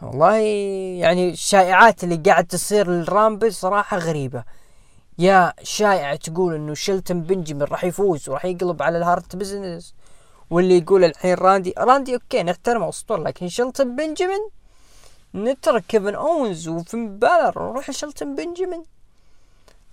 والله 0.03 0.37
يعني 1.01 1.31
الشائعات 1.31 2.05
اللي 2.05 2.17
قاعد 2.17 2.47
تصير 2.47 2.91
للرامبل 2.91 3.55
صراحة 3.55 3.99
غريبة. 3.99 4.45
يا 5.19 5.53
شائعة 5.63 6.17
تقول 6.17 6.55
إنه 6.55 6.75
شيلتون 6.75 7.23
بنجمن 7.23 7.63
راح 7.63 7.85
يفوز 7.85 8.29
وراح 8.29 8.45
يقلب 8.45 8.83
على 8.83 8.99
الهارت 8.99 9.37
بزنس 9.37 9.95
واللي 10.51 10.79
يقول 10.79 11.05
الحين 11.05 11.35
راندي 11.35 11.75
راندي 11.79 12.15
أوكي 12.15 12.43
نحترمه 12.43 12.89
اسطورة 12.89 13.23
لكن 13.23 13.49
شيلتون 13.49 13.97
بنجمن 13.97 14.41
نترك 15.35 15.85
كيفن 15.87 16.15
أونز 16.15 16.69
وفين 16.69 17.19
بالر 17.19 17.71
نروح 17.71 17.91
شيلتون 17.91 18.35
بنجمن 18.35 18.83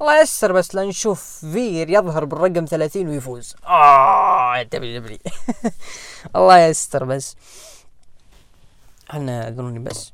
الله 0.02 0.22
يسر 0.22 0.52
بس 0.52 0.76
لنشوف 0.76 1.24
فير 1.24 1.90
يظهر 1.90 2.26
بالرقم 2.26 2.66
30 2.66 3.08
ويفوز. 3.08 3.56
آه 3.68 4.62
دبلي 4.64 5.00
دبلي 5.00 5.20
الله 6.36 6.60
يستر 6.60 7.04
بس. 7.06 7.36
أنا 9.14 9.44
اعذروني 9.44 9.80
بس. 9.80 10.12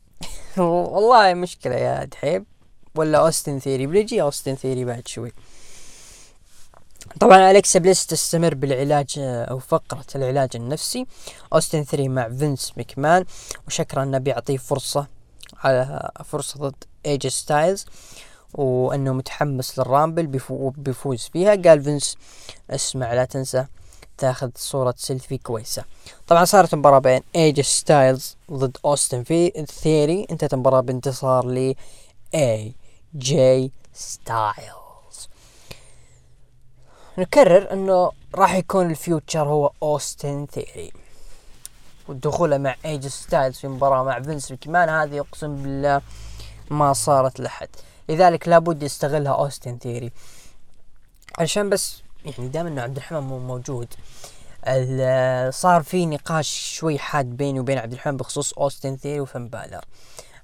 والله 0.58 1.34
مشكلة 1.34 1.74
يا 1.74 2.04
دحيب. 2.04 2.44
ولا 2.94 3.18
أوستن 3.18 3.58
ثيري. 3.58 3.86
بنجي 3.86 4.22
أوستن 4.22 4.54
ثيري 4.54 4.84
بعد 4.84 5.08
شوي. 5.08 5.32
طبعا 7.20 7.50
الكسا 7.50 7.78
بليس 7.78 8.06
تستمر 8.06 8.54
بالعلاج 8.54 9.14
أو 9.18 9.58
فقرة 9.58 10.04
العلاج 10.14 10.50
النفسي. 10.54 11.06
أوستن 11.52 11.84
ثيري 11.84 12.08
مع 12.08 12.28
فينس 12.28 12.72
مكمان 12.76 13.24
وشكرا 13.66 14.02
انه 14.02 14.18
بيعطيه 14.18 14.56
فرصة 14.56 15.06
على 15.64 16.10
فرصة 16.24 16.60
ضد 16.60 16.84
اي 17.06 17.13
جي 17.13 17.26
ستايلز 17.26 17.86
وأنه 18.54 19.12
متحمس 19.12 19.78
للرامبل 19.78 20.26
بيفوز 20.76 21.30
فيها. 21.32 21.54
قال 21.54 21.82
فينس 21.82 22.16
اسمع 22.70 23.14
لا 23.14 23.24
تنسى 23.24 23.66
تاخذ 24.18 24.50
صورة 24.56 24.94
سيلفي 24.96 25.38
كويسة. 25.38 25.84
طبعا 26.26 26.44
صارت 26.44 26.74
مباراة 26.74 26.98
بين 26.98 27.20
اي 27.36 27.44
جي 27.44 27.60
ستايلز 27.60 28.36
ضد 28.52 28.76
أوستن 28.84 29.66
ثيري. 29.82 30.26
انتهت 30.30 30.54
المباراة 30.54 30.80
بانتصار 30.80 31.46
ل 31.46 31.74
اي 32.34 32.74
جي 33.16 33.72
ستايلز 33.94 34.81
نكرر 37.18 37.72
إنه 37.72 38.12
راح 38.34 38.54
يكون 38.54 38.90
ال 38.90 38.98
future 38.98 39.48
هو 39.48 39.72
أوستن 39.82 40.46
ثيري. 40.46 40.92
ودخوله 42.08 42.58
مع 42.58 42.76
اي 42.84 42.91
جي 42.91 43.06
ستايلز 43.06 43.56
في 43.56 43.68
مباراة 43.68 44.04
مع 44.04 44.20
فينس 44.20 44.52
مكمان 44.52 44.88
هذه 44.88 45.20
أقسم 45.20 45.56
بالله 45.56 46.02
ما 46.70 46.92
صارت 46.92 47.40
لحد 47.40 47.68
لذلك 48.08 48.48
لابد 48.48 48.82
يستغلها 48.82 49.32
أوستن 49.32 49.78
ثيري. 49.78 50.12
عشان 51.38 51.70
بس 51.70 52.02
يعني 52.24 52.48
دام 52.48 52.66
إنه 52.66 52.82
عبد 52.82 52.96
الرحمن 52.96 53.20
مو 53.20 53.38
موجود. 53.38 53.88
صار 55.50 55.82
في 55.82 56.06
نقاش 56.06 56.76
شوي 56.78 56.98
حاد 56.98 57.26
بيني 57.26 57.60
وبين 57.60 57.78
عبد 57.78 57.92
الرحمن 57.92 58.16
بخصوص 58.16 58.52
أوستن 58.52 58.96
ثيري 58.96 59.20
وفين 59.20 59.48
بالر. 59.48 59.84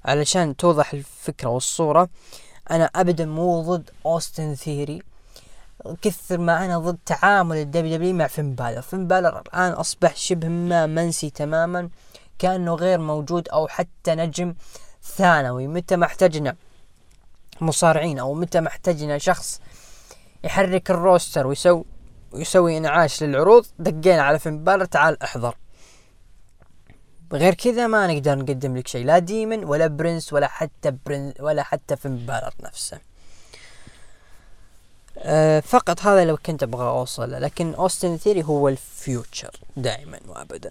علشان 0.05 0.57
توضح 0.57 0.93
الفكرة 0.93 1.49
والصورة 1.49 2.09
أنا 2.71 2.91
ابدا 2.95 3.27
مو 3.27 3.63
ضد 3.63 3.91
أوستن 4.07 4.55
ثيري. 4.55 5.03
كثر 6.03 6.39
ما 6.39 6.65
أنا 6.65 6.79
ضد 6.79 6.99
تعامل 7.07 7.57
الدبليو 7.57 7.97
دبليو 7.97 8.15
مع 8.15 8.27
فين 8.27 8.55
بالر. 8.55 8.81
فين 8.81 9.07
بالر 9.07 9.41
الآن 9.41 9.73
أصبح 9.73 10.17
شبه 10.17 10.49
ما 10.49 10.87
منسي 10.87 11.31
تماما 11.31 11.89
كأنه 12.39 12.75
غير 12.75 12.99
موجود 12.99 13.49
أو 13.49 13.69
حتى 13.69 14.15
نجم 14.15 14.55
ثانوي. 15.03 15.67
متى 15.67 15.97
ما 15.97 16.07
احتجنا 16.07 16.57
مصارعين 17.61 18.19
أو 18.19 18.35
متى 18.35 18.61
ما 18.61 18.69
احتجنا 18.69 19.19
شخص 19.19 19.61
يحرك 20.45 20.91
ال 20.91 20.99
roster 20.99 21.47
ويسوي 21.47 21.85
ويسوي 22.33 22.79
إنعاش 22.79 23.23
للعروض 23.23 23.67
دقينا 23.79 24.23
على 24.23 24.39
فين 24.39 24.65
بالر 24.65 24.85
تعال 24.85 25.23
احضر. 25.23 25.57
غير 27.33 27.55
كذا 27.55 27.87
ما 27.87 28.07
نقدر 28.07 28.39
نقدم 28.39 28.77
لك 28.77 28.89
شيء 28.89 29.07
لا 29.07 29.19
demon 29.19 29.65
ولا 29.65 29.87
prince 29.87 30.33
ولا 30.33 30.47
حتى 30.47 30.91
prince 31.07 31.35
ولا 31.41 31.63
حتى 31.63 31.97
فين 31.97 32.17
بالر 32.17 32.53
نفسه. 32.63 32.99
أه 35.23 35.61
فقط 35.61 36.01
هذا 36.01 36.25
لو 36.25 36.37
كنت 36.37 36.63
أبغى 36.63 36.89
اوصل 36.89 37.31
لكن 37.43 37.75
أوستن 37.75 38.17
ثيري 38.17 38.43
هو 38.43 38.69
ال 38.69 38.80
future 38.80 39.51
دائما 39.77 40.19
وابدا. 40.29 40.71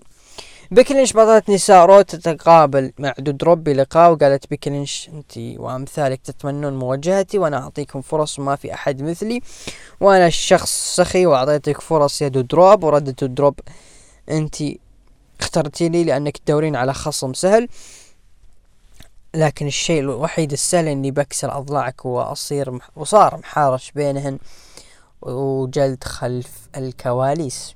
بيكي 0.72 0.94
لينش 0.94 1.14
بطلة 1.14 1.44
نساء 1.50 1.86
رو 1.86 2.02
تتقابل 2.02 2.92
مع 3.00 3.14
دودروب 3.20 3.64
بلقاء 3.64 4.12
وقالت 4.12 4.50
بيكي 4.50 4.70
لينش 4.70 5.10
أنت 5.14 5.32
وأمثالك 5.38 6.22
تتمنون 6.24 6.74
مواجهتي 6.74 7.38
وأنا 7.38 7.58
أعطيكم 7.58 8.02
فرص 8.02 8.40
وما 8.40 8.56
في 8.56 8.74
أحد 8.74 9.02
مثلي 9.02 9.42
وأنا 10.00 10.28
الشخص 10.28 10.96
سخي 10.96 11.26
وأعطيتك 11.26 11.82
فرص 11.82 12.22
يا 12.22 12.28
دودروب 12.28 12.84
وردت 12.84 13.24
دودروب 13.24 13.60
أنت 14.30 14.56
اخترتي 15.40 15.90
لي 15.90 16.04
لأنك 16.04 16.38
تدورين 16.38 16.76
على 16.76 16.94
خصم 16.94 17.34
سهل 17.34 17.68
لكن 19.36 19.68
الشيء 19.68 20.00
الوحيد 20.00 20.52
السهل 20.52 20.88
إني 20.88 21.12
بكسر 21.12 21.58
أضلاعك 21.58 22.06
وأصير 22.06 22.80
وصار 22.96 23.38
محارش 23.38 23.92
بينهن 23.92 24.38
وجلد 25.22 26.04
خلف 26.04 26.70
الكواليس. 26.78 27.74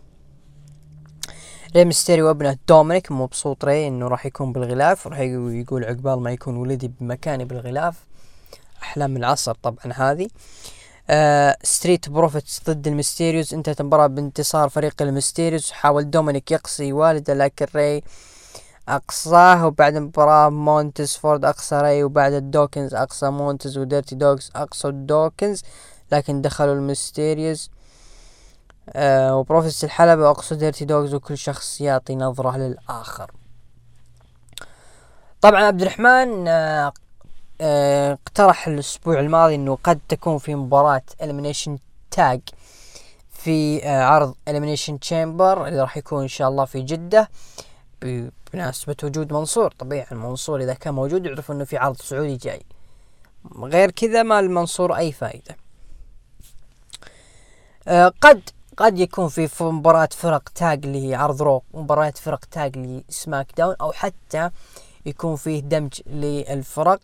ري 1.76 1.86
ميستيريو 1.86 2.28
وابنه 2.28 2.58
دومينيك 2.68 3.12
مبسوط 3.12 3.66
ري 3.66 3.88
إنه 3.88 4.08
راح 4.08 4.26
يكون 4.26 4.54
بالغلاف 4.54 5.08
راح 5.08 5.20
يقول 5.20 5.84
عقبال 5.84 6.20
ما 6.20 6.32
يكون 6.32 6.58
ولدي 6.58 6.88
بمكاني 6.88 7.46
بالغلاف. 7.46 7.96
احلام 8.82 9.18
العصر 9.18 9.54
طبعا 9.54 9.94
هذه. 9.94 10.28
آه 11.10 11.58
Street 11.64 12.10
Profits 12.10 12.62
ضد 12.70 12.88
ال 12.88 12.94
Mysterios 12.94 13.54
انتهت 13.54 13.82
المباراة 13.82 14.08
بانتصار 14.08 14.70
فريق 14.70 15.02
ال 15.02 15.09
Mysterios 15.09 15.72
حاول 15.72 16.10
دومينيك 16.10 16.52
يقصي 16.52 16.94
والده 16.94 17.34
لكن 17.34 17.66
ري 17.76 18.04
أقصاه 18.90 19.66
وبعد 19.66 19.96
المباراة 19.96 20.50
مونتز 20.50 21.16
فورد 21.16 21.46
أقصى 21.46 21.82
ري 21.82 22.04
وبعد 22.04 22.34
الدوكنز 22.34 22.94
أقصى 22.94 23.30
مونتز 23.30 23.78
و 23.78 23.84
Dirty 23.84 24.16
Dawgs 24.16 24.52
أقصى 24.56 24.88
الدوكنز 24.88 25.64
لكن 26.12 26.42
دخلوا 26.42 26.74
ال 26.74 26.83
Mysterios. 26.83 27.70
آه 28.90 29.36
و 29.36 29.42
Profits 29.42 29.84
الحلبة 29.84 30.30
وأقصوا 30.30 30.58
Dirty 30.58 30.86
Dawgs 30.86 31.14
وكل 31.14 31.38
شخص 31.38 31.82
يعطي 31.82 32.16
نظرة 32.16 32.58
للآخر. 32.58 33.32
طبعا 35.42 35.64
عبد 35.64 35.82
الرحمن 35.82 36.48
آه 36.48 36.94
آه 37.62 38.14
اقترح 38.14 38.68
الأسبوع 38.68 39.20
الماضي 39.20 39.56
إنه 39.56 39.78
قد 39.84 40.00
تكون 40.10 40.38
في 40.38 40.56
مباراة 40.56 41.02
elimination 41.22 41.78
tag 42.12 42.42
في 43.32 43.86
آه 43.86 44.04
عرض 44.04 44.36
Elimination 44.48 45.00
Chamber 45.00 45.68
اللي 45.68 45.82
راح 45.82 45.98
يكون 45.98 46.22
إن 46.22 46.28
شاء 46.28 46.50
الله 46.50 46.66
في 46.66 46.82
جدة. 46.82 47.30
بمناسبة 48.54 48.96
وجود 49.04 49.34
منصور 49.34 49.72
طبيعي 49.72 50.06
المنصور 50.12 50.62
إذا 50.62 50.74
كان 50.74 50.94
موجود 50.94 51.26
يعرف 51.26 51.52
إنه 51.52 51.64
في 51.64 51.78
عرض 51.78 51.96
سعودي 51.96 52.36
جاي. 52.36 52.62
غير 53.56 53.92
كذا 53.92 54.24
ما 54.24 54.40
لمنصور 54.40 54.98
أي 54.98 55.12
فائدة 55.12 55.58
آه 57.88 58.14
قد 58.22 58.42
قد 58.78 59.00
يكون 59.00 59.28
في 59.28 59.64
مباراة 59.64 60.10
فرق 60.12 60.50
tag 60.50 60.86
لعرض 60.86 61.42
Raw 61.42 61.64
مباراة 61.74 62.14
فرق 62.22 62.46
tag 62.46 62.78
ل 62.78 63.48
SmackDown 63.58 63.76
أو 63.82 63.92
حتى 63.92 64.50
يكون 65.06 65.36
فيه 65.36 65.60
دمج 65.60 66.02
للفرق. 66.08 67.00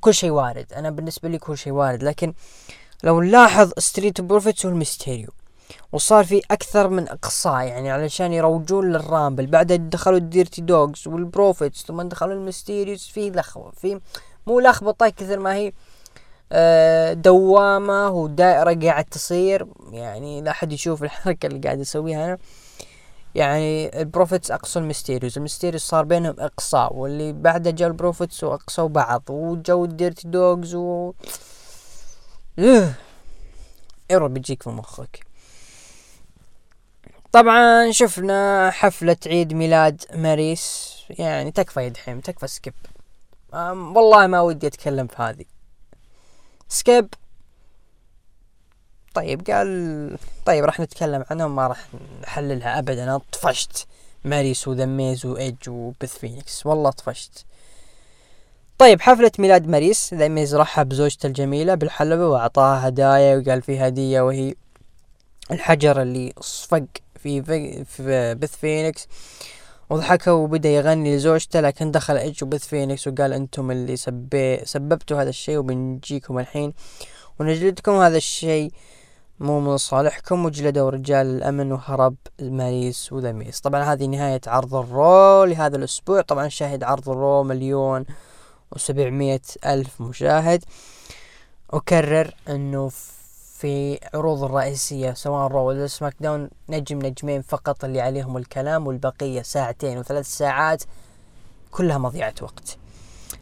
كل 0.00 0.14
شيء 0.14 0.30
وارد. 0.30 0.72
أنا 0.72 0.90
بالنسبة 0.90 1.28
لي 1.28 1.38
كل 1.38 1.58
شيء 1.58 1.72
وارد. 1.72 2.02
لكن 2.02 2.34
لو 3.04 3.20
نلاحظ 3.20 3.72
Street 3.78 4.20
Profits 4.20 4.64
وال 4.64 4.76
Mysterios 4.76 5.28
صار 5.92 6.24
في 6.24 6.42
أكثر 6.50 6.88
من 6.88 7.08
اقصاء 7.08 7.64
يعني 7.64 7.90
علشان 7.90 8.32
يروجون 8.32 8.92
لل 8.92 9.04
Rumble. 9.04 9.46
بعدها 9.46 9.76
دخلوا 9.76 10.18
ال 10.18 10.25
Dirty 10.25 10.60
Dawgs 10.62 11.08
وال 11.08 11.24
Profits 11.24 11.82
ثم 11.82 12.02
دخلوا 12.02 12.34
ال 12.34 12.41
Mysterios 12.41 13.06
في 13.06 13.30
لخبطة 13.30 13.70
في 13.70 14.00
مو 14.46 14.60
لخبطة 14.60 15.08
كثر 15.08 15.38
ما 15.38 15.54
هي 15.54 15.72
آه، 16.52 17.12
دوامة 17.12 18.08
ودائرة 18.10 18.78
قاعد 18.86 19.04
تصير. 19.04 19.66
يعني 19.92 20.40
لا 20.42 20.50
أحد 20.50 20.72
يشوف 20.72 21.02
الحركة 21.02 21.46
اللي 21.46 21.58
قاعد 21.58 21.80
أسويها 21.80 22.24
أنا 22.24 22.38
يعني 23.34 24.00
ال 24.02 24.08
Profits 24.08 24.50
أقصوا 24.50 24.82
ال 24.82 24.87
Mysterios 24.87 25.36
ال 25.36 25.41
Mysterios 25.41 25.82
صار 25.82 26.04
بينهم 26.04 26.34
إقصاء 26.38 26.94
واللي 26.94 27.32
بعده 27.32 27.70
جاء 27.70 27.88
ال 27.88 27.95
Profits 27.95 28.44
وأقصوا 28.44 28.88
بعض 28.88 29.22
وجو 29.30 29.84
ال 29.84 29.91
Dirty 29.91 30.28
Dawgs 30.28 30.74
و 30.74 31.12
error 34.10 34.28
بيجيك 34.28 34.62
في 34.62 34.70
مخك. 34.70 35.27
طبعا 37.32 37.90
شفنا 37.90 38.70
حفلة 38.70 39.16
عيد 39.26 39.52
ميلاد 39.52 40.04
ماريس. 40.14 40.94
يعني 41.10 41.50
تكفى 41.50 41.84
يا 41.84 41.88
دحيم 41.88 42.20
تكفى 42.20 42.46
skip. 42.46 42.74
والله 43.52 44.26
ما 44.26 44.40
ودي 44.40 44.66
أتكلم 44.66 45.06
في 45.06 45.22
هذه. 45.22 45.44
skip. 46.68 47.14
طيب 49.14 49.50
قال 49.50 50.18
طيب 50.46 50.64
راح 50.64 50.80
نتكلم 50.80 51.24
عنها 51.30 51.46
وما 51.46 51.66
راح 51.66 51.86
نحللها 52.22 52.78
ابدا. 52.78 53.04
أنا 53.04 53.20
طفشت. 53.32 53.86
ماريس 54.24 54.68
و 54.68 54.76
The 54.76 55.01
Miz 55.01 55.26
وايج 55.26 55.68
وبث 55.68 56.18
فينيكس. 56.18 56.66
والله 56.66 56.90
طفشت. 56.90 57.46
طيب 58.78 59.00
حفلة 59.00 59.32
ميلاد 59.38 59.68
ماريس. 59.68 60.14
The 60.14 60.34
Miz 60.34 60.54
رحب 60.54 60.88
بزوجته 60.88 61.26
الجميلة 61.26 61.74
بالحلبة 61.74 62.26
وأعطاها 62.26 62.88
هدايا 62.88 63.36
وقال 63.36 63.62
في 63.62 63.80
هدية 63.80 64.20
وهي 64.20 64.54
الحجر 65.50 66.02
اللي 66.02 66.32
صفق 66.40 66.84
في 67.18 67.84
في 67.84 68.34
بث 68.34 68.56
فينيكس 68.56 69.08
وضحك 69.90 70.26
وبدأ 70.26 70.68
يغني 70.68 71.16
لزوجته 71.16 71.60
لكن 71.60 71.90
دخل 71.90 72.16
ايج 72.16 72.44
وبث 72.44 72.66
فينيكس 72.66 73.08
وقال 73.08 73.32
أنتم 73.32 73.70
اللي 73.70 73.96
سبي 73.96 74.64
سببتوا 74.64 75.22
هذا 75.22 75.28
الشيء 75.28 75.58
وبنجيكم 75.58 76.38
الحين. 76.38 76.72
ونجلدكم 77.40 77.92
هذا 77.92 78.16
الشيء 78.16 78.72
مو 79.40 79.60
من 79.60 79.76
صالحكم 79.76 80.44
وجلدوا 80.44 80.90
رجال 80.90 81.26
الأمن 81.26 81.72
وهرب 81.72 82.16
ماريس 82.42 83.12
و 83.12 83.19
The 83.19 83.39
Miz 83.39 83.60
طبعا 83.60 83.82
هذه 83.82 84.06
نهاية 84.06 84.40
عرض 84.46 84.74
ال 84.74 84.91
Raw 84.91 85.44
لهذا 85.44 85.76
الأسبوع. 85.76 86.20
طبعا 86.20 86.48
شاهد 86.48 86.84
عرض 86.84 87.08
ال 87.08 87.16
Raw 87.16 87.42
مليون 87.42 88.04
وسبعمية 88.72 89.42
ألف 89.66 90.00
مشاهد. 90.00 90.64
أكرر 91.70 92.34
إنه 92.48 92.90
في 93.58 93.98
عروض 94.14 94.44
الرئيسية 94.44 95.12
سواء 95.12 95.48
Raw 95.48 95.68
ولا 95.68 95.86
SmackDown 95.86 96.50
نجم 96.68 96.98
نجمين 96.98 97.42
فقط 97.42 97.84
اللي 97.84 98.00
عليهم 98.00 98.36
الكلام 98.36 98.86
والبقية 98.86 99.42
ساعتين 99.42 99.98
وثلاث 99.98 100.26
ساعات 100.26 100.82
كلها 101.70 101.98
مضيعة 101.98 102.34
وقت. 102.42 102.76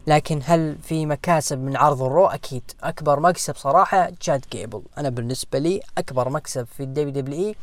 لكن 0.07 0.41
هل 0.45 0.79
في 0.83 1.07
مكاسب 1.07 1.59
من 1.59 1.77
عرض 1.77 2.03
ال 2.03 2.08
Raw؟ 2.08 2.27
أكيد. 2.27 2.63
أكبر 2.83 3.21
مكسب 3.21 3.57
صراحة 3.57 4.11
تشاد 4.11 4.45
جيبل. 4.53 4.83
أنا 4.99 5.09
بالنسبة 5.09 5.59
لي 5.59 5.81
أكبر 5.99 6.29
مكسب 6.29 6.67
في 6.77 6.83
الدبليو 6.83 7.11
دبليو 7.11 7.49
إي 7.49 7.57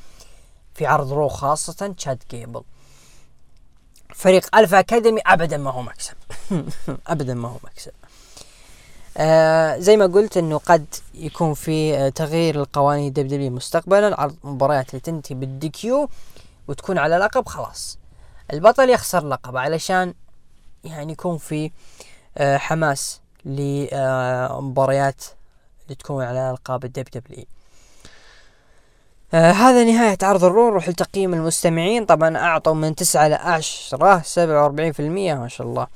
في 0.73 0.85
عرض 0.85 1.13
رو 1.13 1.27
خاصة 1.27 1.93
تشاد 1.97 2.23
جيبل. 2.31 2.63
فريق 4.15 4.55
Alpha 4.55 4.79
Academy 4.79 5.21
ابدا 5.25 5.57
ما 5.57 5.71
هو 5.71 5.81
مكسب. 5.81 6.15
ابدا 7.07 7.33
ما 7.33 7.49
هو 7.49 7.57
مكسب. 7.63 7.91
آه 9.17 9.77
زي 9.77 9.97
ما 9.97 10.05
قلت 10.05 10.37
إنه 10.37 10.57
قد 10.57 10.85
يكون 11.13 11.53
في 11.53 11.97
آه 11.97 12.09
تغيير 12.09 12.55
القوانين 12.61 13.13
W 13.13 13.51
مستقبلا 13.51 14.21
عرض 14.21 14.35
مباريات 14.43 14.89
اللي 14.89 14.99
تنتهي 14.99 15.35
بال 15.35 15.69
DQ 15.69 16.09
وتكون 16.67 16.97
على 16.97 17.17
لقب 17.17 17.47
خلاص. 17.47 17.97
البطل 18.53 18.89
يخسر 18.89 19.27
لقب 19.27 19.57
علشان 19.57 20.13
يعني 20.83 21.11
يكون 21.11 21.37
في 21.37 21.71
آه 22.37 22.57
حماس 22.57 23.21
لمباريات 23.45 25.23
اللي 25.83 25.95
تكون 25.95 26.23
على 26.23 26.51
ألقاب 26.51 26.85
الدب 26.85 27.07
دبليو 27.13 27.45
آه 29.33 29.51
هذا 29.51 29.83
نهاية 29.83 30.17
عرض 30.23 30.43
الرو 30.43 30.69
نروح 30.69 30.89
لتقييم 30.89 31.33
المستمعين. 31.33 32.05
طبعا 32.05 32.37
أعطوا 32.37 32.73
من 32.73 32.95
تسعة 32.95 33.27
لعشرة 33.27 34.21
سبعة 34.21 34.61
وأربعين 34.63 34.91
في 34.91 34.99
المية 34.99 35.33
ما 35.35 35.47
شاء 35.47 35.67
الله. 35.67 35.87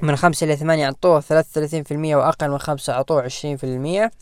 من 0.00 0.16
خمسة 0.16 0.44
إلى 0.44 0.56
ثمانية 0.56 0.86
أعطوه 0.86 1.20
ثلاثة 1.20 1.48
وثلاثين 1.50 1.82
في 1.82 1.94
المية 1.94 2.16
وأقل 2.16 2.50
من 2.50 2.58
خمسة 2.58 2.92
أعطوه 2.92 3.22
عشرين 3.22 3.56
في 3.56 3.64
المية. 3.64 4.12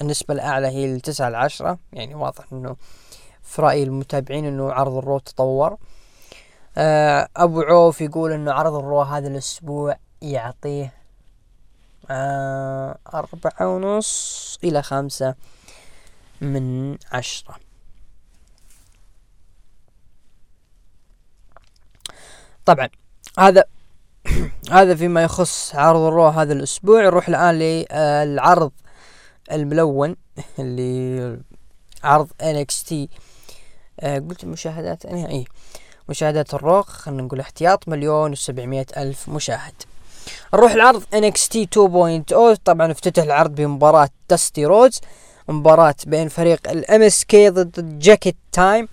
النسبة 0.00 0.34
الأعلى 0.34 0.66
هي 0.66 0.84
التسعة 0.94 1.28
لعشرة 1.28 1.78
يعني 1.92 2.14
واضح 2.14 2.44
إنه 2.52 2.76
في 3.42 3.62
رأي 3.62 3.82
المتابعين 3.82 4.44
إنه 4.44 4.72
عرض 4.72 4.96
ال 4.96 5.01
Raw 5.01 5.18
تطور. 5.18 5.76
آه 6.76 7.28
أبو 7.36 7.60
عوف 7.60 8.00
يقول 8.00 8.32
إنه 8.32 8.52
عرض 8.52 8.74
ال 8.74 8.81
Raw 8.81 9.02
هذا 9.02 9.28
الأسبوع 9.28 9.96
يعطيه 10.22 10.92
آه 12.10 12.98
أربعة 13.14 13.68
ونص 13.76 14.58
إلى 14.64 14.82
خمسة 14.82 15.34
من 16.40 16.96
عشرة. 17.12 17.56
طبعا 22.64 22.88
هذا 23.38 23.64
هذا 24.70 24.94
فيما 24.94 25.22
يخص 25.22 25.74
عرض 25.74 26.00
ال 26.00 26.07
Raw 26.07 26.28
هذا 26.28 26.52
الأسبوع. 26.52 27.02
نروح 27.02 27.28
الآن 27.28 27.54
للعرض 27.58 28.72
الملون 29.52 30.16
اللي 30.58 31.38
عرض 32.04 32.28
NXT 32.42 32.94
آه 34.00 34.18
قلت 34.18 34.44
المشاهدات 34.44 35.06
أنا 35.06 35.28
إيه. 35.28 35.44
مشاهدات 36.08 36.54
ال 36.54 36.61
Raw 36.61 36.82
خلينا 36.82 37.22
نقول 37.22 37.40
احتياط 37.40 37.88
مليون 37.88 38.32
وسبعمية 38.32 38.86
ألف 38.96 39.28
مشاهد. 39.28 39.74
نروح 40.54 40.72
العرض 40.72 41.02
NXT 41.02 41.66
2.0 42.54 42.56
طبعا 42.64 42.92
افتتح 42.92 43.22
العرض 43.22 43.54
بمباراة 43.54 44.08
داستي 44.30 44.66
رودز 44.66 45.00
مباراة 45.48 45.94
بين 46.06 46.28
فريق 46.28 46.70
ال 46.70 47.02
MSK 47.02 47.48
ضد 47.48 47.98
Jacket 47.98 48.36
Time 48.52 48.88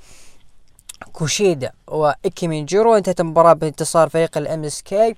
كوشيدا 1.14 1.72
وايكي 1.88 2.62
جيرو. 2.62 2.96
انتهت 2.96 3.20
المباراة 3.20 3.54
بانتصار 3.54 4.10
فريق 4.10 4.38
ال 4.38 4.64
MSK 4.64 5.16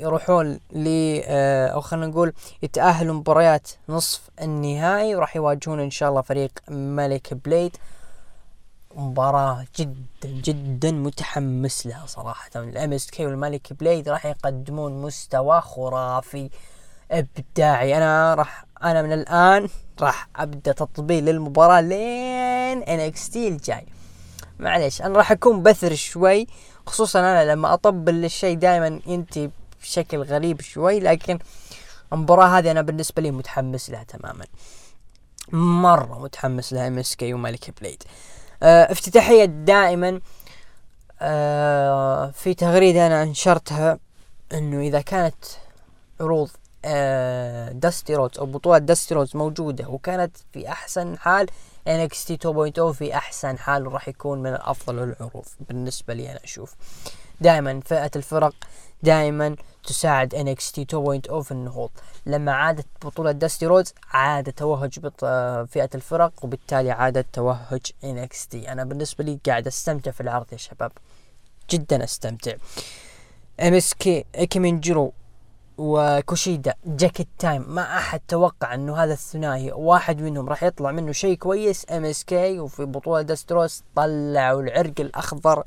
يروحون 0.00 0.60
ل 0.72 1.20
آه، 1.24 1.66
أو 1.68 1.80
خلينا 1.80 2.06
نقول 2.06 2.32
يتأهلوا 2.62 3.14
مباريات 3.14 3.68
نصف 3.88 4.20
النهائي. 4.42 5.14
وراح 5.16 5.36
يواجهون 5.36 5.80
إن 5.80 5.90
شاء 5.90 6.08
الله 6.10 6.22
فريق 6.22 6.50
Malik 6.68 7.34
Blade. 7.34 7.76
مباراة 8.94 9.64
جدا 9.78 10.28
جدا 10.28 10.90
متحمس 10.90 11.86
لها 11.86 12.06
صراحة. 12.06 12.50
ال 12.56 12.92
MSK 12.92 13.10
وال 13.10 13.26
Malik 13.26 13.72
Blade 13.72 14.08
راح 14.08 14.26
يقدمون 14.26 15.02
مستوى 15.02 15.60
خرافي 15.60 16.50
إبداعي. 17.10 17.96
أنا 17.96 18.34
راح 18.34 18.64
أنا 18.84 19.02
من 19.02 19.12
الآن 19.12 19.68
راح 20.00 20.28
أبدأ 20.36 20.72
تطبيل 20.72 21.24
للمباراة 21.24 21.80
لين 21.80 22.82
NXT 22.82 23.48
الجاي. 23.48 23.86
معليش 24.58 25.02
أنا 25.02 25.18
راح 25.18 25.32
أكون 25.32 25.62
بثر 25.62 25.94
شوي 25.94 26.46
خصوصا 26.86 27.20
أنا 27.20 27.52
لما 27.52 27.74
أطبل 27.74 28.14
للشيء 28.14 28.56
دائما 28.58 29.00
ينتهي 29.06 29.50
بشكل 29.82 30.18
غريب 30.22 30.60
شوي 30.60 31.00
لكن 31.00 31.38
المباراة 32.12 32.58
هذه 32.58 32.70
أنا 32.70 32.82
بالنسبة 32.82 33.22
لي 33.22 33.30
متحمس 33.30 33.90
لها 33.90 34.04
تماما. 34.04 34.44
مرة 35.52 36.18
متحمس 36.22 36.72
لها 36.72 36.88
MSK 36.88 37.32
Blade. 37.80 38.02
آه 38.62 38.92
افتتاحية 38.92 39.44
دائما 39.44 40.20
آه 41.20 42.30
في 42.30 42.54
تغريدة 42.54 43.06
أنا 43.06 43.22
أنشرتها 43.22 43.98
إنه 44.52 44.80
إذا 44.80 45.00
كانت 45.00 45.44
عروض 46.20 46.50
آه 46.84 47.72
داستي 47.72 48.14
رودز 48.14 48.38
أو 48.38 48.46
بطولة 48.46 48.78
داستي 48.78 49.14
رودز 49.14 49.36
موجودة 49.36 49.88
وكانت 49.88 50.36
في 50.52 50.68
أحسن 50.68 51.18
حال 51.18 51.46
NXT 51.88 52.36
2.0 52.44 52.90
في 52.90 53.14
أحسن 53.14 53.58
حال 53.58 53.86
وراح 53.86 54.08
يكون 54.08 54.42
من 54.42 54.54
افضل 54.60 54.98
العروض 55.02 55.44
بالنسبة 55.68 56.14
لي 56.14 56.30
أنا 56.30 56.44
أشوف. 56.44 56.74
دائما 57.40 57.80
فئة 57.80 58.10
الفرق 58.16 58.54
دائما 59.02 59.56
تساعد 59.84 60.34
NXT 60.34 60.84
2.0 61.30 61.40
في 61.40 61.52
النهوض. 61.52 61.90
لما 62.26 62.52
عادت 62.52 62.86
بطولة 63.02 63.32
داستي 63.32 63.66
رودز 63.66 63.94
عاد 64.10 64.52
توهج 64.52 64.98
فئة 65.66 65.90
الفرق 65.94 66.32
وبالتالي 66.44 66.90
عاد 66.90 67.24
توهج 67.32 67.86
NXT 68.04 68.54
أنا 68.68 68.84
بالنسبة 68.84 69.24
لي 69.24 69.38
قاعد 69.46 69.66
أستمتع 69.66 70.10
في 70.10 70.20
العرض 70.20 70.46
يا 70.52 70.56
شباب. 70.56 70.92
جدا 71.70 72.04
أستمتع. 72.04 72.54
MSK 73.60 74.24
جيرو 74.54 75.12
وكوشيدا 75.78 76.74
Jacket 76.86 77.28
Time. 77.38 77.64
ما 77.68 77.82
أحد 77.98 78.20
توقع 78.28 78.74
إنه 78.74 78.96
هذا 78.96 79.12
الثنائي. 79.12 79.72
واحد 79.72 80.22
منهم 80.22 80.48
راح 80.48 80.62
يطلع 80.62 80.90
منه 80.90 81.12
شيء 81.12 81.36
كويس. 81.36 81.86
MSK 81.90 82.60
وفي 82.60 82.84
بطولة 82.84 83.22
داستي 83.22 83.52
رودز 83.52 83.82
طلعوا 83.96 84.62
العرق 84.62 85.00
الأخضر 85.00 85.64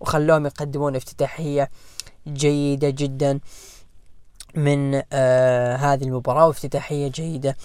وخلوهم 0.00 0.46
يقدمون 0.46 0.96
افتتاحية 0.96 1.70
جيدة 2.26 2.90
جدا 2.90 3.40
من 4.54 5.02
آه 5.12 5.76
هذه 5.76 6.04
المباراة 6.04 6.46
وافتتاحية 6.46 7.08
جيدة 7.08 7.56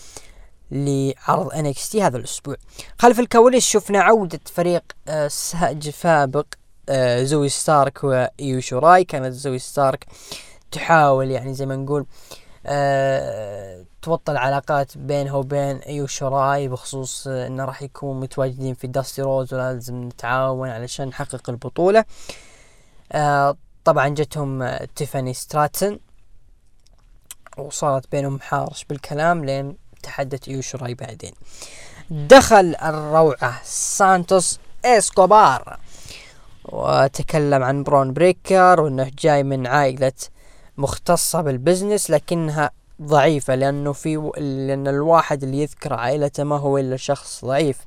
لعرض 0.71 1.49
NXT 1.49 1.95
هذا 1.95 2.17
الأسبوع. 2.17 2.55
خلف 2.99 3.19
الكواليس 3.19 3.65
شفنا 3.65 3.99
عودة 3.99 4.39
فريق 4.45 4.83
آه 5.07 5.27
سابق 5.27 6.45
آه 6.89 7.23
زوي 7.23 7.49
ستارك 7.49 8.03
وإيوشوراي. 8.03 9.03
كانت 9.03 9.33
زوي 9.33 9.59
ستارك 9.59 10.05
تحاول 10.73 11.31
يعني 11.31 11.53
زي 11.53 11.65
ما 11.65 11.75
نقول 11.75 12.05
أه 12.65 13.85
توطى 14.01 14.31
العلاقات 14.31 14.97
بينها 14.97 15.33
وبين 15.33 15.77
ايو 15.77 16.07
شراي 16.07 16.67
بخصوص 16.67 17.27
آه، 17.27 17.47
إنه 17.47 17.65
راح 17.65 17.81
يكون 17.81 18.19
متواجدين 18.19 18.73
في 18.73 18.87
داستي 18.87 19.21
روز 19.21 19.53
ولازم 19.53 20.03
نتعاون 20.03 20.69
علشان 20.69 21.07
نحقق 21.07 21.49
البطولة. 21.49 22.05
أه 23.11 23.57
طبعا 23.85 24.07
جتهم 24.07 24.61
آه، 24.61 24.87
تيفاني 24.95 25.33
ستراتن 25.33 25.99
وصارت 27.57 28.11
بينهم 28.11 28.39
تحارش 28.39 28.85
بالكلام 28.85 29.45
لين 29.45 29.77
تحدت 30.03 30.47
ايو 30.47 30.61
شيراي 30.61 30.93
بعدين. 30.93 31.31
دخل 32.09 32.75
الروعة 32.83 33.61
سانتوس 33.63 34.59
إسكوبار 34.85 35.79
وتكلم 36.65 37.63
عن 37.63 37.83
برون 37.83 38.13
بريكر 38.13 38.81
وإنه 38.81 39.11
جاي 39.19 39.43
من 39.43 39.67
عائلة 39.67 40.13
مختصة 40.77 41.41
بال 41.41 41.55
business 41.55 42.09
لكنها 42.11 42.71
ضعيفة 43.01 43.55
لأنه 43.55 43.93
في 43.93 44.31
لأن 44.37 44.87
الواحد 44.87 45.43
اللي 45.43 45.61
يذكر 45.61 45.93
عائلته 45.93 46.43
ما 46.43 46.57
هو 46.57 46.77
إلا 46.77 46.97
شخص 46.97 47.45
ضعيف. 47.45 47.77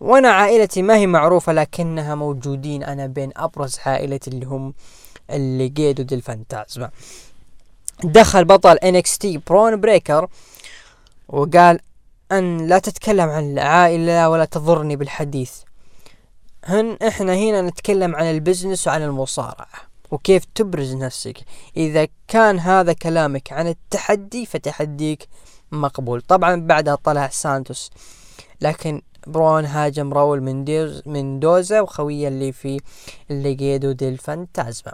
وأنا 0.00 0.28
عائلتي 0.28 0.82
ما 0.82 0.96
هي 0.96 1.06
معروفة 1.06 1.52
لكنها 1.52 2.14
موجودين 2.14 2.82
أنا 2.82 3.06
بين 3.06 3.30
أبرز 3.36 3.78
عائلتي 3.86 4.30
اللي 4.30 4.46
هم 4.46 4.74
ليقادو 5.30 6.14
ديل 6.14 6.42
فانتازما 6.42 6.90
دخل 8.04 8.44
بطل 8.44 8.76
NXT 8.78 9.26
برون 9.48 9.80
بريكر 9.80 10.28
وقال 11.28 11.80
أن 12.32 12.66
لا 12.66 12.78
تتكلم 12.78 13.28
عن 13.28 13.52
العائلة 13.52 14.28
ولا 14.28 14.44
تضرني 14.44 14.96
بالحديث. 14.96 15.52
هن 16.64 16.98
إحنا 17.08 17.34
هنا 17.34 17.62
نتكلم 17.62 18.16
عن 18.16 18.24
ال 18.24 18.31
business 18.31 18.86
وعن 18.86 19.02
المصارعة. 19.02 19.91
وكيف 20.12 20.44
تبرز 20.54 20.94
نفسك. 20.94 21.38
إذا 21.76 22.08
كان 22.28 22.58
هذا 22.58 22.92
كلامك 22.92 23.52
عن 23.52 23.66
التحدي 23.66 24.46
فتحديك 24.46 25.28
مقبول. 25.72 26.20
طبعا 26.20 26.66
بعدها 26.66 26.94
طلع 26.94 27.28
سانتوس. 27.28 27.90
لكن 28.60 29.02
برون 29.26 29.64
هاجم 29.64 30.12
راول 30.12 30.42
مينديز 30.42 31.02
ميندوزا 31.06 31.80
وخويه 31.80 32.28
اللي 32.28 32.52
في 32.52 32.80
ليقادو 33.30 34.08
ديل 34.08 34.39
فانتازما 34.39 34.92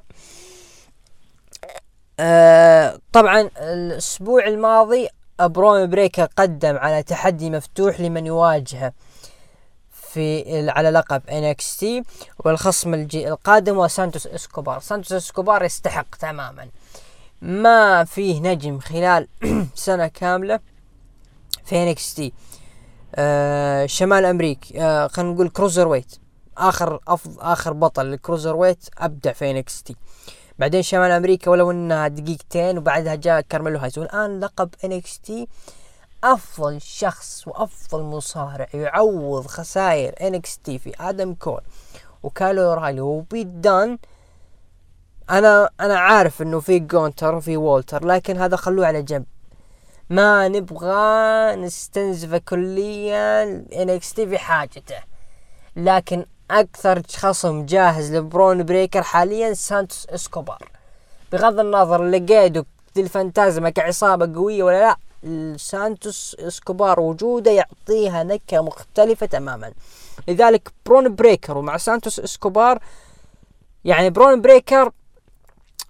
آه 2.20 2.98
طبعا 3.12 3.50
الأسبوع 3.60 4.46
الماضي 4.46 5.08
برون 5.40 5.90
بريكر 5.90 6.24
قدم 6.36 6.76
على 6.76 7.02
تحدي 7.02 7.50
مفتوح 7.50 8.00
لمن 8.00 8.26
يواجهه. 8.26 8.92
في 10.12 10.70
على 10.70 10.90
لقب 10.90 11.22
NXT 11.28 11.86
والخصم 12.38 12.94
الجي 12.94 13.28
القادم 13.28 13.74
هو 13.76 13.88
سانتوس 13.88 14.26
إسكوبار. 14.26 14.80
سانتوس 14.80 15.12
إسكوبار 15.12 15.64
يستحق 15.64 16.16
تماما. 16.16 16.68
ما 17.42 18.04
فيه 18.04 18.40
نجم 18.40 18.78
خلال 18.78 19.28
سنة 19.74 20.06
كاملة 20.06 20.61
في 21.64 21.94
NXT 21.94 22.22
آه 23.14 23.86
شمال 23.86 24.24
أمريكا 24.24 24.68
آه 24.76 25.06
خلينا 25.06 25.32
نقول 25.32 25.48
cruiserweight. 25.49 26.18
آخر 26.59 27.00
افضل 27.09 27.40
آخر 27.40 27.72
بطل 27.72 28.06
لل 28.07 28.57
cruiserweight 28.57 28.84
أبدع 28.98 29.32
في 29.32 29.62
NXT 29.62 29.92
بعدين 30.59 30.82
شمال 30.82 31.11
أمريكا 31.11 31.50
ولو 31.50 31.70
إنها 31.70 32.09
دقيقتين 32.09 32.78
وبعدها 32.78 33.14
جاء 33.14 33.40
كارميلو 33.40 33.78
هايز 33.78 33.98
والآن 33.98 34.40
لقب 34.40 34.70
NXT 34.86 35.32
أفضل 36.24 36.80
شخص 36.80 37.48
وأفضل 37.48 38.02
مصارع 38.02 38.66
يعوض 38.74 39.46
خسائر 39.46 40.14
NXT 40.20 40.78
في 40.78 40.92
آدم 41.00 41.34
كول 41.34 41.60
وكايل 42.22 42.72
اورايلي. 42.72 43.01
وبيت 43.00 43.46
دان 43.46 43.98
أنا 45.30 45.70
أنا 45.80 45.98
عارف 45.98 46.42
إنه 46.42 46.60
في 46.60 46.78
جونتر 46.78 47.34
وفي 47.34 47.56
وولتر 47.56 48.04
لكن 48.04 48.36
هذا 48.36 48.56
خلوه 48.56 48.86
على 48.86 49.02
جنب. 49.02 49.24
ما 50.10 50.48
نبغى 50.48 51.56
نستنزفه 51.56 52.38
كليا 52.38 53.42
NXT 53.72 54.26
في 54.26 54.38
حاجته. 54.38 54.98
لكن 55.76 56.26
أكثر 56.50 57.02
خصم 57.16 57.66
جاهز 57.66 58.14
لبرون 58.14 58.62
بريكر 58.62 59.02
حاليا 59.02 59.54
سانتوس 59.54 60.06
إسكوبار. 60.06 60.68
بغض 61.32 61.60
النظر 61.60 62.04
ليقادو 62.05 62.64
ديل 62.96 63.24
فانتازما 63.24 63.70
كعصابة 63.70 64.34
قوية 64.34 64.62
ولا 64.62 64.80
لا 64.80 64.96
سانتوس 65.56 66.36
إسكوبار 66.40 67.00
وجوده 67.00 67.50
يعطيها 67.50 68.22
نكهة 68.22 68.60
مختلفة 68.60 69.26
تماما. 69.26 69.72
لذلك 70.28 70.72
برون 70.86 71.14
بريكر 71.14 71.58
ومع 71.58 71.76
سانتوس 71.76 72.20
إسكوبار 72.20 72.82
يعني 73.84 74.10
برون 74.10 74.40
بريكر 74.40 74.92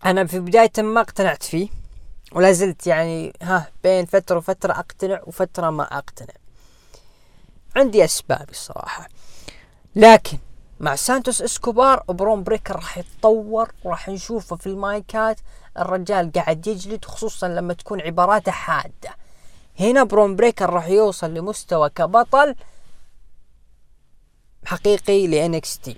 أنا 0.04 0.26
في 0.26 0.40
بداية 0.40 0.72
ما 0.78 1.00
اقتنعت 1.00 1.42
فيه 1.42 1.68
ولا 2.32 2.52
زلت 2.52 2.86
يعني 2.86 3.32
ها 3.42 3.70
بين 3.82 4.06
فترة 4.06 4.36
وفترة 4.36 4.72
أقتنع 4.72 5.20
وفترة 5.26 5.70
ما 5.70 5.98
أقتنع. 5.98 6.34
عندي 7.76 8.04
اسبابي 8.04 8.50
الصراحة. 8.50 9.08
لكن 9.96 10.38
مع 10.80 10.96
سانتوس 10.96 11.42
إسكوبار 11.42 12.02
برون 12.08 12.42
بريكر 12.42 12.76
راح 12.76 12.98
يتطور 12.98 13.72
وراح 13.84 14.08
نشوفه 14.08 14.56
في 14.56 14.66
المايكات. 14.66 15.40
الرجال 15.78 16.32
قاعد 16.32 16.66
يجلد 16.66 17.04
خصوصا 17.04 17.48
لما 17.48 17.74
تكون 17.74 18.00
عباراته 18.00 18.52
حادة. 18.52 19.16
هنا 19.80 20.02
برون 20.04 20.36
بريكر 20.36 20.70
راح 20.70 20.88
يوصل 20.88 21.34
لمستوى 21.34 21.90
كبطل 21.90 22.54
حقيقي 24.64 25.26
ل 25.26 25.78
NXT. 25.78 25.96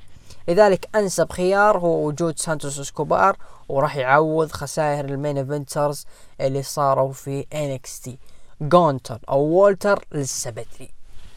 لذلك 0.49 0.97
أنسب 0.97 1.33
خيار 1.33 1.79
هو 1.79 2.07
وجود 2.07 2.39
سانتوس 2.39 2.79
إسكوبار 2.79 3.37
وراح 3.69 3.97
يعوض 3.97 4.53
خسائر 4.53 5.05
ال 5.05 5.12
main 5.12 5.39
eventers 5.39 6.07
اللي 6.41 6.63
صاروا 6.63 7.13
في 7.13 7.47
NXT. 7.55 8.19
جونتر 8.61 9.21
أو 9.29 9.41
وولتر 9.41 10.05
لسه 10.13 10.51
بدري 10.51 10.91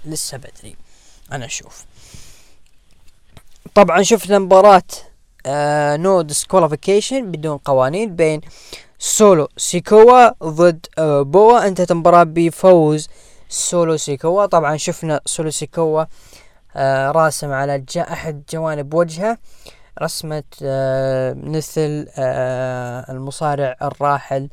لسه 0.06 0.38
بدري. 0.38 0.76
أنا 1.32 1.46
أشوف. 1.46 1.86
طبعا 3.76 4.02
شفنا 4.02 4.40
مباراة 4.40 4.84
no 5.98 6.22
disqualification 6.22 7.32
بدون 7.32 7.58
قوانين 7.58 8.16
بين 8.16 8.42
سولو 9.00 9.48
سيكوا 9.58 10.44
ضد 10.44 10.86
آه 10.98 11.22
بوا. 11.22 11.68
انتهت 11.68 11.92
المباراة 11.92 12.24
بفوز 12.24 13.10
سولو 13.50 13.98
سيكوا. 13.98 14.46
طبعا 14.46 14.78
شفنا 14.78 15.22
سولو 15.26 15.50
سيكوا 15.50 16.06
آه 16.76 17.12
راسم 17.12 17.52
على 17.52 17.86
أحد 17.98 18.44
جوانب 18.50 18.94
وجهه. 18.94 19.38
رسمة 20.02 20.44
آه 20.64 21.34
مثل 21.34 22.08
آه 22.18 23.12
المصارع 23.12 23.76
الراحل 23.82 24.50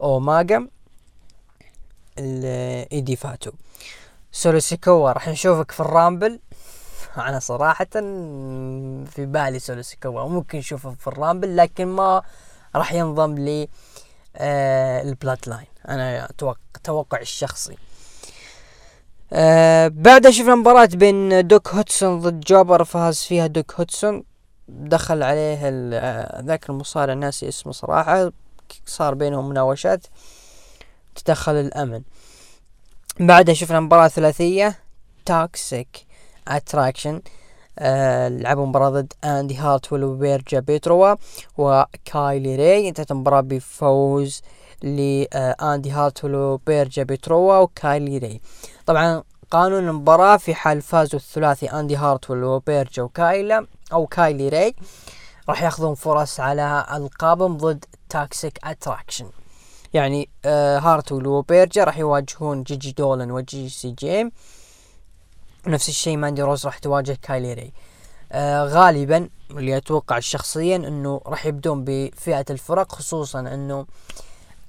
اوماجا 0.00 0.68
إيدي 2.18 3.16
فاتو. 3.16 3.50
سولو 4.32 4.58
سيكوا 4.58 5.12
راح 5.12 5.28
نشوفك 5.28 5.70
في 5.70 5.80
الرامبل. 5.80 6.40
أنا 7.28 7.38
صراحة 7.38 7.86
في 9.04 9.26
بالي 9.26 9.58
سولو 9.58 9.82
سيكوا 9.82 10.28
ممكن 10.28 10.58
نشوفه 10.58 10.90
في 10.90 11.06
الرامبل 11.06 11.56
لكن 11.56 11.86
ما 11.86 12.22
راح 12.76 12.92
ينضم 12.92 13.34
لي 13.38 13.68
آه 14.36 15.02
البلود 15.02 15.38
لاين 15.46 15.66
أنا 15.88 16.24
أتوقع 16.30 16.56
توقع 16.84 17.20
الشخصي. 17.20 17.76
آه 19.32 19.88
بعدها 19.88 20.30
شفنا 20.30 20.54
مباراة 20.54 20.88
بين 20.92 21.46
دوك 21.46 21.68
هدسون 21.68 22.20
ضد 22.20 22.40
jobber 22.40 22.84
فاز 22.84 23.22
فيها 23.22 23.46
دوك 23.46 23.74
هدسون 23.74 24.24
دخل 24.68 25.22
عليه 25.22 25.58
آه، 25.64 26.40
ذاك 26.42 26.70
المصارع 26.70 27.14
ناسي 27.14 27.48
اسمه 27.48 27.72
صراحة. 27.72 28.32
صار 28.86 29.14
بينهم 29.14 29.48
مناوشات. 29.48 30.06
تدخل 31.14 31.52
الأمن. 31.52 32.02
بعدها 33.20 33.54
شفنا 33.54 33.80
مباراة 33.80 34.08
ثلاثية. 34.08 34.78
توكسيك 35.26 36.06
اتراكشن 36.48 37.22
آه 37.78 38.28
لعبوا 38.28 38.66
مباراة 38.66 38.90
ضد 38.90 39.12
اندي 39.24 39.56
هارتويل 39.56 40.04
وبيرجا 40.04 40.60
بيروتا 40.60 41.14
وكايلي 41.58 42.56
ري 42.56 42.88
انتهت 42.88 43.10
المباراة 43.10 43.40
بفوز 43.40 44.42
لاندي 44.82 45.90
هارتويل 45.90 46.34
وبيرجا 46.34 47.02
بيروتا 47.02 47.56
وكايلي 47.56 48.18
ري 48.18 48.40
طبعا 48.86 49.22
قانون 49.50 49.88
المباراة 49.88 50.36
في 50.36 50.54
حال 50.54 50.82
فازوا 50.82 51.20
الثلاثي 51.20 51.66
اندي 51.66 51.96
هارتويل 51.96 52.44
وبيرجا 52.44 53.02
وكايلا 53.02 53.66
أو 53.92 54.06
كايلي 54.06 54.48
ري 54.48 54.74
راح 55.48 55.62
ياخذون 55.62 55.94
فرص 55.94 56.40
على 56.40 56.86
القابهم 56.94 57.56
ضد 57.56 57.84
توكسيك 58.08 58.58
اتراكشن 58.64 59.26
يعني 59.94 60.28
آه 60.44 60.78
هارتويل 60.78 61.26
وبيرجا 61.26 61.84
راح 61.84 61.98
يواجهون 61.98 62.62
جيجي 62.62 62.92
دولن 62.92 63.30
وجيسي 63.30 63.68
جين 63.68 64.32
نفس 65.66 65.88
الشيء 65.88 66.16
ماندي 66.16 66.42
روز 66.42 66.66
راح 66.66 66.78
تواجه 66.78 67.18
كايلي 67.22 67.52
ري. 67.52 67.72
آه 68.32 68.64
غالبا 68.64 69.28
اللي 69.50 69.76
أتوقع 69.76 70.18
شخصيا 70.18 70.76
إنه 70.76 71.20
راح 71.26 71.46
يبدون 71.46 71.84
بفئة 71.84 72.44
الفرق 72.50 72.92
خصوصا 72.92 73.40
إنه 73.40 73.86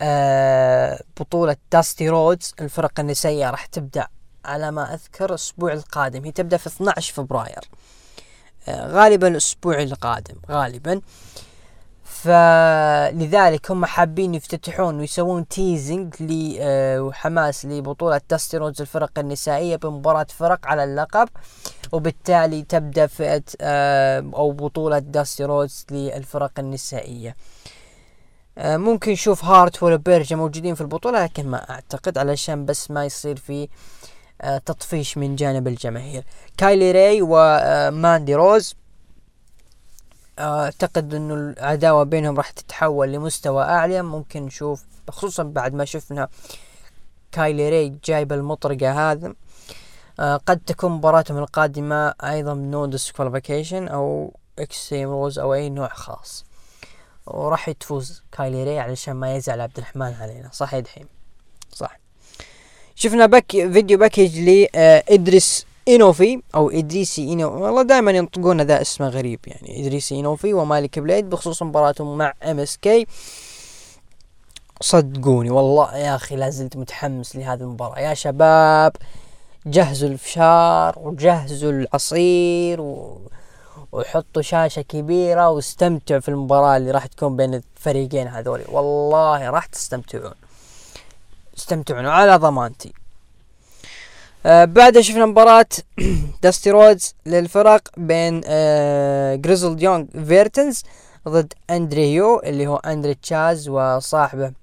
آه 0.01 1.03
بطولة 1.19 1.57
داستي 1.71 2.09
رودز 2.09 2.53
الفرق 2.61 2.99
النسائية 2.99 3.49
راح 3.49 3.65
تبدأ 3.65 4.07
على 4.45 4.71
ما 4.71 4.93
أذكر 4.93 5.29
الأسبوع 5.29 5.73
القادم. 5.73 6.25
هي 6.25 6.31
تبدأ 6.31 6.57
في 6.57 6.67
12 6.67 7.13
فبراير. 7.13 7.69
آه 8.67 8.87
غالبا 8.87 9.27
الأسبوع 9.27 9.81
القادم 9.81 10.35
غالبا. 10.51 11.01
فلذلك 12.13 13.71
هم 13.71 13.85
حابين 13.85 14.35
يفتتحون 14.35 14.99
ويسوون 14.99 15.47
teasing 15.47 16.15
وحماس 16.99 17.65
لبطولة 17.65 18.21
داستي 18.29 18.57
رودز 18.57 18.81
الفرق 18.81 19.19
النسائية 19.19 19.75
بمباراة 19.75 20.27
فرق 20.29 20.67
على 20.67 20.83
اللقب. 20.83 21.29
وبالتالي 21.91 22.61
تبدأ 22.61 23.07
فئة 23.07 23.43
أو 24.35 24.51
بطولة 24.51 24.99
داستي 24.99 25.45
رودز 25.45 25.85
للفرق 25.91 26.51
النسائية. 26.59 27.35
ممكن 28.57 29.11
نشوف 29.11 29.45
هارتويل 29.45 30.25
موجودين 30.31 30.75
في 30.75 30.81
البطولة 30.81 31.23
لكن 31.23 31.47
ما 31.47 31.69
أعتقد 31.69 32.17
علشان 32.17 32.65
بس 32.65 32.91
ما 32.91 33.05
يصير 33.05 33.35
في 33.35 33.69
تطفيش 34.65 35.17
من 35.17 35.35
جانب 35.35 35.67
الجماهير. 35.67 36.23
كايلي 36.57 36.91
راي 36.91 37.19
وماندي 37.21 38.35
روز 38.35 38.75
أعتقد 40.39 41.13
إنه 41.13 41.33
العداوة 41.33 42.03
بينهم 42.03 42.37
راح 42.37 42.49
تتحول 42.49 43.11
لمستوى 43.11 43.63
أعلى. 43.63 44.01
ممكن 44.01 44.45
نشوف 44.45 44.83
خصوصا 45.09 45.43
بعد 45.43 45.73
ما 45.73 45.85
شفنا 45.85 46.27
كايلي 47.31 47.69
ري 47.69 47.97
جايب 48.05 48.33
المطرقة 48.33 49.11
هذا 49.11 49.33
آه 50.19 50.37
قد 50.37 50.59
تكون 50.59 50.91
مباراتهم 50.91 51.37
القادمة 51.37 52.13
أيضا 52.23 52.53
no 52.53 52.85
disqualification 52.85 53.87
أو 53.87 54.33
extreme 54.59 55.09
rules 55.09 55.39
أو 55.39 55.53
أي 55.53 55.69
نوع 55.69 55.87
خاص. 55.87 56.45
وراح 57.25 57.71
تفوز 57.71 58.23
كايلي 58.31 58.63
ري 58.63 58.79
علشان 58.79 59.13
ما 59.13 59.35
يزعل 59.35 59.61
عبد 59.61 59.77
الرحمن 59.77 60.13
علينا. 60.21 60.49
صح 60.51 60.73
يا 60.73 60.79
دحيم. 60.79 61.05
صح. 61.71 61.99
شفنا 62.95 63.25
بك 63.25 63.51
video 63.51 63.97
package 63.97 64.39
لإدريس 64.39 65.65
إينوفي 65.87 66.41
أو 66.55 66.69
إدريسي 66.69 67.21
إينو 67.21 67.63
والله 67.63 67.81
دائما 67.81 68.11
ينطقون 68.11 68.61
ذا 68.61 68.81
اسمه 68.81 69.09
غريب 69.09 69.39
يعني 69.47 69.81
إدريسي 69.81 70.15
إينوفي 70.15 70.53
ومالك 70.53 70.99
بليد 70.99 71.29
بخصوص 71.29 71.63
مباراتهم 71.63 72.17
مع 72.17 72.33
MSK. 72.43 73.07
صدقوني 74.81 75.49
والله 75.49 75.97
يا 75.97 76.15
أخي 76.15 76.35
لازلت 76.35 76.77
متحمس 76.77 77.35
لهذه 77.35 77.61
المباراة. 77.61 77.99
يا 77.99 78.13
شباب 78.13 78.95
جهزوا 79.65 80.09
الفشار 80.09 80.99
وجهزوا 80.99 81.71
العصير 81.71 82.81
و... 82.81 83.21
وحطوا 83.91 84.41
شاشة 84.41 84.81
كبيرة 84.81 85.49
واستمتعوا 85.49 86.19
في 86.19 86.29
المباراة 86.29 86.77
اللي 86.77 86.91
راح 86.91 87.05
تكون 87.05 87.35
بين 87.35 87.53
الفريقين 87.53 88.27
هذول. 88.27 88.61
والله 88.67 89.49
راح 89.49 89.65
تستمتعون. 89.65 90.33
استمتعون 91.57 92.05
على 92.05 92.35
ضمانتي. 92.35 92.93
آه 94.45 94.65
بعدها 94.65 95.01
شفنا 95.01 95.25
مباراة 95.25 95.65
داستي 96.43 96.71
رودز 96.71 97.15
للفرق 97.25 97.81
بين 97.97 98.41
آه 98.45 99.35
جريزل 99.35 99.83
يونغ 99.83 100.05
فيرتنز 100.27 100.83
ضد 101.27 101.53
اندريو 101.69 102.39
اللي 102.39 102.67
هو 102.67 102.75
اندري 102.75 103.13
تشاز 103.13 103.69
وصاحبه. 103.69 104.53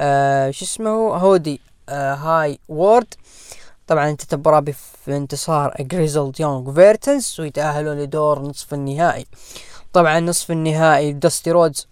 آه 0.00 0.50
شو 0.50 0.64
اسمه 0.64 1.16
بودي 1.16 1.60
آه 1.88 2.14
هاي 2.14 2.58
وورد 2.68 3.14
طبعا 3.86 4.10
انتهت 4.10 4.34
المباراة 4.34 4.64
بانتصار 5.06 5.74
جريزل 5.80 6.32
يونغ 6.40 6.74
فيرتنز 6.74 7.36
ويتأهلون 7.40 7.98
لدور 7.98 8.42
نصف 8.42 8.74
النهائي. 8.74 9.26
طبعا 9.92 10.20
نصف 10.20 10.50
النهائي 10.50 11.12
داستي 11.12 11.50
رودز 11.50 11.88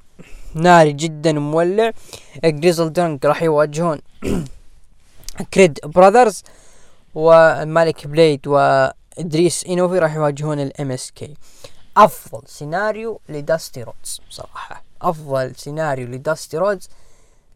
ناري 0.55 0.93
جدا 0.93 1.33
مولع. 1.33 1.93
جريزل 2.45 2.93
يونغ 2.99 3.19
راح 3.25 3.43
يواجهون. 3.43 3.99
كريد 5.55 5.79
براذرز 5.85 6.43
ومالك 7.15 8.07
بليد 8.07 8.47
وإدريس 8.47 9.65
إنوفي 9.67 9.99
راح 9.99 10.15
يواجهون 10.15 10.61
ال 10.61 10.91
MSK. 10.91 11.35
أفضل 11.97 12.43
سيناريو 12.49 13.21
لداستي 13.29 13.83
رودز 13.83 14.21
بصراحة 14.31 14.85
أفضل 15.03 15.55
سيناريو 15.57 16.07
لداستي 16.09 16.59
رودز 16.59 16.89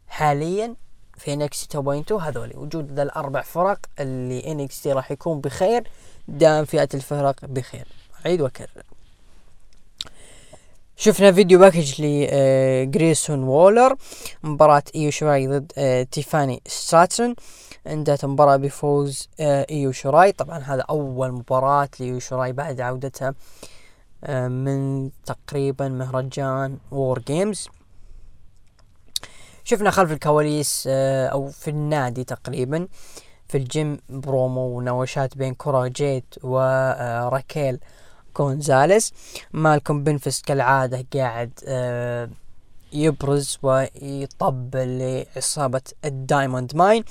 حاليا 0.09 0.75
في 1.17 1.33
انكس 1.33 1.69
2.2 1.77 2.13
هذولي 2.13 2.57
وجود 2.57 2.93
ذا 2.93 3.03
الأربع 3.03 3.43
فرق 3.43 3.79
اللي 4.01 4.53
NXT 4.53 4.87
راح 4.87 5.11
يكون 5.11 5.41
بخير 5.41 5.91
دام 6.29 6.65
فئة 6.65 6.89
الفرق 6.95 7.45
بخير. 7.45 7.87
أعيد 8.25 8.41
وأكرر 8.41 8.83
شفنا 10.99 11.33
video 11.33 11.59
package 11.59 12.03
لجريسون 12.03 13.43
وولر 13.43 13.97
مباراة 14.43 14.83
إيو 14.95 15.11
شراي 15.11 15.49
ضد 15.49 15.73
آه، 15.79 16.03
تيفاني 16.03 16.63
ستراتسون 16.67 17.35
انتهت 17.87 18.25
المباراة 18.25 18.57
بفوز 18.57 19.29
آه، 19.41 19.67
إيو 19.71 19.93
شراي 19.93 20.33
طبعا 20.33 20.59
هذا 20.59 20.83
أول 20.91 21.33
مباراة 21.33 21.89
لإيو 22.01 22.19
شراي 22.19 22.53
بعد 22.53 22.81
عودتها 22.81 23.35
آه، 24.25 24.49
من 24.49 25.11
تقريبا 25.27 25.89
مهرجان 25.89 26.79
وور 26.91 27.19
جيمز 27.19 27.69
شفنا 29.65 29.91
خلف 29.91 30.13
الكواليس 30.13 30.85
أو 31.33 31.49
في 31.49 31.71
النادي 31.71 32.25
تقريبا 32.25 32.89
في 33.49 33.59
ال 33.59 33.69
gym 33.69 33.99
promo 34.09 34.79
ومناوشات 34.79 35.37
بين 35.37 35.55
كورا 35.55 35.87
جيت 35.89 36.35
وراكيل 36.43 37.79
كونزاليس. 38.37 39.13
مالكم 39.53 40.05
بيفنز 40.05 40.43
كالعادة 40.43 41.07
قاعد 41.15 41.51
آه 41.67 42.29
يبرز 42.93 43.59
ويطبل 43.63 44.99
لعصابة 44.99 45.81
الدايموند 46.05 46.77
ماين. 46.77 47.05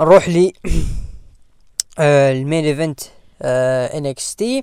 نروح 0.00 0.28
لي 0.28 0.52
آه 1.98 2.32
ال 2.32 2.38
main 2.38 2.64
event 2.64 3.00
آه 3.42 3.98
NXT. 3.98 4.62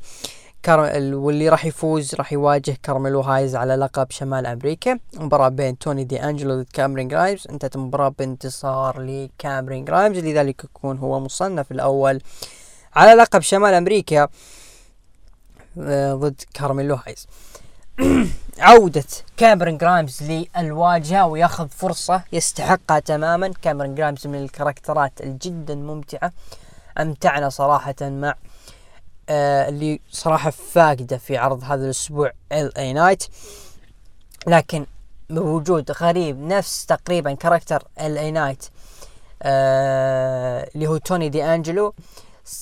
واللي 0.67 1.49
راح 1.49 1.65
يفوز 1.65 2.15
راح 2.15 2.34
يواجه 2.34 2.77
كارميلو 2.84 3.21
هايز 3.21 3.55
على 3.55 3.75
لقب 3.75 4.11
شمال 4.11 4.45
أمريكا. 4.45 4.99
مباراة 5.13 5.49
بين 5.49 5.77
توني 5.77 6.03
دي 6.03 6.23
أنجلو 6.23 6.61
ضد 6.61 6.67
كامرين 6.73 7.07
جرايمز. 7.07 7.47
انتهت 7.49 7.75
المباراة 7.75 8.09
بانتصار 8.19 9.01
لكامرين 9.01 9.86
جرايمز. 9.86 10.17
لذلك 10.17 10.63
يكون 10.63 10.97
هو 10.97 11.19
مصنف 11.19 11.71
الأول 11.71 12.21
على 12.95 13.13
لقب 13.13 13.41
شمال 13.41 13.73
أمريكا. 13.73 14.23
آه، 14.23 14.29
ضد 16.13 16.41
كارميلو 16.53 16.95
هايز 16.95 17.28
عودة 18.59 19.03
كاميرون 19.38 19.78
جرايمز 19.78 20.45
للواجهة 20.57 21.26
وياخذ 21.28 21.67
فرصة 21.69 22.24
يستحقها 22.32 22.99
تماما. 22.99 23.53
كاميرون 23.61 23.95
جرايمز 23.95 24.28
من 24.28 24.43
الكاركترات 24.43 25.21
الجدا 25.21 25.76
ممتعة. 25.76 26.32
أمتعنا 26.99 27.49
صراحة 27.49 27.95
مع 28.01 28.36
آه 29.30 29.69
اللي 29.69 29.99
صراحة 30.11 30.49
فاقدة 30.49 31.17
في 31.17 31.38
عرض 31.38 31.63
هذا 31.63 31.86
الأسبوع 31.86 32.32
LA 32.51 32.78
Knight 32.78 33.24
لكن 34.47 34.86
بوجود 35.30 35.91
غريب 35.91 36.39
نفس 36.39 36.86
تقريبا 36.86 37.34
character 37.34 37.84
LA 37.99 38.18
Knight 38.18 38.66
آه 39.41 40.69
اللي 40.76 40.88
هو 40.88 40.97
توني 40.97 41.30
دي 41.30 41.43
انجلو 41.43 41.93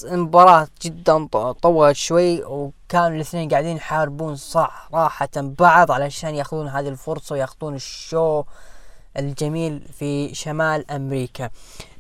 المباراة 0.04 0.68
جدا 0.82 1.28
طولت 1.62 1.96
شوي 1.96 2.44
وكانوا 2.44 3.16
الاثنين 3.16 3.50
قاعدين 3.50 3.78
يحاربون 3.78 4.36
صراحة 4.36 5.30
بعض 5.36 5.92
علشان 5.92 6.36
ياخذون 6.36 6.68
هذه 6.68 6.88
الفرصة 6.90 7.34
وياخذون 7.34 7.76
ال 7.76 7.89
show 7.89 8.44
الجميل 9.18 9.88
في 10.00 10.36
شمال 10.36 10.92
أمريكا. 10.92 11.50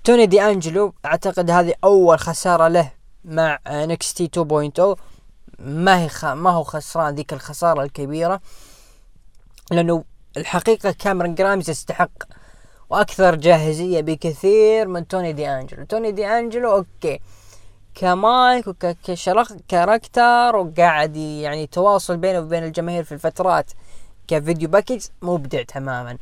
توني 0.03 0.25
دي 0.25 0.41
أنجلو 0.41 0.93
أعتقد 1.05 1.51
هذه 1.51 1.73
أول 1.83 2.19
خسارة 2.19 2.67
له 2.67 2.91
مع 3.25 3.59
NXT 3.67 4.29
2.0 4.37 4.99
ما 5.59 5.99
هي 6.03 6.09
خ... 6.09 6.25
ما 6.25 6.49
هو 6.49 6.63
خسران 6.63 7.15
ذيك 7.15 7.33
الخسارة 7.33 7.83
الكبيرة 7.83 8.41
لأنه 9.71 10.03
الحقيقة 10.37 10.91
كاميرون 10.91 11.35
جرامز 11.35 11.69
يستحق 11.69 12.11
وأكثر 12.89 13.35
جاهزية 13.35 14.01
بكثير 14.01 14.87
من 14.87 15.07
توني 15.07 15.33
دي 15.33 15.49
أنجلو. 15.49 15.85
توني 15.85 16.11
دي 16.11 16.27
أنجلو 16.27 16.71
okay. 16.71 17.19
ك 17.95 18.13
mic 18.13 18.67
وك 18.67 19.01
character 19.01 20.55
وقاعد 20.55 21.15
يعني 21.15 21.67
تواصل 21.67 22.17
بينه 22.17 22.39
وبين 22.39 22.63
الجماهير 22.63 23.03
في 23.03 23.11
الفترات 23.11 23.71
ك 24.27 24.34
video 24.34 24.69
package 24.69 25.05
مبدع 25.21 25.61
تماما. 25.63 26.17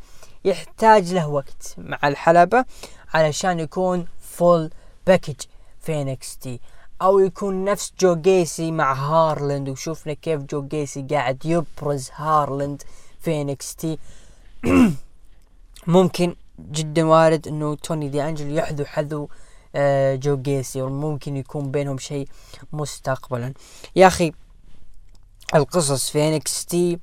يحتاج 0.45 1.13
له 1.13 1.28
وقت 1.28 1.76
مع 1.78 1.99
الحلبة 2.03 2.65
علشان 3.13 3.59
يكون 3.59 4.05
full 4.21 4.69
package 5.07 5.36
في 5.82 6.17
NXT 6.41 6.59
أو 7.01 7.20
يكون 7.20 7.65
نفس 7.65 7.93
جو 7.99 8.15
جيسي 8.15 8.72
مع 8.72 8.93
هارلند 8.93 9.70
وشوفنا 9.70 10.13
كيف 10.13 10.41
جو 10.41 10.67
جيسي 10.67 11.01
قاعد 11.01 11.45
يبرز 11.45 12.09
هارلند 12.15 12.84
في 13.22 13.55
NXT 13.77 13.99
ممكن 15.88 16.36
جدا 16.59 17.05
وارد 17.05 17.47
إنه 17.47 17.76
توني 17.76 18.09
دي 18.09 18.24
انجل 18.24 18.57
يحذو 18.57 18.86
حذو 18.86 19.30
جو 20.15 20.38
جيسي 20.41 20.82
وممكن 20.82 21.38
يكون 21.38 21.72
بينهم 21.72 21.97
شيء 21.97 22.28
مستقبلا. 22.74 23.53
يا 23.95 24.07
أخي 24.07 24.32
القصص 25.55 26.09
في 26.09 26.28
NXT 26.27 26.99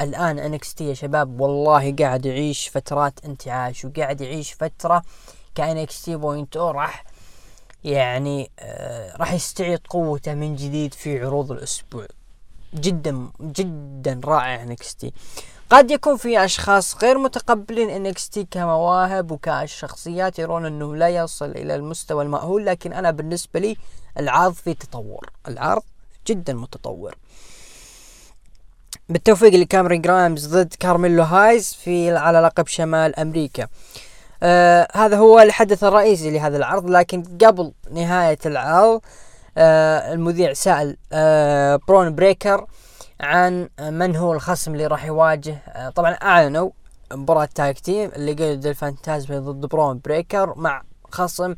الآن 0.00 0.38
NXT 0.38 0.88
يا 0.88 0.94
شباب 0.94 1.40
والله 1.40 1.94
قاعد 1.96 2.26
يعيش 2.26 2.68
فترات 2.68 3.24
انتعاش 3.24 3.84
وقاعد 3.84 4.20
يعيش 4.20 4.52
فترة 4.52 5.02
ك 5.54 6.02
NXT 6.02 6.16
point 6.16 6.56
أو 6.56 6.70
راح 6.70 7.04
يعني 7.84 8.50
آه 8.58 9.16
راح 9.16 9.32
يستعيد 9.32 9.80
قوته 9.88 10.34
من 10.34 10.56
جديد 10.56 10.94
في 10.94 11.24
عروض 11.24 11.52
الأسبوع. 11.52 12.06
جدا 12.74 13.30
جدا 13.42 14.20
رائع 14.24 14.62
NXT 14.62 15.12
قد 15.70 15.90
يكون 15.90 16.16
في 16.16 16.44
أشخاص 16.44 16.96
غير 17.04 17.18
متقبلين 17.18 18.14
NXT 18.14 18.46
كمواهب 18.50 19.30
وكشخصيات 19.30 20.38
يرون 20.38 20.66
إنه 20.66 20.96
لا 20.96 21.08
يصل 21.08 21.50
إلى 21.50 21.74
المستوى 21.74 22.24
المأمول 22.24 22.66
لكن 22.66 22.92
أنا 22.92 23.10
بالنسبة 23.10 23.60
لي 23.60 23.76
العرض 24.18 24.52
في 24.52 24.74
تطور. 24.74 25.30
العرض 25.48 25.82
جدا 26.26 26.52
متطور. 26.54 27.14
بالتوفيق 29.08 29.54
لكامرين 29.54 30.02
جرايمز 30.02 30.46
ضد 30.46 30.74
كارميلو 30.80 31.22
هايز 31.22 31.74
في 31.74 32.16
على 32.16 32.40
لقب 32.40 32.66
شمال 32.66 33.18
أمريكا. 33.18 33.68
آه 34.42 34.88
هذا 34.94 35.16
هو 35.16 35.40
الحدث 35.40 35.84
الرئيسي 35.84 36.30
لهذا 36.30 36.56
العرض 36.56 36.90
لكن 36.90 37.22
قبل 37.22 37.72
نهاية 37.90 38.38
العرض 38.46 39.00
آه 39.58 40.12
المذيع 40.12 40.52
سأل 40.52 40.96
آه 41.12 41.80
برون 41.88 42.14
بريكر 42.14 42.66
عن 43.20 43.68
من 43.80 44.16
هو 44.16 44.32
الخصم 44.32 44.72
اللي 44.72 44.86
راح 44.86 45.04
يواجه. 45.04 45.62
آه، 45.68 45.88
طبعا 45.90 46.10
أعلنوا 46.10 46.70
مباراة 47.12 47.48
tag 47.54 47.74
team 47.74 48.10
ليقادو 48.16 48.32
ديل 48.32 48.66
فانتازما 48.66 49.38
ضد 49.38 49.66
برون 49.66 50.00
بريكر 50.04 50.54
مع 50.56 50.82
خصم 51.10 51.54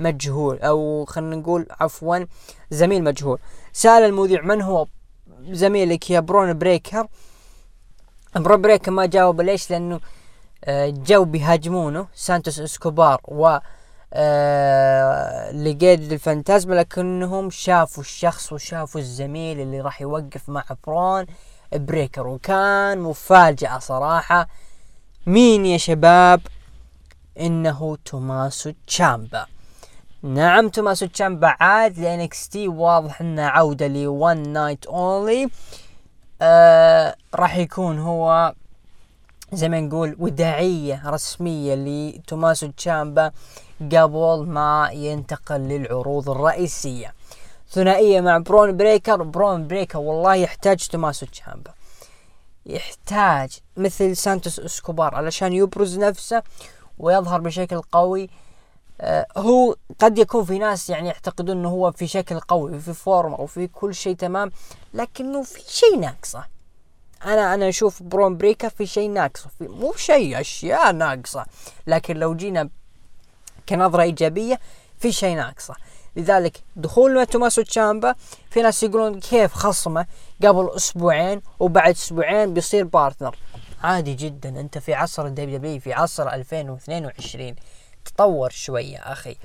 مجهول 0.00 0.58
أو 0.58 1.04
خلينا 1.04 1.36
نقول 1.36 1.66
عفوا 1.80 2.26
زميل 2.70 3.04
مجهول. 3.04 3.38
سأل 3.72 4.02
المذيع 4.02 4.42
من 4.42 4.62
هو 4.62 4.86
زميلك 5.42 6.10
يا 6.10 6.20
برون 6.20 6.58
بريكر 6.58 7.06
برون 8.36 8.60
بريكر 8.62 8.90
ما 8.90 9.06
جاوب 9.06 9.40
ليش؟ 9.40 9.70
لأنه 9.70 10.00
آه، 10.64 10.88
جو 10.88 11.24
بيهاجمونه 11.24 12.06
سانتوس 12.14 12.60
إسكوبار 12.60 13.20
و 13.24 13.46
آه 13.46 13.62
ليقادو 15.52 16.12
ديل 16.12 16.35
فانتازما 16.35 16.74
لكنهم 16.74 17.50
شافوا 17.50 18.02
الشخص 18.02 18.52
وشافوا 18.52 19.00
الزميل 19.00 19.60
اللي 19.60 19.80
راح 19.80 20.00
يوقف 20.00 20.48
مع 20.48 20.64
برون 20.86 21.26
بريكر 21.72 22.26
وكان 22.26 22.98
مفاجأة 22.98 23.78
صراحة. 23.78 24.48
مين 25.26 25.66
يا 25.66 25.78
شباب؟ 25.78 26.40
إنه 27.40 27.96
توماسو 28.04 28.72
تشامبا. 28.86 29.46
نعم 30.22 30.68
توماسو 30.68 31.06
تشامبا 31.06 31.56
عاد 31.60 31.98
ل 31.98 32.48
NXT 32.48 32.68
واضح 32.68 33.20
إنه 33.20 33.42
عودة 33.42 33.86
ل 33.86 34.20
one 34.20 34.48
night 34.48 34.86
only 34.86 35.48
آه 36.42 37.16
راح 37.34 37.56
يكون 37.56 37.98
هو 37.98 38.54
زي 39.52 39.68
ما 39.68 39.80
نقول 39.80 40.16
وداعية 40.18 41.02
رسمية 41.06 41.74
لتوماسو 41.74 42.66
تشامبا. 42.66 43.30
قبل 43.92 44.46
ما 44.48 44.90
ينتقل 44.92 45.60
للعروض 45.60 46.30
الرئيسية. 46.30 47.14
ثنائية 47.70 48.20
مع 48.20 48.38
برون 48.38 48.76
بريكر. 48.76 49.22
برون 49.22 49.68
بريكر 49.68 49.98
والله 49.98 50.34
يحتاج 50.34 50.88
توماسو 50.88 51.26
تشامبا. 51.26 51.70
يحتاج 52.66 53.58
مثل 53.76 54.16
سانتوس 54.16 54.60
إسكوبار 54.60 55.14
علشان 55.14 55.52
يبرز 55.52 55.98
نفسه 55.98 56.42
ويظهر 56.98 57.40
بشكل 57.40 57.82
قوي. 57.82 58.30
آه 59.00 59.26
هو 59.36 59.76
قد 59.98 60.18
يكون 60.18 60.44
في 60.44 60.58
ناس 60.58 60.90
يعني 60.90 61.08
يعتقدون 61.08 61.58
إنه 61.58 61.68
هو 61.68 61.92
في 61.92 62.06
شكل 62.06 62.40
قوي 62.40 62.76
وفي 62.76 62.92
فورمة 62.92 63.40
وفي 63.40 63.66
كل 63.66 63.94
شيء 63.94 64.16
تمام 64.16 64.50
لكنه 64.94 65.42
في 65.42 65.60
شيء 65.68 65.98
ناقصة. 65.98 66.44
أنا 67.24 67.54
أنا 67.54 67.68
أشوف 67.68 68.02
برون 68.02 68.36
بريكر 68.36 68.68
في 68.70 68.86
شيء 68.86 69.10
ناقصة. 69.10 69.50
في 69.58 69.68
مو 69.68 69.92
شيء 69.96 70.40
أشياء 70.40 70.92
ناقصة. 70.92 71.46
لكن 71.86 72.16
لو 72.16 72.34
جينا 72.34 72.68
كنظرة 73.68 74.02
إيجابية 74.02 74.60
في 74.98 75.12
شيء 75.12 75.36
ناقصة. 75.36 75.74
لذلك 76.16 76.62
دخول 76.76 77.26
توماسو 77.26 77.62
تشامبا 77.62 78.14
في 78.50 78.62
ناس 78.62 78.82
يقولون 78.82 79.20
كيف 79.20 79.54
خصمه 79.54 80.06
قبل 80.44 80.70
أسبوعين 80.76 81.42
وبعد 81.60 81.94
أسبوعين 81.94 82.54
بيصير 82.54 82.84
partner 82.84 83.36
عادي 83.82 84.14
جدا. 84.14 84.60
أنت 84.60 84.78
في 84.78 84.94
عصر 84.94 85.26
ال 85.26 85.58
WW 85.58 85.80
في 85.80 85.92
عصر 85.92 86.28
2022 86.28 87.54
تطور 88.04 88.50
شوية 88.50 88.98
أخي. 88.98 89.36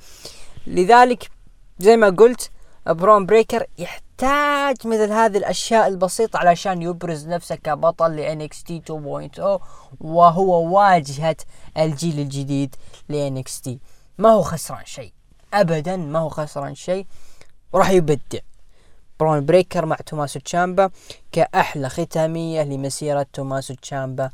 لذلك 0.66 1.30
زي 1.78 1.96
ما 1.96 2.08
قلت 2.08 2.50
برون 2.86 3.26
بريكر 3.26 3.66
يحتاج 3.78 4.86
مثل 4.86 5.12
هذه 5.12 5.36
الأشياء 5.36 5.86
البسيطة 5.86 6.38
علشان 6.38 6.82
يبرز 6.82 7.28
نفسه 7.28 7.54
كبطل 7.54 8.16
ل 8.16 8.48
NXT 8.48 8.90
2.0 9.38 9.60
وهو 10.00 10.78
واجهة 10.78 11.36
الجيل 11.78 12.20
الجديد 12.20 12.76
ل 13.08 13.42
NXT 13.42 13.70
ما 14.18 14.28
هو 14.28 14.42
خسران 14.42 14.84
شيء. 14.84 15.12
ابدا 15.54 15.96
ما 15.96 16.18
هو 16.18 16.28
خسران 16.28 16.74
شيء. 16.74 17.06
وراح 17.72 17.90
يبدع. 17.90 18.38
برون 19.20 19.46
بريكر 19.46 19.86
مع 19.86 19.96
توماسو 19.96 20.40
تشامبا 20.40 20.90
كأحلى 21.32 21.88
ختامية 21.88 22.62
لمسيرة 22.62 23.26
توماسو 23.32 23.74
تشامبا 23.74 24.30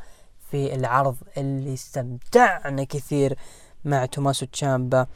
في 0.50 0.74
العرض 0.74 1.16
اللي 1.36 1.74
استمتعنا 1.74 2.84
كثير 2.84 3.38
مع 3.84 4.06
توماسو 4.06 4.46
تشامبا 4.46 5.06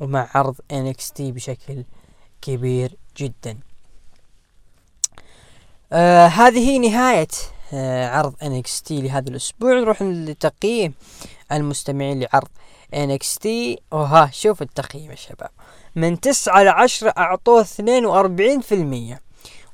ومع 0.00 0.28
عرض 0.34 0.56
NXT 0.72 1.20
بشكل 1.20 1.84
كبير 2.42 2.96
جدا. 3.16 3.58
آه 5.92 6.26
هذه 6.26 6.78
نهاية 6.78 7.28
آه 7.72 8.08
عرض 8.08 8.34
NXT 8.34 8.90
لهذا 8.90 9.30
الأسبوع. 9.30 9.80
نروح 9.80 10.02
لتقييم 10.02 10.94
المستمعين 11.52 12.20
لعرض 12.20 12.48
NXT 12.94 13.48
وها 13.90 14.30
شوف 14.32 14.62
التقييم 14.62 15.10
يا 15.10 15.16
شباب. 15.16 15.50
من 15.96 16.20
تسعة 16.20 16.62
لعشرة 16.62 17.14
أعطوه 17.18 17.60
اثنين 17.60 18.06
وأربعين 18.06 18.60
في 18.60 18.74
المية. 18.74 19.20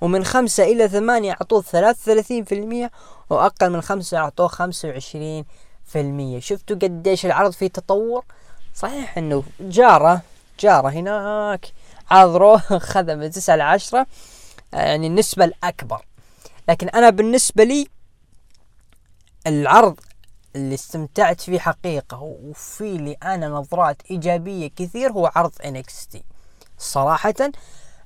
ومن 0.00 0.24
خمسة 0.24 0.64
إلى 0.64 0.88
ثمانية 0.88 1.32
أعطوه 1.32 1.62
ثلاثة 1.62 1.98
وثلاثين 2.00 2.44
في 2.44 2.54
المية. 2.54 2.90
وأقل 3.30 3.70
من 3.70 3.80
خمسة 3.80 4.18
أعطوه 4.18 4.48
خمسة 4.48 4.88
وعشرين 4.88 5.44
في 5.86 6.00
المية. 6.00 6.40
شفتوا 6.40 6.76
قديش 6.76 7.26
العرض 7.26 7.52
فيه 7.52 7.66
تطور؟ 7.66 8.24
صحيح 8.74 9.18
أنه 9.18 9.42
جارة 9.60 10.22
جارة 10.60 10.88
هناك. 10.88 11.66
عذره 12.10 12.56
خذ 12.92 13.14
من 13.14 13.30
تسعة 13.30 13.56
لعشرة 13.56 14.06
يعني 14.72 15.06
النسبة 15.06 15.44
الأكبر. 15.44 16.04
لكن 16.68 16.88
أنا 16.88 17.10
بالنسبة 17.10 17.64
لي 17.64 17.88
العرض 19.46 20.00
اللي 20.56 20.74
استمتعت 20.74 21.40
فيه 21.40 21.58
حقيقة 21.58 22.22
وفي 22.22 22.96
لي 22.96 23.12
أنا 23.12 23.48
نظرات 23.48 24.02
إيجابية 24.10 24.70
كثير 24.76 25.12
هو 25.12 25.32
عرض 25.34 25.52
NXT 25.52 26.18
صراحة 26.78 27.34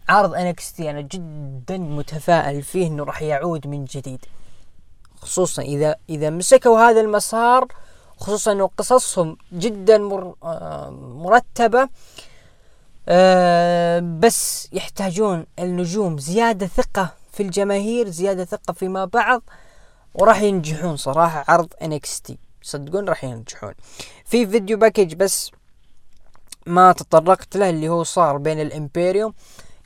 عرض 0.09 0.35
NXT 0.35 0.81
أنا 0.81 1.01
جدا 1.01 1.79
متفائل 1.79 2.63
فيه 2.63 2.87
أنه 2.87 3.05
راح 3.05 3.23
يعود 3.23 3.67
من 3.67 3.85
جديد. 3.85 4.25
خصوصا 5.17 5.63
إذا 5.63 5.97
إذا 6.09 6.31
مسكوا 6.31 6.79
هذا 6.81 7.01
المسار 7.01 7.69
خصوصا 8.17 8.53
أنه 8.53 8.71
قصصهم 8.77 9.37
جدا 9.53 9.99
مر 9.99 10.35
آه، 10.43 10.91
مرتبة 10.91 11.89
أه 13.09 13.99
بس 13.99 14.69
يحتاجون 14.73 15.47
النجوم 15.59 16.19
زيادة 16.19 16.67
ثقة 16.67 17.15
في 17.33 17.43
الجماهير 17.43 18.09
زيادة 18.09 18.45
ثقة 18.45 18.73
فيما 18.73 19.05
بعض. 19.05 19.43
وراح 20.15 20.43
ينجحون 20.43 20.97
صراحة 20.97 21.45
عرض 21.49 21.69
NXT 21.83 22.33
صدقون 22.63 23.09
راح 23.09 23.25
ينجحون. 23.25 23.75
في 24.25 24.47
video 24.47 24.79
package 24.79 25.15
بس 25.15 25.51
ما 26.67 26.93
تطرقت 26.93 27.57
له 27.57 27.71
اللي 27.71 27.89
هو 27.89 28.03
صار 28.03 28.37
بين 28.37 28.61
ال 28.61 28.69
Imperium 28.69 29.35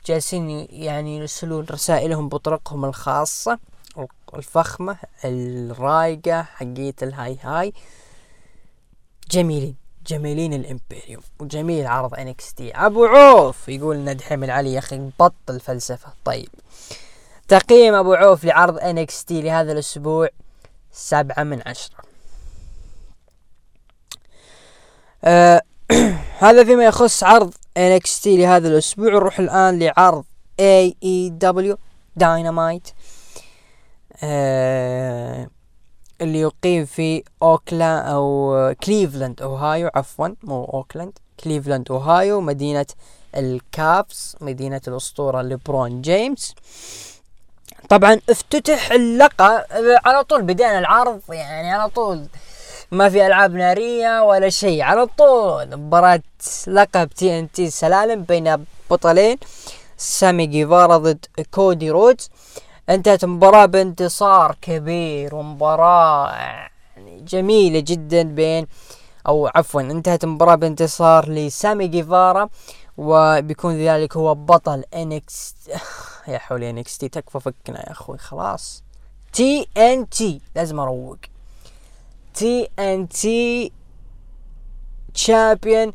جالسين 0.05 0.67
يعني 0.69 1.17
يرسلون 1.17 1.65
رسائلهم 1.71 2.29
بطرقهم 2.29 2.85
الخاصة 2.85 3.59
الفخمة 4.35 4.97
الرايقة 5.25 6.41
حقية 6.41 6.95
ال 7.01 7.37
high 7.41 7.55
high. 7.55 7.73
جميلين 9.31 9.75
جميلين 10.07 10.53
ال 10.53 10.61
Imperium 10.61 11.23
وجميل 11.39 11.87
عرض 11.87 12.15
NXT 12.15 12.71
أبو 12.71 13.05
عوف 13.05 13.69
يقول 13.69 13.95
لنا 13.95 14.13
دحيم 14.13 14.43
العلي 14.43 14.73
يا 14.73 14.79
أخي 14.79 15.09
بطل 15.19 15.59
فلسفة. 15.59 16.13
طيب. 16.25 16.49
تقييم 17.49 17.95
أبو 17.95 18.13
عوف 18.13 18.43
لعرض 18.43 18.77
NXT 18.77 19.41
لهذا 19.41 19.71
الأسبوع 19.71 20.29
سبعة 20.91 21.43
من 21.43 21.61
عشرة. 21.65 21.97
آه 25.23 25.61
هذا 26.45 26.63
فيما 26.63 26.85
يخص 26.85 27.23
عرض 27.23 27.53
NXT 27.79 28.27
لهذا 28.27 28.67
الأسبوع. 28.67 29.05
نروح 29.05 29.39
الآن 29.39 29.79
لعرض 29.79 30.25
AEW 30.61 31.75
Dynamite. 32.19 32.93
آه 34.23 35.47
اللي 36.21 36.39
يقيم 36.39 36.85
في 36.85 37.23
أوكلا 37.41 37.99
أو 37.99 38.75
كليفلاند 38.83 39.41
أوهايو 39.41 39.89
عفوا 39.95 40.27
مو 40.43 40.65
أوكلاند. 40.65 41.19
كليفلاند 41.43 41.91
أوهايو 41.91 42.41
مدينة 42.41 42.85
ال 43.35 43.55
Cavs 43.55 44.35
مدينة 44.41 44.81
الأسطورة 44.87 45.41
لبرون 45.41 46.01
جيمس. 46.01 46.55
طبعا 47.89 48.19
افتتح 48.29 48.91
اللقاء 48.91 49.67
على 50.05 50.23
طول 50.23 50.41
بدينا 50.41 50.79
العرض 50.79 51.21
يعني 51.29 51.71
على 51.71 51.89
طول 51.89 52.25
ما 52.91 53.09
في 53.09 53.25
ألعاب 53.27 53.53
نارية 53.55 54.23
ولا 54.23 54.49
شيء 54.49 54.81
على 54.81 55.05
طول 55.05 55.77
مباراة 55.77 56.21
لقب 56.67 57.09
TNT 57.09 57.69
سلالم 57.69 58.23
بين 58.23 58.65
بطلين 58.91 59.37
سامي 59.97 60.45
جيفارا 60.45 60.97
ضد 60.97 61.25
كودي 61.51 61.91
رودز. 61.91 62.29
انتهت 62.89 63.23
المباراة 63.23 63.65
بانتصار 63.65 64.55
كبير 64.61 65.35
ومباراة 65.35 66.31
يعني 66.31 67.21
جميلة 67.21 67.79
جدا 67.79 68.21
بين 68.23 68.67
أو 69.27 69.49
عفوا 69.55 69.81
انتهت 69.81 70.23
المباراة 70.23 70.55
بانتصار 70.55 71.29
لسامي 71.29 71.87
جيفارا 71.87 72.49
وبيكون 72.97 73.77
ذلك 73.77 74.17
هو 74.17 74.35
بطل 74.35 74.83
NX 74.95 75.55
يا 76.29 76.39
حول 76.39 76.63
NXT 76.63 77.09
تكفى 77.09 77.39
فكنا 77.39 77.79
يا 77.79 77.91
أخوي 77.91 78.17
خلاص. 78.17 78.83
TNT 79.33 80.41
لازم 80.55 80.79
أروق. 80.79 81.17
TNT 82.33 83.71
champion 85.13 85.93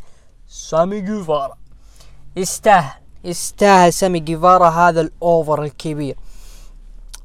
سامي 0.49 1.01
جيفارا 1.01 1.57
يستاهل 2.37 3.01
يستاهل 3.25 3.93
سامي 3.93 4.21
جيفارا 4.21 4.69
هذا 4.69 5.01
ال 5.01 5.13
over 5.13 5.63
الكبير. 5.63 6.17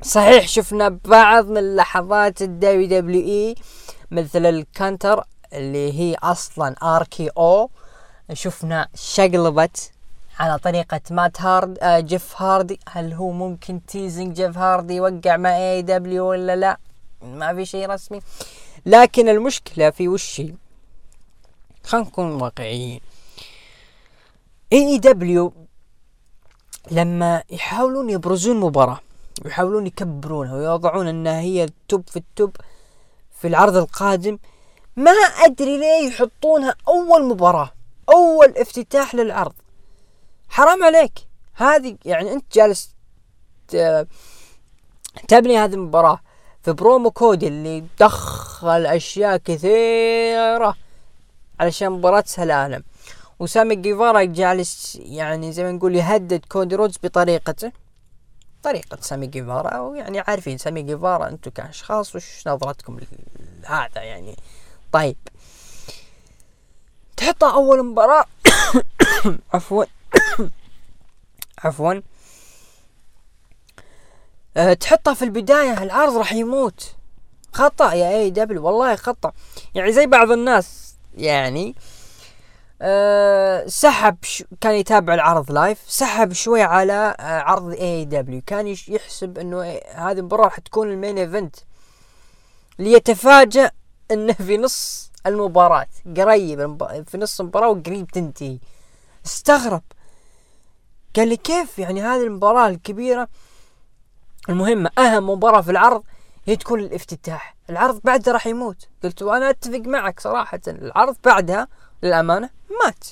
صحيح 0.04 0.48
شفنا 0.48 1.00
بعض 1.06 1.46
من 1.46 1.76
لحظات 1.76 2.42
ال 2.42 2.88
WWE 2.88 3.56
مثل 4.12 4.46
ال 4.46 4.57
cutter 4.57 5.24
اللي 5.54 5.94
هي 6.00 6.16
أصلا 6.16 6.76
RKO 6.84 7.70
شفنا 8.34 8.88
شقلبت 8.96 9.92
على 10.40 10.58
طريقة 10.58 11.02
مات 11.12 11.42
هاردي 11.42 11.78
آه 11.82 12.00
جيف 12.00 12.42
هاردي. 12.42 12.80
هل 12.90 13.14
هو 13.14 13.32
ممكن 13.32 13.86
teasing 13.86 14.34
جيف 14.34 14.58
هاردي 14.58 14.96
يوقع 14.96 15.38
مع 15.38 15.58
AEW 15.58 16.26
ولا 16.30 16.56
لا؟ 16.56 16.78
ما 17.22 17.56
في 17.56 17.66
شيء 17.66 17.90
رسمي. 17.90 18.22
لكن 18.86 19.30
المشكلة 19.30 19.90
في 19.90 20.08
وش 20.08 20.42
خلينا 21.84 22.08
نكون 22.08 22.42
واقعيين. 22.42 23.02
AEW 24.74 25.54
لما 26.92 27.44
يحاولون 27.50 28.10
يبرزون 28.10 28.60
مباراة 28.60 29.00
ويحاولون 29.46 29.88
يكبرونها 29.88 30.56
ويوضعون 30.56 31.08
إنها 31.08 31.40
هي 31.40 31.64
ال 31.64 31.75
top 31.75 32.10
في 32.10 32.18
ال 32.18 32.27
top 32.27 32.56
في 33.40 33.48
العرض 33.48 33.76
القادم 33.76 34.38
ما 34.96 35.12
أدري 35.12 35.78
ليه 35.78 36.08
يحطونها 36.10 36.76
أول 36.88 37.26
مباراة 37.28 37.72
أول 38.10 38.58
افتتاح 38.58 39.16
للعرض. 39.16 39.54
حرام 40.50 40.84
عليك. 40.84 41.14
هذه 41.56 41.98
يعني 42.06 42.34
أنت 42.34 42.54
جالس 42.54 42.96
تبني 45.28 45.58
هذه 45.58 45.74
المباراة 45.74 46.20
في 46.64 46.74
برومو 46.74 47.12
كود 47.12 47.44
اللي 47.44 47.84
دخل 48.00 48.86
أشياء 48.86 49.38
كثيرة 49.38 50.76
علشان 51.60 51.90
مباراة 51.92 52.24
سلالم 52.26 52.84
وسامي 53.40 53.76
جيفارا 53.76 54.24
جالس 54.24 54.96
يعني 55.02 55.52
زي 55.52 55.64
ما 55.64 55.72
نقول 55.72 55.96
يهدد 55.96 56.46
كودي 56.50 56.76
رودز 56.76 56.98
بطريقته. 57.04 57.72
طريقة 58.64 58.98
سامي 59.02 59.28
جيفارا 59.28 59.80
ويعني 59.80 60.20
عارفين 60.20 60.58
سامي 60.58 60.82
جيفارا 60.82 61.28
أنتم 61.28 61.52
كأشخاص 61.52 62.16
وش 62.16 62.48
نظرتكم 62.48 63.00
هذا 63.66 64.02
يعني؟ 64.02 64.36
طيب. 64.92 65.18
تحطها 67.18 67.54
أول 67.54 67.86
مباراة. 67.86 68.26
عفوا. 69.54 69.86
عفوا. 71.64 72.02
أه 74.58 74.74
تحطها 74.74 75.14
في 75.14 75.26
البداية 75.26 75.84
العرض 75.84 76.18
راح 76.18 76.34
يموت. 76.34 76.96
خطأ 77.54 77.94
يا 77.94 78.10
اي 78.18 78.30
دبليو 78.30 78.66
والله 78.66 78.96
خطأ. 78.96 79.32
يعني 79.76 79.92
زي 79.92 80.06
بعض 80.06 80.32
الناس 80.32 80.96
يعني 81.18 81.76
أه 82.82 83.68
سحب 83.68 84.18
كان 84.62 84.76
يتابع 84.76 85.14
العرض 85.14 85.52
live 85.52 85.80
سحب 85.88 86.34
شوي 86.34 86.62
على 86.62 87.16
أه 87.20 87.40
عرض 87.40 87.74
AEW 87.74 88.42
كان 88.48 88.76
يحسب 88.88 89.38
إنه 89.38 89.62
هذه 89.96 90.20
المباراة 90.20 90.44
راح 90.44 90.60
تكون 90.60 90.92
ال 90.92 90.97
main 90.97 91.18
event. 91.18 91.56
ليتفاجأ 92.80 93.72
إنه 94.12 94.34
في 94.48 94.58
نص 94.58 95.12
المباراة 95.26 95.88
قريب 96.18 96.78
في 97.08 97.18
نص 97.18 97.40
المباراة 97.40 97.70
وقريب 97.70 98.08
تنتهي. 98.08 98.60
استغرب. 99.26 99.82
قال 101.16 101.28
لي 101.28 101.38
كيف 101.38 101.80
يعني 101.80 102.02
هذه 102.02 102.24
المباراة 102.24 102.68
الكبيرة 102.68 103.28
المهمة؟ 104.50 104.90
أهم 104.98 105.30
مباراة 105.30 105.62
في 105.62 105.72
العرض 105.72 106.04
هي 106.46 106.56
تكون 106.56 106.80
الافتتاح 106.80 107.56
العرض 107.70 108.02
بعده 108.04 108.32
راح 108.32 108.48
يموت. 108.48 108.88
قلت 109.04 109.22
وأنا 109.22 109.50
أتفق 109.50 109.80
معك 109.86 110.20
صراحة. 110.20 110.60
العرض 110.68 111.16
بعدها 111.26 111.68
للأمانة 112.04 112.50
مات. 112.86 113.06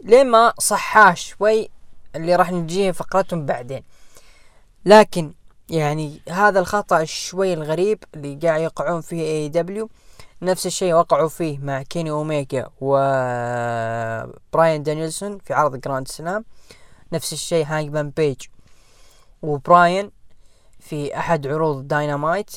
ليه 0.00 0.22
ما 0.24 0.52
صحاش 0.58 1.28
شوي 1.28 1.68
اللي 2.16 2.36
راح 2.36 2.52
نجيه 2.52 2.90
فقرتهم 2.90 3.46
بعدين. 3.46 3.82
لكن 4.84 5.32
يعني 5.68 6.20
هذا 6.28 6.60
الخطأ 6.60 7.04
شوي 7.04 7.52
الغريب 7.52 8.04
اللي 8.14 8.38
قاعد 8.42 8.60
يقعون 8.60 9.00
فيه 9.00 9.22
AEW 9.22 9.90
نفس 10.42 10.66
الشيء 10.66 10.94
وقعوا 10.94 11.28
فيه 11.28 11.58
مع 11.58 11.82
كيني 11.82 12.10
أوميجا 12.10 12.68
وبراين 12.80 14.32
دانيلسون 14.82 15.38
في 15.38 15.54
عرض 15.54 15.76
Grand 15.80 16.08
Slam. 16.08 16.44
نفس 17.12 17.32
الشيء 17.32 17.66
هانجمان 17.66 18.10
بيج 18.10 18.42
وبراين 19.42 20.10
في 20.80 21.18
أحد 21.18 21.46
عروض 21.46 21.88
داينامايت 21.88 22.50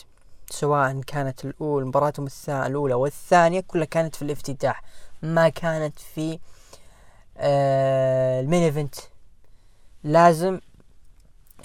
سواء 0.49 1.01
كانت 1.01 1.45
الاولى 1.45 1.85
مباراتهم 1.85 2.27
الأولى 2.49 2.93
والثانية 2.93 3.59
كلها 3.59 3.85
كانت 3.85 4.15
في 4.15 4.21
الافتتاح 4.21 4.83
ما 5.21 5.49
كانت 5.49 5.99
في 5.99 6.39
آه 7.37 8.41
ال 8.41 8.45
main 8.45 8.63
event. 8.63 8.95
لازم 10.03 10.59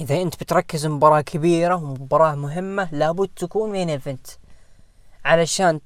إذا 0.00 0.22
أنت 0.22 0.34
بتركز 0.34 0.86
مباراة 0.86 1.20
كبيرة 1.20 1.74
ومباراة 1.74 2.34
مهمة 2.34 2.88
لابد 2.92 3.28
تكون 3.36 3.70
main 3.70 3.90
event. 3.90 4.26
علشان 5.24 5.80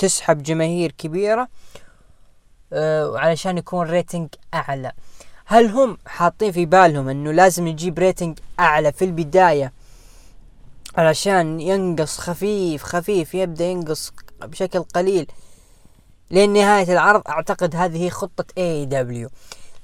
تسحب 0.00 0.42
جماهير 0.42 0.92
كبيرة 0.98 1.48
آه 2.72 3.18
علشان 3.18 3.58
يكون 3.58 3.90
rating 3.90 4.28
أعلى. 4.54 4.92
هل 5.46 5.66
هم 5.66 5.98
حاطين 6.06 6.52
في 6.52 6.66
بالهم 6.66 7.08
إنه 7.08 7.32
لازم 7.32 7.66
يجيب 7.66 7.98
rating 7.98 8.38
أعلى 8.60 8.92
في 8.92 9.04
البداية 9.04 9.72
علشان 10.96 11.60
ينقص 11.60 12.18
خفيف 12.18 12.82
خفيف 12.82 13.34
يبدأ 13.34 13.64
ينقص 13.64 14.12
بشكل 14.42 14.78
قليل؟ 14.82 15.26
لين 16.30 16.52
نهاية 16.52 16.92
العرض 16.92 17.22
أعتقد 17.28 17.76
هذه 17.76 18.04
هي 18.04 18.10
خطة 18.10 18.44
اي 18.58 18.86
دبليو 18.86 19.28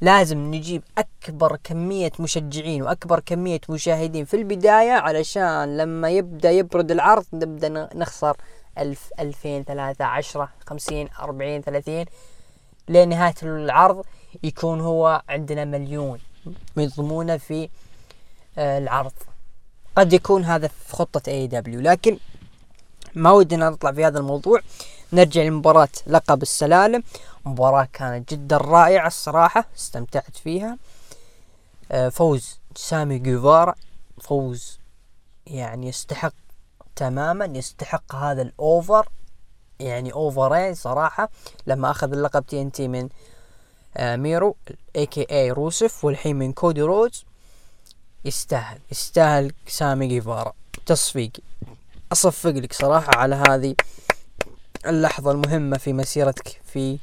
لازم 0.01 0.39
نجيب 0.39 0.83
أكبر 0.99 1.59
كمية 1.65 2.13
مشجعين 2.19 2.83
وأكبر 2.83 3.21
كمية 3.21 3.61
مشاهدين 3.69 4.25
في 4.25 4.37
البداية 4.37 4.93
علشان 4.93 5.77
لما 5.77 6.11
يبدأ 6.11 6.51
يبرد 6.51 6.91
العرض 6.91 7.25
نبدأ 7.33 7.89
نخسر. 7.95 8.37
ألف 8.79 9.11
ألفين 9.21 9.65
ثلاثة 9.65 10.05
عشرة 10.05 10.49
خمسين 10.67 11.09
أربعين 11.21 11.63
ثلاثين 11.63 12.07
لنهاية 12.89 13.35
العرض 13.43 14.05
يكون 14.43 14.81
هو 14.81 15.23
عندنا 15.29 15.65
مليون 15.65 16.19
يضمونه 16.77 17.37
في 17.37 17.69
آه، 18.59 18.79
العرض. 18.79 19.13
قد 19.97 20.13
يكون 20.13 20.45
هذا 20.45 20.69
في 20.69 20.97
خطة 20.97 21.31
AEW 21.31 21.81
لكن 21.81 22.19
ما 23.15 23.31
ودنا 23.31 23.71
نطلع 23.71 23.93
في 23.93 24.05
هذا 24.05 24.19
الموضوع. 24.19 24.61
نرجع 25.13 25.43
لمباراة 25.43 25.89
لقب 26.07 26.43
السلالم. 26.43 27.03
مباراة 27.47 27.89
كانت 27.93 28.35
جدا 28.35 28.57
رائعة 28.57 29.07
الصراحة 29.07 29.65
استمتعت 29.77 30.37
فيها. 30.37 30.79
آه، 31.93 32.09
فوز 32.09 32.59
سامي 32.75 33.19
جيفارا. 33.19 33.75
فوز 34.21 34.79
يعني 35.47 35.89
يستحق 35.89 36.33
تماما 36.97 37.45
يستحق 37.45 38.15
هذا 38.15 38.43
ال 38.43 38.56
over 38.56 39.09
يعني 39.81 40.13
over 40.13 40.54
ين 40.54 40.75
صراحة 40.75 41.29
لما 41.67 41.91
أخذ 41.91 42.13
اللقب 42.13 42.47
TNT 42.47 42.89
من 42.89 43.09
آه، 43.97 44.17
ميرو 44.17 44.57
a.k.a 44.97 45.51
روسف 45.51 46.05
والحين 46.05 46.37
من 46.37 46.53
كودي 46.53 46.83
رودز. 46.83 47.25
يستاهل 48.25 48.79
يستاهل 48.93 49.53
سامي 49.67 50.07
جيفارا. 50.07 50.53
تصفيق. 50.87 51.33
أصفق 52.13 52.51
لك 52.51 52.73
صراحة 52.73 53.15
على 53.17 53.35
هذه 53.35 53.75
اللحظة 54.87 55.31
المهمة 55.31 55.79
في 55.79 55.93
مسيرتك 55.93 56.61
في 56.65 56.99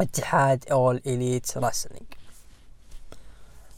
اتحاد 0.00 0.64
All 0.70 1.02
Elite 1.06 1.58
Wrestling 1.58 2.06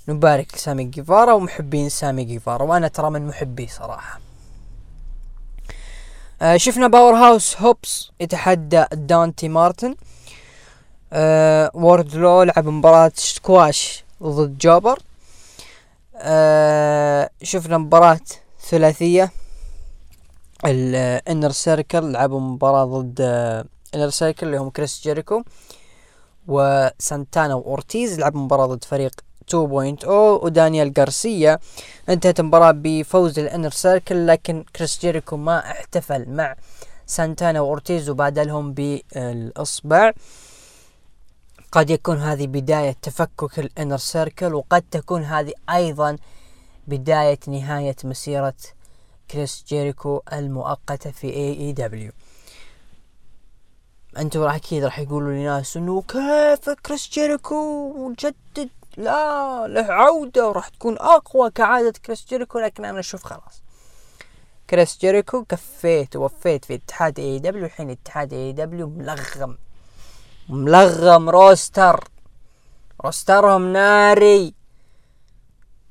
نبارك 0.08 0.56
سامي 0.56 0.84
جيفارا 0.84 1.32
ومحبين 1.32 1.88
سامي 1.88 2.24
جيفارا 2.24 2.62
وأنا 2.62 2.88
ترى 2.88 3.10
من 3.10 3.26
محبيه 3.26 3.66
صراحة. 3.66 4.20
آه 6.42 6.56
شفنا 6.56 6.88
باور 6.88 7.14
هاوس 7.14 7.56
هوبس 7.60 8.10
يتحدى 8.20 8.84
دانتي 8.92 9.48
مارتن. 9.48 9.96
آه 11.12 11.70
ووردلو 11.74 12.42
لعب 12.42 12.68
مباراة 12.68 13.12
سكواش 13.14 14.04
ضد 14.22 14.58
jobber 14.58 14.98
آه 16.16 17.30
شفنا 17.42 17.78
مباراة 17.78 18.20
ثلاثية. 18.70 19.30
ال 20.64 20.78
Inner 20.78 21.50
Circle 21.50 22.12
لعبوا 22.12 22.40
مباراة 22.40 22.84
ضد 22.84 23.20
Inner 23.94 24.10
Circle 24.10 24.46
اللي 24.46 24.58
هم 24.58 24.70
كريس 24.70 25.00
جيريكو 25.02 25.42
وسانتانا 26.48 27.54
وأورتيز 27.54 28.18
لعبوا 28.18 28.40
مباراة 28.40 28.66
ضد 28.66 28.84
فريق 28.84 29.12
2.0 29.52 30.08
ودانيال 30.08 30.92
غارسيا 30.98 31.58
انتهت 32.08 32.40
المباراة 32.40 32.70
بفوز 32.76 33.38
ال 33.38 33.43
Inner 33.43 33.70
Circle 33.70 34.26
لكن 34.26 34.64
كريس 34.76 35.00
جيريكو 35.00 35.36
ما 35.36 35.58
احتفل 35.70 36.28
مع 36.28 36.56
سانتانا 37.06 37.60
وأورتيز 37.60 38.10
وبادلهم 38.10 38.72
بالإصبع. 38.72 40.12
قد 41.72 41.90
يكون 41.90 42.16
هذه 42.16 42.46
بداية 42.46 42.96
تفكك 43.02 43.58
ال 43.58 43.64
Inner 43.64 43.96
Circle 43.96 44.54
وقد 44.54 44.84
تكون 44.90 45.22
هذه 45.22 45.52
أيضا 45.70 46.16
بداية 46.88 47.38
نهاية 47.48 47.96
مسيرة 48.04 48.54
كريس 49.30 49.64
جيريكو 49.68 50.22
المؤقتة 50.32 51.10
في 51.10 51.26
AEW 51.26 52.12
أنتم 54.18 54.40
راح 54.40 54.54
أكيد 54.54 54.84
راح 54.84 54.98
يقولوا 54.98 55.32
لي 55.32 55.44
ناس 55.44 55.76
انه 55.76 56.02
كيف 56.08 56.70
كريس 56.70 57.10
جيريكو 57.12 57.92
مجدد؟ 58.08 58.68
لا 58.96 59.66
له 59.68 59.92
عودة 59.92 60.48
وراح 60.48 60.68
تكون 60.68 60.98
أقوى 60.98 61.50
كعادة 61.50 61.92
كريس 62.06 62.26
جيريكو 62.28 62.58
لكن 62.58 62.84
أنا 62.84 63.00
أشوف 63.00 63.24
خلاص. 63.24 63.62
كريس 64.70 64.98
جيريكو 64.98 65.44
كفيت 65.44 66.16
ووفيت 66.16 66.64
في 66.64 66.74
اتحاد 66.74 67.18
AEW 67.18 67.64
الحين 67.64 67.90
اتحاد 67.90 68.32
AEW 68.32 68.88
ملغم. 68.88 69.58
ملغم 70.48 71.30
roster. 71.30 72.08
roster 73.04 73.55
هم 73.55 73.72
ناري. 73.72 74.54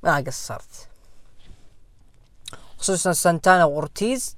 ما 0.03 0.17
قصرت. 0.17 0.89
خصوصا 2.77 3.13
سانتانا 3.13 3.65
وأورتيز 3.65 4.37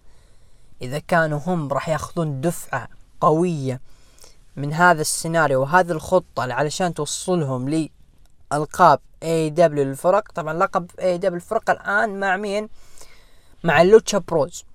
إذا 0.81 0.99
كانوا 0.99 1.39
هم 1.45 1.73
راح 1.73 1.89
ياخذون 1.89 2.41
دفعة 2.41 2.87
قوية 3.21 3.81
من 4.55 4.73
هذا 4.73 5.01
السيناريو 5.01 5.61
وهذه 5.61 5.91
الخطة 5.91 6.53
علشان 6.53 6.93
توصلهم 6.93 7.69
لألقاب 8.51 8.99
اي 9.23 9.49
دبليو 9.49 9.83
للفرق 9.83 10.31
طبعا 10.31 10.53
لقب 10.53 10.91
اي 10.99 11.17
دبليو 11.17 11.35
الفرق 11.35 11.69
الآن 11.69 12.19
مع 12.19 12.37
مين؟ 12.37 12.69
مع 13.63 13.81
ال 13.81 13.87
Lucha 13.87 14.17
Bros. 14.17 14.65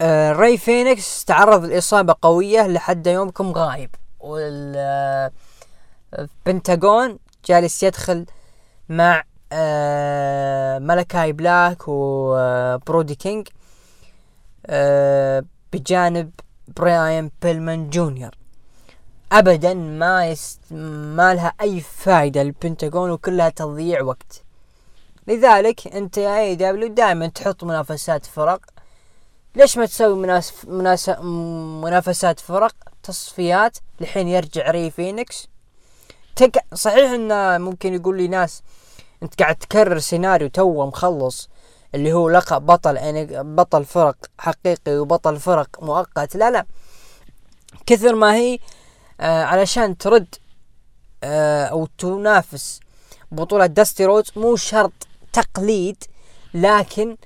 آه 0.00 0.32
راي 0.32 0.58
فينيكس 0.58 1.24
تعرض 1.24 1.64
لإصابة 1.64 2.14
قوية 2.22 2.66
لحد 2.66 3.06
يومكم 3.06 3.52
غايب. 3.52 3.90
والبنتاغون 4.20 7.18
جالس 7.46 7.82
يدخل 7.82 8.26
مع 8.88 9.24
آه 9.52 10.78
ملكاي 10.78 11.32
بلاك 11.32 11.82
وبرودي 11.86 13.14
كينج 13.14 13.48
آه 14.66 15.44
بجانب 15.72 16.30
براين 16.76 17.30
بيلمان 17.42 17.90
جونيور. 17.90 18.39
ابدا 19.32 19.74
ما 19.74 20.26
يست... 20.26 20.60
ما 20.70 21.34
لها 21.34 21.52
أي 21.60 21.80
فائدة 21.80 22.42
للبنتاغون 22.42 23.10
وكلها 23.10 23.48
تضييع 23.48 24.02
وقت. 24.02 24.42
لذلك 25.26 25.86
أنت 25.86 26.18
يا 26.18 26.38
AEW 26.38 26.88
دائما 26.88 27.26
تحط 27.26 27.64
منافسات 27.64 28.26
فرق. 28.26 28.60
ليش 29.56 29.78
ما 29.78 29.86
تسوي 29.86 30.14
مناس... 30.14 30.52
مناس... 30.64 31.08
منافسات 31.84 32.40
فرق 32.40 32.74
تصفيات؟ 33.02 33.78
لحين 34.00 34.28
يرجع 34.28 34.70
ري 34.70 34.90
فينيكس. 34.90 35.48
تك... 36.36 36.64
صحيح 36.74 37.10
إنه 37.10 37.58
ممكن 37.58 37.94
يقول 37.94 38.16
لي 38.16 38.28
ناس 38.28 38.62
أنت 39.22 39.42
قاعد 39.42 39.56
تكرر 39.56 39.98
سيناريو 39.98 40.48
توه 40.48 40.86
مخلص 40.86 41.48
اللي 41.94 42.12
هو 42.12 42.30
لقب 42.30 42.66
بطل 42.66 42.96
يعني 42.96 43.42
بطل 43.42 43.84
فرق 43.84 44.16
حقيقي 44.38 44.98
وبطل 44.98 45.36
فرق 45.36 45.82
مؤقت. 45.82 46.36
لا 46.36 46.50
لا. 46.50 46.66
كثر 47.86 48.14
ما 48.14 48.34
هي 48.34 48.58
علشان 49.20 49.98
ترد 49.98 50.34
آه 51.24 51.64
أو 51.64 51.88
تنافس 51.98 52.80
بطولة 53.32 53.66
داستي 53.66 54.04
رودز 54.04 54.24
مو 54.36 54.56
شرط 54.56 54.92
تقليد 55.32 56.04
لكن 56.54 57.16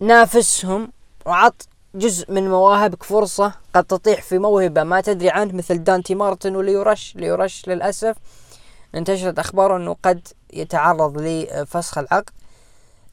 نافسهم 0.00 0.92
وعط 1.26 1.68
جزء 1.94 2.32
من 2.32 2.48
مواهبك 2.48 3.02
فرصة 3.02 3.52
قد 3.74 3.84
تطيح 3.84 4.22
في 4.22 4.38
موهبة. 4.38 4.82
ما 4.82 5.00
تدري 5.00 5.30
عنه 5.30 5.52
مثل 5.54 5.84
دانتي 5.84 6.14
مارتن 6.14 6.56
وليو 6.56 6.90
رش 6.90 7.16
ليو 7.16 7.42
رش 7.42 7.68
للأسف 7.68 8.16
انتشرت 8.94 9.38
أخبار 9.38 9.76
أنه 9.76 9.96
قد 10.02 10.28
يتعرض 10.52 11.18
لفسخ 11.18 11.98
العقد. 11.98 12.30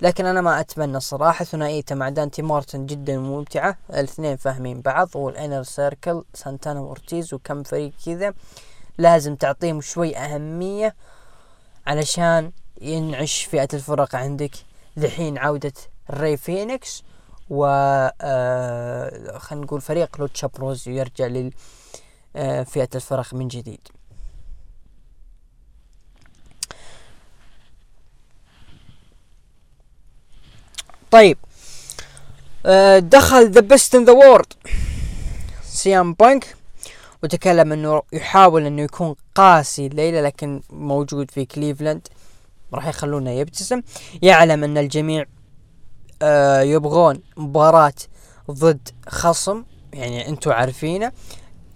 لكن 0.02 0.26
أنا 0.26 0.42
ما 0.42 0.60
أتمنى 0.60 1.00
صراحة 1.00 1.46
ثنائيته 1.46 1.96
مع 1.96 2.10
دانتي 2.10 2.42
مارتن 2.42 2.86
جدا 2.86 3.18
ممتعة. 3.18 3.78
الاثنين 3.90 4.36
فاهمين 4.36 4.82
بعض 4.82 5.16
وال 5.16 5.30
Inner 5.30 5.64
Circle 5.64 6.24
سانتانا 6.34 6.80
وأورتيز 6.80 7.34
وكم 7.34 7.64
فريق 7.64 7.92
كذا. 8.06 8.34
لازم 8.98 9.36
تعطيهم 9.36 9.82
شوي 9.82 10.18
أهمية 10.18 10.96
علشان 11.88 12.52
ينعش 12.82 13.44
فئة 13.44 13.68
الفرق 13.74 14.16
عندك. 14.16 14.52
ذحين 15.00 15.38
عودة 15.38 15.74
ري 16.12 16.38
فينيكس 16.38 17.04
و 17.50 17.66
آه 18.22 19.38
خلينا 19.38 19.66
نقول 19.66 19.82
فريق 19.82 20.20
Lucha 20.20 20.48
Bros 20.48 20.88
يرجع 20.88 21.28
لفئة 21.28 21.54
آه 22.36 22.96
الفرق 22.96 23.34
من 23.34 23.48
جديد. 23.48 23.88
طيب. 31.12 31.38
آه 32.66 33.00
دخل 33.00 33.52
the 33.52 33.62
best 33.62 33.96
in 33.96 34.06
the 34.06 34.14
world 34.14 34.54
سي 35.64 35.97
ام 35.97 36.14
بانك 36.14 36.56
وتكلم 37.24 37.72
إنه 37.72 38.02
يحاول 38.14 38.66
إنه 38.66 38.82
يكون 38.82 39.16
قاسي 39.36 39.88
الليلة 39.88 40.22
لكن 40.22 40.62
موجود 40.70 41.32
في 41.32 41.46
كليفلاند 41.46 42.08
راح 42.74 42.88
يخلونه 42.88 43.32
يبتسم. 43.32 43.82
يعلم 44.22 44.64
إن 44.64 44.78
الجميع 44.78 45.26
آه 46.22 46.62
يبغون 46.62 47.22
مباراة 47.38 47.94
ضد 48.52 48.90
خصم. 49.08 49.64
يعني 49.94 50.28
أنتم 50.30 50.52
عارفينه. 50.52 51.12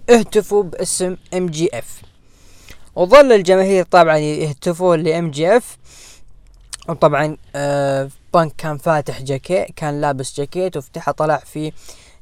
اهتفوا 0.09 0.63
باسم 0.63 1.17
MJF 1.33 2.01
وظل 2.95 3.31
الجماهير 3.31 3.83
طبعا 3.83 4.17
يهتفون 4.17 4.99
ل 4.99 5.31
MJF 5.31 5.77
وطبعا 6.89 7.37
آه 7.55 8.09
بانك 8.33 8.55
كان 8.57 8.77
فاتح 8.77 9.21
جاكيت 9.21 9.71
كان 9.75 10.01
لابس 10.01 10.37
جاكيت 10.37 10.77
وفتحه 10.77 11.11
طلع 11.11 11.37
فيه 11.37 11.71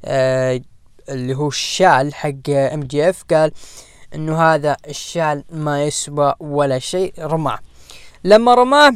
آه 0.05 0.61
اللي 1.09 1.35
هو 1.35 1.47
الشال 1.47 2.13
حق 2.13 2.49
MJF 2.49 3.23
قال 3.33 3.51
إنه 4.15 4.41
هذا 4.41 4.77
الشال 4.88 5.43
ما 5.49 5.83
يسوى 5.83 6.33
ولا 6.39 6.79
شيء 6.79 7.13
رماه. 7.19 7.59
لما 8.23 8.53
رماه 8.53 8.93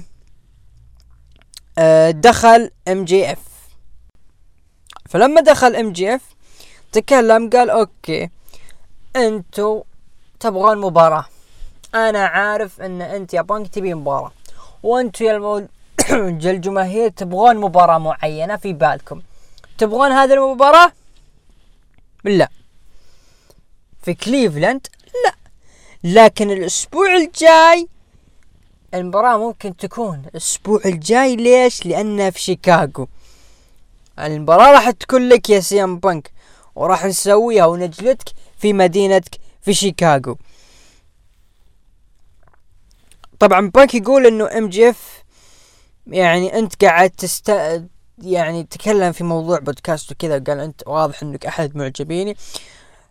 آه، 1.78 2.12
دخل 2.12 2.72
ام 2.88 3.06
جي 3.06 3.32
اف 3.32 3.40
فلما 5.10 5.42
دخل 5.42 5.76
ام 5.76 5.92
جي 5.92 6.16
اف 6.16 6.22
تكلم 6.92 7.50
قال 7.50 7.70
okay 7.70 8.30
أنتو 9.16 9.84
تبغون 10.40 10.78
مباراة. 10.78 11.26
أنا 11.96 12.26
عارف 12.26 12.82
إن 12.82 13.02
أنت 13.02 13.34
يا 13.34 13.42
بانك 13.42 13.68
تبي 13.68 13.94
مباراة. 13.94 14.32
وأنتو 14.84 15.26
يا. 15.26 15.68
الجماهير 16.46 17.10
تبغون 17.10 17.58
مباراة 17.58 17.98
معينة 17.98 18.56
في 18.56 18.74
بالكم. 18.74 19.22
تبغون 19.78 20.12
هذه 20.12 20.34
المباراة؟ 20.34 20.92
لا. 22.24 22.50
في 24.04 24.14
كليفلاند؟ 24.14 24.88
لا. 25.26 25.36
لكن 26.04 26.52
الأسبوع 26.52 27.16
الجاي 27.16 27.88
المباراة 28.94 29.38
ممكن 29.38 29.78
تكون 29.78 30.24
الأسبوع 30.32 30.82
الجاي. 30.86 31.36
ليش؟ 31.36 31.86
لأنها 31.86 32.30
في 32.30 32.40
شيكاغو. 32.40 33.08
المباراة 34.20 34.72
راح 34.72 34.92
تكون 34.92 35.30
لك 35.30 35.50
يا 35.50 35.60
سي 35.60 35.85
ام 35.85 35.98
بانك. 36.00 36.32
وراح 36.76 37.06
نسويها 37.06 37.66
ونجلدك 37.66 38.30
في 38.58 38.74
مدينتك 38.74 39.36
في 39.62 39.74
شيكاغو. 39.74 40.38
طبعا 43.40 43.70
بانك 43.70 43.96
يقول 43.96 44.26
إنه 44.28 44.58
MJF 44.58 45.25
يعني 46.08 46.60
أنت 46.60 46.86
قاعد 46.86 47.10
تست 47.10 47.50
يعني 48.18 48.64
تكلم 48.64 49.12
في 49.12 49.24
موضوع 49.24 49.60
بودكاست 49.60 50.12
وكذا 50.12 50.40
قال 50.40 50.60
أنت 50.60 50.82
واضح 50.88 51.24
إنك 51.24 51.46
أحد 51.46 51.78
معجبيني. 51.78 52.38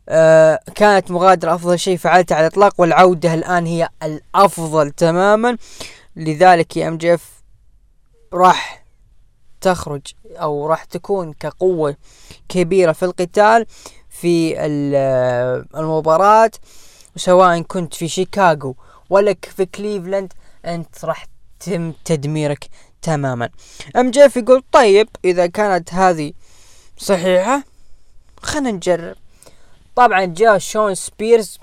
آه 0.08 0.60
كانت 0.74 1.10
مغادرة 1.10 1.54
أفضل 1.54 1.78
شيء 1.78 1.96
فعلته 1.96 2.36
على 2.36 2.46
الإطلاق 2.46 2.80
والعودة 2.80 3.34
الآن 3.34 3.66
هي 3.66 3.88
الأفضل 4.02 4.90
تماما. 4.90 5.56
لذلك 6.16 6.76
يا 6.76 6.88
MJF 6.89 7.43
راح 8.32 8.84
تخرج 9.60 10.02
أو 10.30 10.66
راح 10.66 10.84
تكون 10.84 11.32
كقوة 11.32 11.96
كبيرة 12.48 12.92
في 12.92 13.04
القتال 13.04 13.66
في 14.10 14.64
المباراة 15.74 16.50
سواء 17.16 17.62
كنت 17.62 17.94
في 17.94 18.08
شيكاغو 18.08 18.76
ولا 19.10 19.36
في 19.56 19.66
كليفلاند. 19.66 20.32
أنت 20.64 21.04
راح 21.04 21.26
تم 21.60 21.92
تدميرك 22.04 22.68
تماما. 23.05 23.48
MJF 23.97 24.36
يقول 24.36 24.62
طيب 24.72 25.09
إذا 25.24 25.47
كانت 25.47 25.94
هذه 25.94 26.32
صحيحة 26.98 27.62
خلينا 28.43 28.70
نجرب. 28.70 29.16
طبعا 29.97 30.24
جاء 30.24 30.59
شون 30.59 30.94
سبيرز 30.94 31.59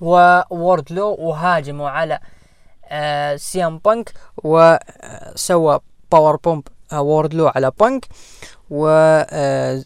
ووردلو 0.00 1.14
وهاجموا 1.18 1.88
على 1.90 2.18
آه 2.88 3.36
سي 3.36 3.64
إم 3.64 3.78
بانك 3.78 4.12
وسوى 4.44 5.80
power 6.12 6.36
bomb 6.36 6.68
آه 6.92 7.00
ووردلو 7.00 7.48
على 7.48 7.72
بانك 7.80 8.06
و 8.70 8.88
آه 9.30 9.84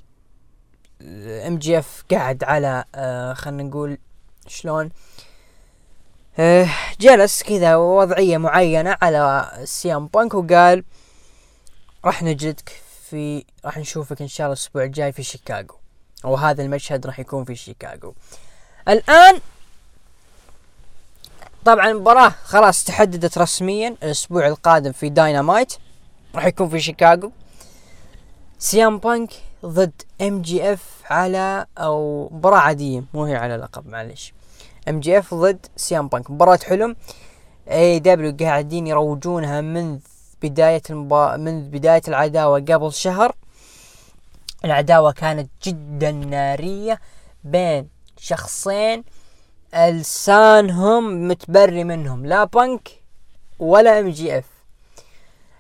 MJF 1.46 2.04
قاعد 2.10 2.44
على 2.44 2.84
آه 2.94 3.32
خلينا 3.32 3.62
نقول 3.62 3.98
شلون؟ 4.46 4.84
آه 4.84 4.90
جلس 7.00 7.42
كذا 7.42 7.76
وضعيه 7.76 8.38
معينة 8.38 8.96
على 9.02 9.52
سي 9.64 9.92
إم 9.92 10.06
بانك 10.06 10.34
وقال 10.34 10.84
راح 12.04 12.22
نجدك 12.22 12.82
في 13.10 13.44
راح 13.64 13.78
نشوفك 13.78 14.20
إن 14.20 14.28
شاء 14.28 14.46
الله 14.46 14.54
الأسبوع 14.54 14.84
الجاي 14.84 15.12
في 15.12 15.22
شيكاغو. 15.22 15.74
وهذا 16.24 16.62
المشهد 16.62 17.06
راح 17.06 17.18
يكون 17.18 17.44
في 17.44 17.54
شيكاغو. 17.54 18.14
الآن 18.88 19.40
طبعا 21.64 21.88
المباراة 21.90 22.34
خلاص 22.44 22.84
تحددت 22.84 23.38
رسميا 23.38 23.96
الأسبوع 24.02 24.46
القادم 24.46 24.92
في 24.92 25.08
داينامايت 25.08 25.74
راح 26.34 26.46
يكون 26.46 26.68
في 26.68 26.80
شيكاغو. 26.80 27.32
سي 28.58 28.85
إم 28.85 28.98
بانك 28.98 29.30
ضد 29.64 30.02
MJF 30.20 30.82
على 31.10 31.66
أو 31.78 32.28
مباراة 32.32 32.58
عادية 32.58 33.04
مو 33.14 33.24
هي 33.24 33.36
على 33.36 33.56
لقب 33.56 33.86
معلش 33.86 34.32
MJF 34.88 35.34
ضد 35.34 35.66
سي 35.76 35.98
إم 35.98 36.08
بانك. 36.08 36.30
مباراة 36.30 36.58
حلم. 36.64 36.96
AEW 37.70 38.36
قاعدين 38.40 38.86
يروجونها 38.86 39.60
منذ 39.60 39.98
بداية 40.42 40.82
المبا... 40.90 41.36
منذ 41.36 41.68
بداية 41.68 42.02
العداوة 42.08 42.60
قبل 42.60 42.92
شهر. 42.92 43.34
العداوة 44.64 45.12
كانت 45.12 45.50
جدا 45.64 46.10
نارية 46.10 47.00
بين 47.44 47.88
شخصين 48.16 49.04
لسانهم 49.74 51.28
متبري 51.28 51.84
منهم 51.84 52.26
لا 52.26 52.44
بانك 52.44 52.88
ولا 53.58 54.00
MJF 54.00 54.44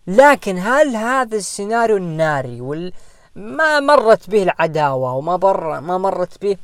لكن 0.06 0.58
هل 0.58 0.96
هذا 0.96 1.36
السيناريو 1.36 1.96
الناري 1.96 2.60
وال 2.60 2.92
ما 3.34 3.80
مرت 3.80 4.30
به 4.30 4.42
العداوة 4.42 5.14
وما 5.14 5.36
بر 5.36 5.80
ما 5.80 5.98
مرت 5.98 6.42
به 6.42 6.56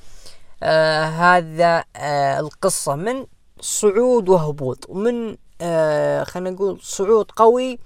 آه 0.63 1.05
هذا 1.05 1.85
آه 1.97 2.41
القصة 2.41 2.95
من 2.95 3.27
صعود 3.61 4.29
وهبوط 4.29 4.87
ومن 4.89 5.37
آه 5.61 6.25
خلينا 6.25 6.51
نقول 6.51 6.81
صعود 6.83 7.31
قوي 7.31 7.79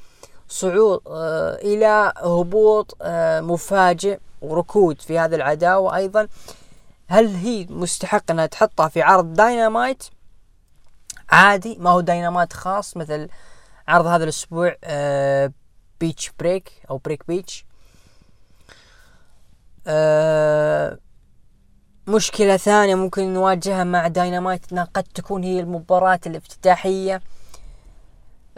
صعود 0.49 1.01
آه 1.07 1.55
إلى 1.55 2.13
هبوط 2.17 2.97
آه 3.03 3.41
مفاجئ 3.41 4.19
وركود 4.43 5.03
في 5.03 5.19
هذه 5.19 5.35
العداوة 5.35 5.97
أيضا. 5.97 6.29
هل 7.09 7.27
هي 7.35 7.67
مستحق 7.71 8.31
أنها 8.31 8.47
تحطها 8.47 8.89
في 8.89 9.03
عرض 9.03 9.33
داينامايت؟ 9.35 10.05
عادي 11.31 11.77
ما 11.79 11.91
هو 11.91 12.01
داينامايت 12.01 12.53
خاص 12.53 12.97
مثل 12.97 13.29
عرض 13.89 14.07
هذا 14.07 14.25
الأسبوع 14.25 14.77
آه 14.85 15.53
Beach 16.01 16.33
Break 16.39 16.73
أو 16.91 16.99
Break 16.99 17.25
Beach 17.29 17.65
آه 19.87 20.99
مشكلة 22.11 22.57
ثانية 22.57 22.95
ممكن 22.95 23.35
نواجهها 23.35 23.85
مع 23.85 24.09
داينامايت 24.09 24.73
إنها 24.73 24.89
قد 24.95 25.05
تكون 25.15 25.45
هي 25.45 25.61
المباراة 25.61 26.21
الافتتاحية. 26.27 27.23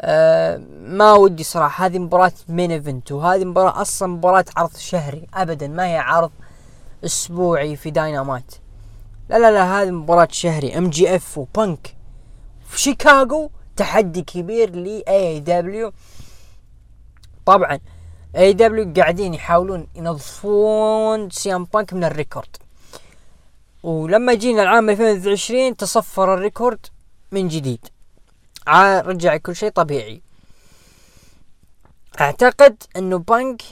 آه 0.00 0.60
ما 0.82 1.12
ودي 1.12 1.44
صراحة 1.44 1.86
هذه 1.86 1.98
مباراة 1.98 2.32
main 2.48 2.70
event 2.70 3.12
وهذه 3.12 3.44
مباراة 3.44 3.80
أصلا 3.80 4.08
مباراة 4.08 4.44
عرض 4.56 4.76
شهري 4.76 5.26
ابدا 5.34 5.68
ما 5.68 5.86
هي 5.86 5.98
عرض 5.98 6.30
أسبوعي 7.04 7.76
في 7.76 7.90
داينامايت 7.90 8.54
لا 9.28 9.38
لا 9.38 9.50
لا 9.50 9.82
هذه 9.82 9.90
مباراة 9.90 10.28
شهري 10.30 10.78
MJF 10.78 11.38
وبانك 11.38 11.96
في 12.68 12.80
شيكاغو 12.80 13.50
تحدي 13.76 14.22
كبير 14.22 14.76
ل 14.76 15.02
اي 15.08 15.40
دبليو 15.40 15.92
طبعا 17.46 17.78
اي 18.36 18.52
دبليو 18.52 18.92
قاعدين 18.96 19.34
يحاولون 19.34 19.86
ينظفون 19.94 21.30
سي 21.30 21.53
إم 21.53 21.64
بانك 21.64 21.92
من 21.92 22.04
ال 22.04 22.11
record. 22.11 22.56
ولما 23.82 24.34
جينا 24.34 24.62
العام 24.62 24.90
2020 24.90 25.76
تصفر 25.76 26.34
ال 26.34 26.42
record 26.42 26.86
من 27.32 27.48
جديد. 27.48 27.86
رجع 29.06 29.36
كل 29.36 29.56
شيء 29.56 29.70
طبيعي. 29.70 30.22
أعتقد 32.20 32.82
إنه 32.96 33.18
بانك 33.18 33.62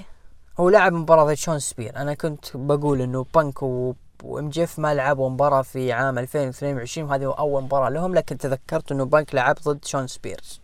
هو 0.61 0.69
لعب 0.69 0.93
مباراة 0.93 1.25
ضد 1.25 1.35
شون 1.35 1.59
سبيرز. 1.59 1.97
أنا 1.97 2.15
كنت 2.15 2.45
بقول 2.55 3.01
إنه 3.01 3.27
بانك 3.35 3.63
و 3.63 3.95
و 4.23 4.49
MJF 4.49 4.79
ما 4.79 4.95
لعبوا 4.95 5.31
مباراة 5.31 5.63
في 5.63 5.93
عام 5.93 6.19
2022 6.19 7.09
وهذه 7.09 7.25
هو 7.25 7.33
أول 7.33 7.63
مباراة 7.63 7.89
لهم 7.89 8.15
لكن 8.15 8.39
تذكرت 8.39 8.93
إنه 8.93 9.05
بانك 9.05 9.35
لعب 9.35 9.57
ضد 9.65 9.85
شون 9.85 10.07
سبيرز 10.07 10.61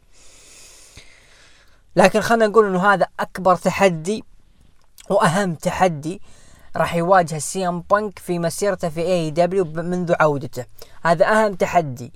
لكن 1.97 2.21
خلينا 2.21 2.47
نقول 2.47 2.67
إنه 2.67 2.93
هذا 2.93 3.07
أكبر 3.21 3.57
تحدي 3.57 4.25
وأهم 5.11 5.55
تحدي 5.55 6.21
راح 6.77 6.95
يواجه 6.95 7.39
سي 7.39 7.69
إم 7.69 7.81
بانك 7.91 8.19
في 8.19 8.39
مسيرته 8.39 8.89
في 8.89 9.01
AEW 9.01 9.65
منذ 9.65 10.15
عودته. 10.21 10.65
هذا 11.03 11.27
أهم 11.27 11.55
تحدي. 11.55 12.13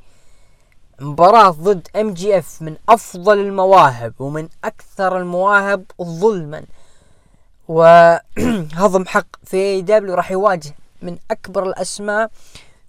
مباراة 1.01 1.51
ضد 1.51 1.89
MJF 1.97 2.63
من 2.63 2.77
أفضل 2.89 3.39
المواهب 3.39 4.15
ومن 4.19 4.49
أكثر 4.65 5.19
المواهب 5.19 5.85
ظلما. 6.03 6.63
وهضم 7.69 9.07
حق 9.15 9.27
في 9.45 9.57
AEW 9.57 10.15
راح 10.15 10.31
يواجه 10.31 10.75
من 11.03 11.19
أكبر 11.31 11.63
الأسماء 11.63 12.31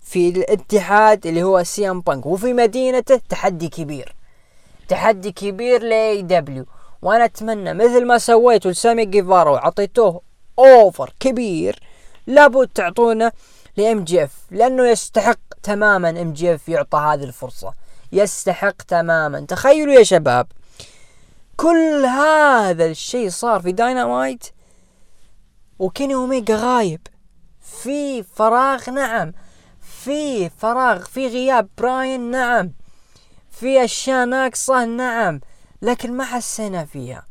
في 0.01 0.29
الاتحاد 0.29 1.27
اللي 1.27 1.43
هو 1.43 1.63
سي 1.63 1.89
إم 1.89 2.01
بانك. 2.01 2.25
وفي 2.25 2.53
مدينته 2.53 3.21
تحدي 3.29 3.69
كبير. 3.69 4.15
تحدي 4.87 5.31
كبير 5.31 5.83
ل 5.83 6.21
AEW 6.21 6.65
وأنا 7.01 7.25
أتمنى 7.25 7.73
مثل 7.73 8.05
ما 8.05 8.17
سويتوا 8.17 8.71
لسامي 8.71 9.05
جيفارا 9.05 9.49
وعطيتوه 9.49 10.21
offer 10.59 11.13
كبير 11.19 11.79
لابد 12.27 12.67
تعطونه 12.67 13.31
ل 13.77 14.03
MJF 14.03 14.31
لأنه 14.51 14.87
يستحق 14.87 15.39
تماما 15.63 16.09
MJF 16.09 16.69
يعطى 16.69 16.97
هذه 16.97 17.23
الفرصة. 17.23 17.73
يستحق 18.11 18.81
تماما. 18.87 19.39
تخيلوا 19.39 19.93
يا 19.93 20.03
شباب 20.03 20.47
كل 21.57 22.05
هذا 22.05 22.85
الشيء 22.85 23.29
صار 23.29 23.61
في 23.61 23.71
داينامايت 23.71 24.43
وكيني 25.79 26.13
أوميجا 26.13 26.55
غايب. 26.55 27.07
في 27.61 28.23
فراغ 28.23 28.89
نعم 28.89 29.33
في 29.81 30.49
فراغ 30.49 31.03
في 31.03 31.27
غياب 31.27 31.69
براين 31.77 32.31
نعم 32.31 32.71
في 33.51 33.83
أشياء 33.83 34.25
ناقصة 34.25 34.85
نعم 34.85 35.41
لكن 35.81 36.13
ما 36.13 36.25
حسينا 36.25 36.85
فيها. 36.85 37.30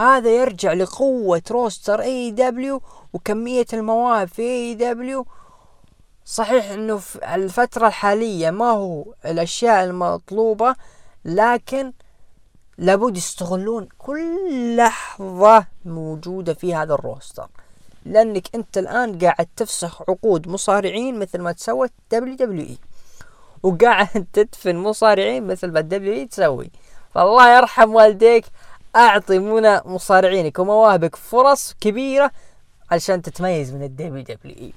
هذا 0.00 0.30
يرجع 0.30 0.72
لقوة 0.72 1.42
roster 1.50 2.00
AEW 2.00 2.82
وكمية 3.12 3.66
المواهب 3.72 4.28
في 4.28 4.42
AEW 4.42 5.26
صحيح 6.24 6.70
إنه 6.70 6.96
في 6.96 7.34
الفترة 7.34 7.86
الحالية 7.86 8.50
ما 8.50 8.70
هو 8.70 9.04
الأشياء 9.24 9.84
المطلوبة 9.84 10.74
لكن 11.24 11.92
لابد 12.78 13.16
يستغلون 13.16 13.88
كل 13.98 14.76
لحظة 14.76 15.66
موجودة 15.84 16.54
في 16.54 16.74
هذا 16.74 16.94
ال 16.94 17.01
roster. 17.01 17.48
لأنك 18.04 18.54
أنت 18.54 18.78
الآن 18.78 19.18
قاعد 19.18 19.48
تفسخ 19.56 20.02
عقود 20.02 20.48
مصارعين 20.48 21.18
مثل 21.18 21.38
ما 21.38 21.52
تسوت 21.52 21.92
دبليو 22.12 22.34
دبليو 22.34 22.66
اي 22.66 22.78
وقاعد 23.62 24.26
تدفن 24.32 24.76
مصارعين 24.76 25.46
مثل 25.46 25.72
ما 25.72 25.80
WWE 25.80 26.26
تسوي. 26.26 26.70
فالله 27.14 27.56
يرحم 27.56 27.94
والديك. 27.94 28.44
أعطي 28.96 29.38
منى 29.38 29.80
مصارعينك 29.84 30.58
ومواهبك 30.58 31.16
فرص 31.16 31.74
كبيرة 31.80 32.30
علشان 32.90 33.22
تتميز 33.22 33.72
من 33.72 33.82
ال 33.82 34.24
WWE. 34.24 34.72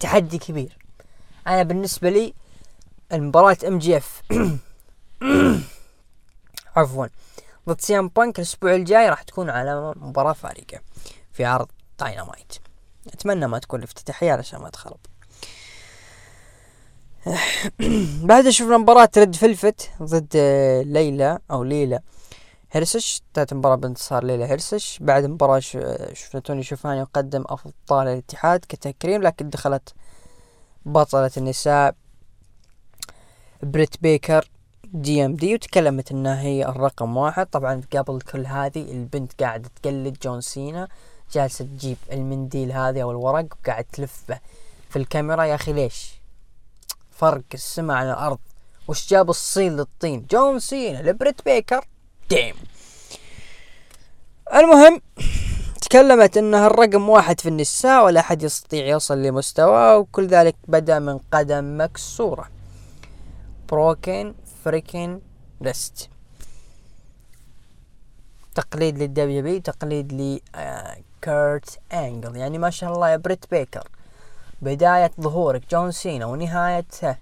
تحدي 0.00 0.38
كبير. 0.38 0.78
أنا 1.46 1.62
بالنسبة 1.62 2.10
لي 2.10 2.34
المباراة 3.12 3.56
MJF 3.66 4.22
عفوا 6.76 7.06
ضد 7.68 7.80
سي 7.80 7.99
إم 7.99 8.08
بانك 8.08 8.38
الأسبوع 8.38 8.74
الجاي 8.74 9.08
راح 9.08 9.22
تكون 9.22 9.50
على 9.50 9.94
مباراة 9.96 10.32
فارقة 10.32 10.80
في 11.32 11.44
عرض 11.44 11.68
داينامايت 12.00 12.52
أتمنى 13.06 13.46
ما 13.46 13.58
تكون 13.58 13.78
الافتتاحية 13.78 14.32
علشان 14.32 14.60
ما 14.60 14.70
تخرب 14.70 14.98
بعد 18.28 18.48
شفنا 18.48 18.78
مباراة 18.78 19.10
ريد 19.16 19.36
فيلفيت 19.36 19.90
ضد 20.02 20.36
ليلى 20.86 21.38
أو 21.50 21.64
ليلى. 21.64 22.00
هيرسش 22.72 23.22
انتهت 23.28 23.52
المباراة 23.52 23.76
بانتصار 23.76 24.24
ليلى 24.24 24.44
هيرسش 24.44 24.98
بعد 25.00 25.24
المباراة 25.24 25.58
شفنا 26.12 26.40
توني 26.44 26.62
شيفاني 26.62 27.00
يقدم 27.00 27.44
أفضل 27.46 28.02
الاتحاد 28.08 28.60
كتكريم 28.68 29.22
لكن 29.22 29.50
دخلت 29.50 29.94
بطلة 30.86 31.30
النساء 31.36 31.94
بريت 33.62 34.02
بيكر 34.02 34.50
DMD 34.84 35.54
وتكلمت 35.54 36.12
إنها 36.12 36.40
هي 36.40 36.66
الرقم 36.66 37.16
واحد. 37.16 37.46
طبعا 37.46 37.82
قبل 37.92 38.20
كل 38.20 38.46
هذه 38.46 38.92
البنت 38.92 39.42
قاعدة 39.42 39.70
تقلد 39.82 40.18
جون 40.22 40.40
سينا 40.40 40.88
جالسة 41.32 41.64
تجيب 41.64 41.96
المنديل 42.12 42.72
هذا 42.72 43.02
أو 43.02 43.10
الورق 43.10 43.46
وقاعد 43.60 43.84
تلفه 43.84 44.40
في 44.90 44.96
الكاميرا. 44.96 45.44
يا 45.44 45.54
أخي 45.54 45.72
ليش؟ 45.72 46.20
فرق 47.10 47.42
السماء 47.54 47.96
عن 47.96 48.06
الأرض. 48.06 48.38
وش 48.88 49.10
جاب 49.10 49.30
الصين 49.30 49.76
للطين؟ 49.76 50.26
جون 50.30 50.58
سينا 50.58 51.10
لبريت 51.10 51.44
بيكر. 51.44 51.86
DMD 52.30 52.54
المهم 54.54 55.00
تكلمت 55.82 56.36
انها 56.36 56.66
الرقم 56.66 57.08
واحد 57.08 57.40
في 57.40 57.48
النساء 57.48 58.04
ولا 58.04 58.20
أحد 58.20 58.42
يستطيع 58.42 58.86
يصل 58.86 59.22
لمستواه 59.22 59.98
وكل 59.98 60.26
ذلك 60.26 60.56
بدأ 60.68 60.98
من 60.98 61.18
قدم 61.32 61.80
مكسورة. 61.80 62.50
broken 63.68 64.34
freakin' 64.64 65.20
wrist 65.62 66.08
تقليد 68.54 68.98
لل 68.98 69.42
WWE 69.42 69.60
تقليد 69.60 70.12
لكيرت 70.12 71.78
انجل 71.92 72.36
يعني 72.36 72.58
ما 72.58 72.70
شاء 72.70 72.92
الله 72.92 73.10
يا 73.10 73.16
بريت 73.16 73.50
بيكر 73.50 73.88
بداية 74.62 75.10
ظهورك 75.20 75.62
جون 75.70 75.90
سينا 75.92 76.26
ونهايته 76.26 77.16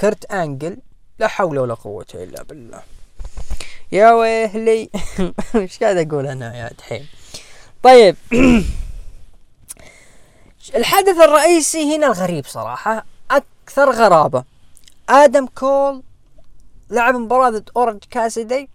كرت 0.00 0.24
انجل 0.24 0.78
لا 1.18 1.28
حول 1.28 1.58
ولا 1.58 1.74
قوة 1.74 2.06
إلا 2.14 2.42
بالله. 2.42 2.82
يا 3.92 4.12
ويلي. 4.12 4.90
إيش 5.54 5.78
قاعد 5.78 5.96
أقول 5.96 6.26
أنا 6.26 6.56
يا 6.56 6.70
دحين 6.78 7.06
طيب. 7.82 8.16
الحدث 10.76 11.16
الرئيسي 11.18 11.96
هنا 11.96 12.06
الغريب 12.06 12.46
صراحة. 12.46 13.06
أكثر 13.30 13.90
غرابة. 13.90 14.44
آدم 15.08 15.46
كول 15.46 16.02
لعب 16.90 17.14
مباراة 17.14 17.50
ضد 17.50 17.70
أورنج 17.76 18.04
كاسيدي. 18.10 18.68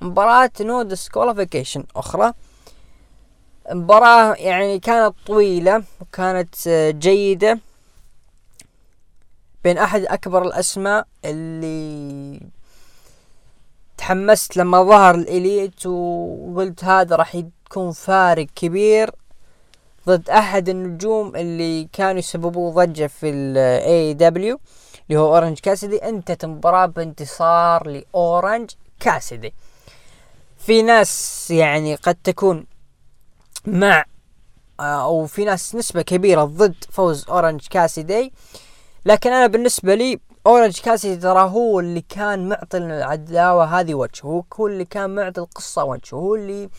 مباراة 0.00 0.50
no 0.60 0.82
disqualification 0.82 1.84
أخرى. 1.96 2.32
مباراة 3.70 4.34
يعني 4.34 4.78
كانت 4.78 5.14
طويلة 5.26 5.82
وكانت 6.00 6.68
جيدة. 6.98 7.58
بين 9.64 9.78
أحد 9.78 10.02
أكبر 10.02 10.42
الأسماء 10.42 11.06
اللي 11.24 12.40
تحمست 14.00 14.56
لما 14.56 14.82
ظهر 14.82 15.14
ال 15.14 15.26
Elite 15.26 15.86
وقلت 15.86 16.84
هذا 16.84 17.16
راح 17.16 17.34
يكون 17.34 17.92
فارق 17.92 18.46
كبير 18.56 19.10
ضد 20.06 20.30
أحد 20.30 20.68
النجوم 20.68 21.36
اللي 21.36 21.88
كانوا 21.92 22.18
يسببوا 22.18 22.84
ضجة 22.84 23.06
في 23.06 23.30
ال 23.30 24.14
AEW 24.14 24.60
اللي 25.10 25.20
هو 25.20 25.34
أورنج 25.34 25.58
كاسدي 25.58 25.96
انتهت 25.96 26.44
المباراة 26.44 26.86
بانتصار 26.86 27.88
لأورنج 27.88 28.70
كاسدي 29.00 29.54
في 30.58 30.82
ناس 30.82 31.46
يعني 31.50 31.94
قد 31.94 32.14
تكون 32.24 32.66
مع 33.66 34.04
أو 34.80 35.26
في 35.26 35.44
ناس 35.44 35.74
نسبة 35.74 36.02
كبيرة 36.02 36.44
ضد 36.44 36.84
فوز 36.90 37.24
أورنج 37.28 37.60
كاسدي 37.70 38.32
لكن 39.04 39.32
أنا 39.32 39.46
بالنسبة 39.46 39.94
لي 39.94 40.20
اورنج 40.46 40.80
كاسدي 40.80 41.16
ترى 41.16 41.40
هو 41.40 41.80
اللي 41.80 42.00
كان 42.08 42.48
معطي 42.48 42.76
العداوة 42.78 43.64
هذه 43.80 43.94
وجه 43.94 44.44
هو 44.54 44.66
اللي 44.66 44.84
كان 44.84 45.14
معطي 45.14 45.40
القصة 45.40 45.84
وجه 45.84 46.14
هو 46.14 46.34
اللي 46.34 46.70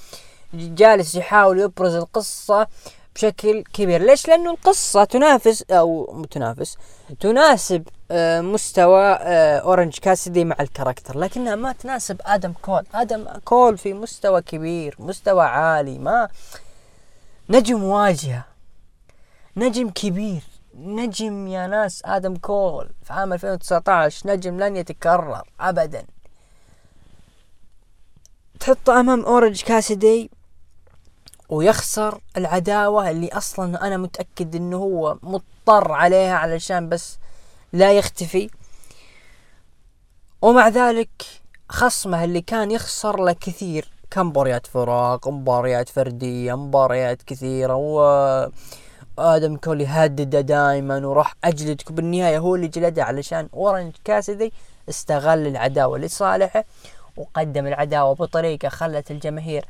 جالس 0.54 1.16
يحاول 1.16 1.60
يبرز 1.60 1.96
القصة 1.96 2.68
بشكل 3.16 3.64
كبير. 3.74 4.02
ليش؟ 4.02 4.28
لأنه 4.28 4.52
القصة 4.52 5.04
تنافس 5.04 5.64
أو 5.72 6.26
تنافس 6.32 6.78
تناسب 7.20 7.84
آه، 8.12 8.42
مستوى 8.42 9.04
آه، 9.22 9.60
اورنج 9.60 9.98
كاسدي 10.00 10.46
مع 10.46 10.56
ال 10.60 10.66
character 10.66 11.18
لكنها 11.18 11.56
ما 11.56 11.72
تناسب 11.72 12.22
آدم 12.26 12.54
كول. 12.62 12.84
آدم 12.94 13.26
كول 13.46 13.78
في 13.78 13.94
مستوى 13.94 14.42
كبير 14.42 14.96
مستوى 15.00 15.44
عالي 15.46 16.00
ما 16.00 16.30
نجم 17.50 17.84
واجهة 17.84 18.46
نجم 19.58 19.90
كبير. 19.90 20.42
نجم 20.76 21.48
يا 21.48 21.68
ناس 21.68 22.02
آدم 22.06 22.36
كول 22.36 22.90
في 23.04 23.14
عام 23.14 23.34
2019 23.34 24.30
نجم 24.30 24.60
لن 24.60 24.76
يتكرر 24.76 25.44
ابدا. 25.60 26.06
تحطه 28.60 29.00
أمام 29.00 29.26
أورنج 29.26 29.62
كاسدي 29.62 30.32
ويخسر 31.50 32.22
العداوة 32.38 33.10
اللي 33.10 33.28
أصلا 33.28 33.88
أنا 33.88 33.98
متأكد 33.98 34.56
إنه 34.56 34.78
هو 34.78 35.18
مضطر 35.24 35.92
عليها 35.92 36.36
علشان 36.36 36.90
بس 36.90 37.18
لا 37.74 37.92
يختفي. 37.92 38.50
ومع 40.42 40.68
ذلك 40.68 41.24
خصمه 41.70 42.24
اللي 42.24 42.42
كان 42.42 42.72
يخسر 42.72 43.20
له 43.20 43.32
كثير. 43.32 43.92
كمباريات 44.12 44.68
فراق 44.68 45.28
مباريات 45.28 45.90
فردية 45.90 46.56
مباريات 46.56 47.22
كثيرة 47.22 47.76
و 47.76 48.02
آدم 49.20 49.58
كولي 49.58 49.86
هدده 49.88 50.42
دائما 50.42 51.08
وراح 51.08 51.36
أجلدك 51.44 51.92
بالنهاية 51.92 52.38
هو 52.40 52.56
اللي 52.56 52.68
جلده 52.68 53.04
علشان 53.04 53.50
اورنج 53.54 53.94
كاسدي 54.04 54.54
استغل 54.90 55.48
العداوة 55.48 55.98
لصالحه 55.98 56.66
وقدم 57.18 57.68
العداوة 57.68 58.16
بطريقة 58.16 58.70
خلت 58.70 59.12
الجماهير 59.12 59.66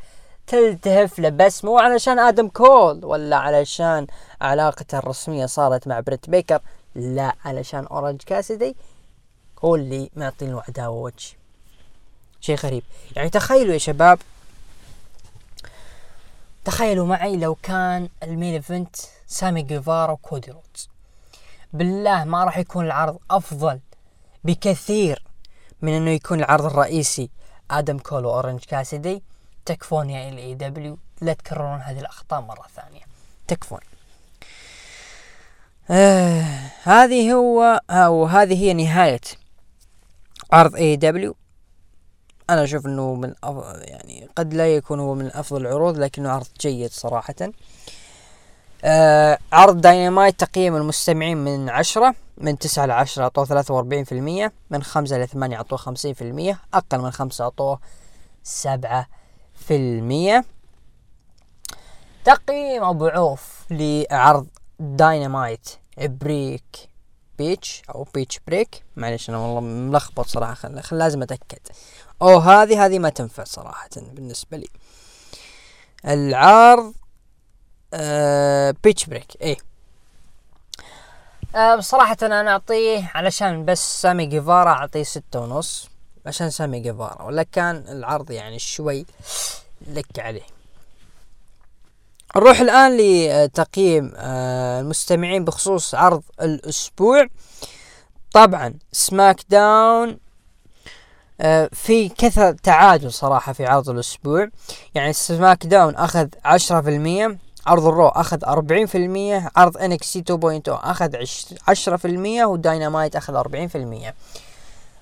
تلتهف 0.47 1.19
له 1.19 1.29
بس 1.29 1.65
مو 1.65 1.77
علشان 1.77 2.19
آدم 2.19 2.47
كول 2.47 3.05
ولا 3.05 3.35
علشان 3.35 4.07
علاقته 4.41 4.97
الرسمية 4.97 5.45
صارت 5.45 5.87
مع 5.87 5.99
بريت 5.99 6.29
بيكر 6.29 6.59
لا 6.95 7.33
علشان 7.45 7.87
أورنج 7.87 8.21
كاسدي 8.21 8.75
هو 9.65 9.75
اللي 9.75 10.09
معطي 10.15 10.47
له 10.47 10.63
عداوة 10.67 11.01
وجه. 11.01 11.35
شيء 12.41 12.55
غريب. 12.55 12.83
يعني 13.15 13.29
تخيلوا 13.29 13.73
يا 13.73 13.77
شباب 13.77 14.19
تخيلوا 16.65 17.07
معي 17.07 17.37
لو 17.37 17.55
كان 17.55 18.09
ال 18.23 18.29
main 18.29 18.53
event 18.53 18.95
سامي 19.27 19.61
جيفارا 19.61 20.11
وكودي 20.11 20.51
رودز 20.51 20.89
بالله 21.73 22.23
ما 22.23 22.43
راح 22.43 22.57
يكون 22.57 22.85
العرض 22.85 23.19
أفضل 23.31 23.79
بكثير 24.43 25.23
من 25.81 25.93
إنه 25.93 26.11
يكون 26.11 26.39
العرض 26.39 26.65
الرئيسي 26.65 27.29
آدم 27.71 27.97
كول 27.97 28.25
وأورنج 28.25 28.59
كاسدي 28.59 29.23
تكفون 29.65 30.09
يا 30.09 30.29
AEW 30.29 30.97
لا 31.21 31.33
تكررون 31.33 31.81
هذه 31.81 31.99
الأخطاء 31.99 32.41
مرة 32.41 32.65
ثانية. 32.75 33.01
تكفون 33.47 33.79
آه 35.89 36.71
هذه 36.83 37.33
هو 37.33 37.81
أو 37.89 38.25
هذه 38.25 38.53
هي 38.63 38.73
نهاية 38.73 39.21
عرض 40.51 40.75
AEW 40.75 41.35
أنا 42.51 42.63
أشوف 42.63 42.85
إنه 42.85 43.15
من 43.15 43.33
أفضل 43.43 43.81
يعني 43.83 44.29
قد 44.35 44.53
لا 44.53 44.75
يكون 44.75 44.99
هو 44.99 45.15
من 45.15 45.31
أفضل 45.33 45.61
العروض 45.61 45.97
لكنه 45.97 46.29
عرض 46.29 46.47
جيد 46.61 46.91
صراحة. 46.91 47.35
آه 48.83 49.37
عرض 49.53 49.81
داينامايت 49.81 50.39
تقييم 50.39 50.75
المستمعين 50.75 51.37
من 51.37 51.69
عشرة 51.69 52.15
من 52.37 52.57
تسعة 52.57 52.85
لعشرة 52.85 53.23
أعطوه 53.23 53.45
ثلاثة 53.45 53.73
وأربعين 53.73 54.03
في 54.03 54.11
المية 54.11 54.53
من 54.69 54.83
خمسة 54.83 55.17
لثمانية 55.17 55.57
أعطوه 55.57 55.77
خمسين 55.77 56.13
في 56.13 56.21
المية 56.21 56.59
أقل 56.73 56.99
من 56.99 57.11
خمسة 57.11 57.43
أعطوه 57.43 57.79
سبعة 58.43 59.07
في 59.55 59.75
المية. 59.75 60.45
تقييم 62.25 62.83
أبو 62.83 63.07
عوف 63.07 63.65
لعرض 63.69 64.47
داينامايت 64.79 65.69
بريك 65.97 66.90
بيتش 67.41 67.81
أو 67.95 68.07
بيتش 68.13 68.39
بريك. 68.47 68.83
معلش 68.95 69.29
أنا 69.29 69.37
والله 69.37 69.59
ملخبط 69.61 70.27
صراحة 70.27 70.53
خل... 70.53 70.81
خل... 70.81 70.97
لازم 70.97 71.21
أتأكد. 71.21 71.59
أو 72.21 72.37
هذه 72.37 72.85
هذه 72.85 72.99
ما 72.99 73.09
تنفع 73.09 73.43
صراحة 73.43 73.89
بالنسبة 73.97 74.57
لي. 74.57 74.67
العرض 76.05 76.93
آه 77.93 78.75
بيتش 78.83 79.05
بريك 79.05 79.41
إيه. 79.41 79.57
آه 81.55 81.75
بصراحة 81.75 82.17
أنا 82.21 82.51
أعطيه 82.51 83.11
علشان 83.15 83.65
بس 83.65 84.01
سامي 84.01 84.25
جيفارا 84.25 84.69
أعطيه 84.69 85.03
ستة 85.03 85.39
ونص 85.39 85.89
عشان 86.25 86.49
سامي 86.49 86.79
جيفارا. 86.79 87.21
ولا 87.21 87.43
كان 87.43 87.75
العرض 87.87 88.31
يعني 88.31 88.59
شوي 88.59 89.05
لك 89.87 90.19
عليه. 90.19 90.50
نروح 92.35 92.59
الآن 92.59 92.97
لتقييم 92.97 94.13
آه، 94.15 94.81
المستمعين 94.81 95.45
بخصوص 95.45 95.95
عرض 95.95 96.23
الأسبوع. 96.41 97.27
طبعا 98.33 98.73
سماك 98.91 99.39
داون 99.49 100.17
آه، 101.41 101.69
في 101.73 102.09
كثر 102.09 102.51
تعادل 102.51 103.11
صراحة 103.11 103.53
في 103.53 103.65
عرض 103.65 103.89
الأسبوع. 103.89 104.49
يعني 104.95 105.13
سماك 105.13 105.65
داون 105.65 105.95
أخذ 105.95 106.27
عشرة 106.45 106.81
في 106.81 106.89
المية 106.89 107.37
عرض 107.67 107.85
الرو 107.85 108.07
أخذ 108.07 108.43
أربعين 108.45 108.85
في 108.85 108.97
المية 108.97 109.51
عرض 109.55 109.77
NXT 109.77 110.21
two 110.21 110.37
point 110.37 110.69
أخذ 110.69 111.15
عشرة 111.67 111.95
في 111.95 112.05
المية 112.05 112.45
وداينامايت 112.45 113.15
أخذ 113.15 113.35
أربعين 113.35 113.67
في 113.67 113.77
المية. 113.77 114.15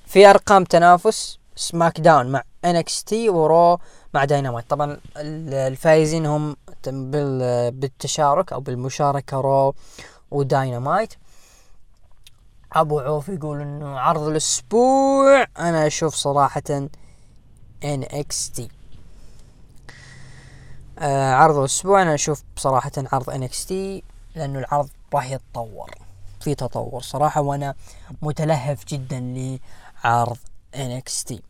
في 0.05 0.29
أرقام 0.29 0.63
تنافس 0.63 1.39
سماك 1.55 1.99
داون 1.99 2.27
مع 2.31 2.43
NXT 2.65 3.29
ورو 3.29 3.79
مع 4.13 4.25
داينامايت. 4.25 4.65
طبعا 4.69 4.97
الفايزين 5.17 6.25
هم 6.25 6.55
بالتشارك 6.87 8.53
أو 8.53 8.59
بالمشاركة 8.59 9.41
رو 9.41 9.75
وداينامايت. 10.31 11.13
أبو 12.73 12.99
عوف 12.99 13.29
يقول 13.29 13.61
إنه 13.61 13.99
عرض 13.99 14.27
الأسبوع 14.27 15.45
أنا 15.59 15.87
أشوف 15.87 16.15
صراحة 16.15 16.63
NXT. 16.69 18.69
عرض 21.31 21.57
الأسبوع 21.57 22.01
أنا 22.01 22.13
أشوف 22.13 22.43
بصراحه 22.55 22.91
عرض 22.97 23.29
NXT 23.29 24.03
لأنه 24.35 24.59
العرض 24.59 24.89
راح 25.13 25.31
يتطور 25.31 25.91
في 26.41 26.55
تطور 26.55 27.01
صراحة 27.01 27.41
وأنا 27.41 27.75
متلهف 28.21 28.85
جدا 28.85 29.19
لعرض 29.19 30.37
NXT. 30.75 31.41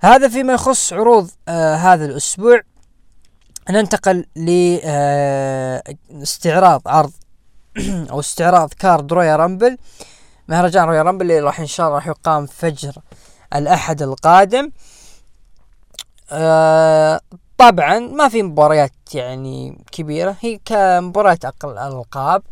هذا 0.00 0.28
فيما 0.28 0.52
يخص 0.52 0.92
عروض 0.92 1.30
آه 1.48 1.74
هذا 1.74 2.04
الأسبوع. 2.04 2.60
ننتقل 3.70 4.26
لاستعراض 6.10 6.82
آه 6.88 6.90
عرض 6.92 7.12
أو 8.10 8.20
استعراض 8.20 8.72
card 8.72 9.12
رويال 9.12 9.36
رامبل. 9.36 9.78
مهرجان 10.48 10.84
رويال 10.84 11.02
رامبل 11.02 11.22
اللي 11.22 11.40
راح 11.40 11.60
إن 11.60 11.66
شاء 11.66 11.86
الله 11.86 11.96
راح 11.98 12.06
يقام 12.06 12.46
فجر 12.46 12.92
الأحد 13.54 14.02
القادم. 14.02 14.70
آه 16.30 17.20
طبعا 17.58 17.98
ما 17.98 18.28
في 18.28 18.42
مباريات 18.42 18.92
يعني 19.14 19.84
كبيرة 19.92 20.36
هي 20.40 20.60
كمباراة 20.64 21.38
أقل 21.44 21.70
الالقاب 21.72 22.42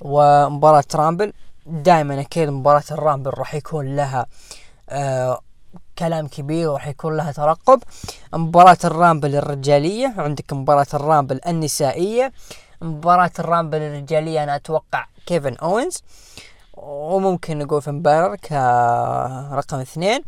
ومباراة 0.00 0.84
Rumble. 0.94 1.32
دائما 1.66 2.20
أكيد 2.20 2.48
مباراة 2.48 2.84
ال 2.90 2.96
Rumble 2.96 3.30
راح 3.38 3.54
يكون 3.54 3.96
لها 3.96 4.26
آه 4.88 5.40
كلام 5.98 6.28
كبير 6.28 6.68
وراح 6.68 6.88
يكون 6.88 7.16
لها 7.16 7.32
ترقب. 7.32 7.82
مباراة 8.32 8.78
ال 8.84 8.91
Rumble 8.91 9.36
الرجالية 9.36 10.14
عندك 10.18 10.52
مباراة 10.52 10.86
ال 10.94 11.01
Rumble 11.01 11.40
النسائية. 11.46 12.32
مباراة 12.82 13.30
ال 13.38 13.44
Rumble 13.44 13.78
الرجالية 13.78 14.42
أنا 14.42 14.56
أتوقع 14.56 15.06
كيفن 15.26 15.54
أوينز 15.54 16.02
وممكن 16.74 17.58
نقول 17.58 17.82
فين 17.82 18.02
بالور 18.02 18.36
كرقم 18.36 19.78
اثنين. 19.78 20.22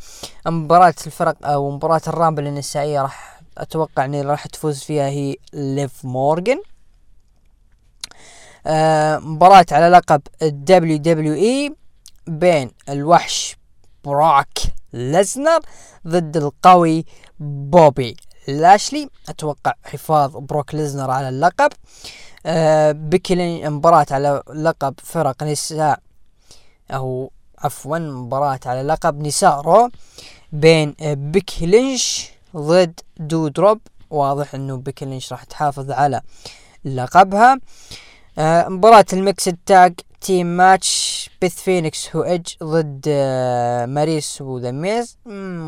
مباراة 0.47 0.95
الفرق 1.07 1.37
أو 1.47 1.71
مباراة 1.71 2.03
ال 2.09 2.14
Rumble 2.14 2.47
النسائية 2.47 3.03
راح 3.03 3.41
أتوقع 3.59 4.05
أن 4.05 4.21
راح 4.21 4.47
تفوز 4.47 4.79
فيها 4.79 5.09
هي 5.09 5.37
ليف 5.53 6.05
مورجن 6.05 6.63
آه 8.67 9.19
مباراة 9.19 9.67
على 9.73 9.89
لقب 9.89 10.23
ال 10.43 10.97
WWE 10.97 11.75
بين 12.27 12.71
الوحش 12.89 13.57
بروك 14.05 14.59
ليزنر 14.93 15.61
ضد 16.07 16.37
القوي 16.37 17.05
بوبي 17.41 18.17
لاشلي. 18.49 19.11
أتوقع 19.29 19.75
حفاظ 19.85 20.37
بروك 20.37 20.75
ليزنر 20.75 21.11
على 21.11 21.29
اللقب. 21.29 21.73
آه 22.47 22.93
بكلين 22.93 23.71
مباراة 23.71 24.07
على 24.11 24.43
لقب 24.55 24.95
فرق 25.03 25.43
نساء 25.43 26.01
أو 26.91 27.33
عفوا 27.59 27.99
مباراة 27.99 28.61
على 28.67 28.83
لقب 28.83 29.21
نساء 29.21 29.61
Raw 29.61 29.91
بين 30.53 30.95
بيكي 31.01 31.67
لينش 31.67 32.31
ضد 32.57 33.01
دودروب. 33.17 33.81
واضح 34.11 34.55
إنه 34.55 34.77
بيكي 34.77 35.05
لينش 35.05 35.33
راح 35.33 35.45
تحافظ 35.45 35.91
على 35.91 36.21
لقبها. 36.85 37.59
آه 38.39 38.69
مباراة 38.69 39.07
ال 39.13 39.19
mixed 39.19 39.49
tag 39.49 40.01
team 40.21 40.47
match 40.57 41.31
بيث 41.41 41.55
فينيكس 41.55 42.17
و 42.17 42.25
ايدج 42.25 42.55
ضد 42.63 43.05
آه 43.09 43.87
ماريز 43.87 44.41
و 44.41 44.48
The 44.48 44.71
Miz 44.71 45.17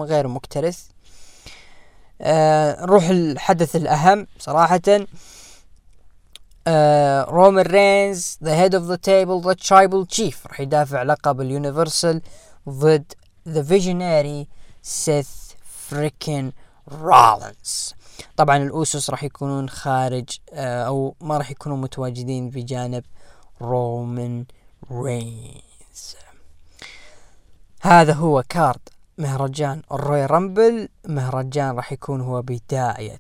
غير 0.03 0.29
مكترث. 0.29 0.87
آه 2.21 2.81
نروح 2.85 3.09
الحدث 3.09 3.77
الأهم 3.77 4.27
صراحة. 4.39 4.81
آه 6.67 7.25
رومان 7.25 7.67
رينز 7.67 8.39
the 8.45 8.55
Head 8.55 8.75
of 8.75 8.85
the 8.85 8.97
Table 8.97 9.41
the 9.41 9.53
Tribal 9.53 10.07
Chief 10.07 10.47
راح 10.47 10.61
يدافع 10.61 11.03
لقب 11.03 11.41
ال 11.41 11.49
Universal 11.49 12.23
ضد 12.69 13.13
the 13.49 13.63
visionary 13.63 14.49
سيث 14.83 15.29
freakin 15.89 16.53
رولنز 16.89 17.95
طبعا 18.37 18.57
الأوسوس 18.57 19.11
راح 19.11 19.25
يكونون 19.25 19.69
خارج 19.69 20.29
أو 20.53 21.15
ما 21.21 21.39
راح 21.39 21.51
يكونوا 21.51 21.77
متواجدين 21.77 22.51
بجانب 22.51 23.05
رومان 23.63 24.45
رينز 24.93 26.17
هذا 27.81 28.13
هو 28.13 28.43
كارد 28.49 28.89
مهرجان 29.19 29.83
ال 29.93 30.27
Royal 30.27 30.55
Rumble 30.55 30.89
مهرجان 31.05 31.77
راح 31.77 31.93
يكون 31.93 32.21
هو 32.21 32.43
بداية 32.43 33.19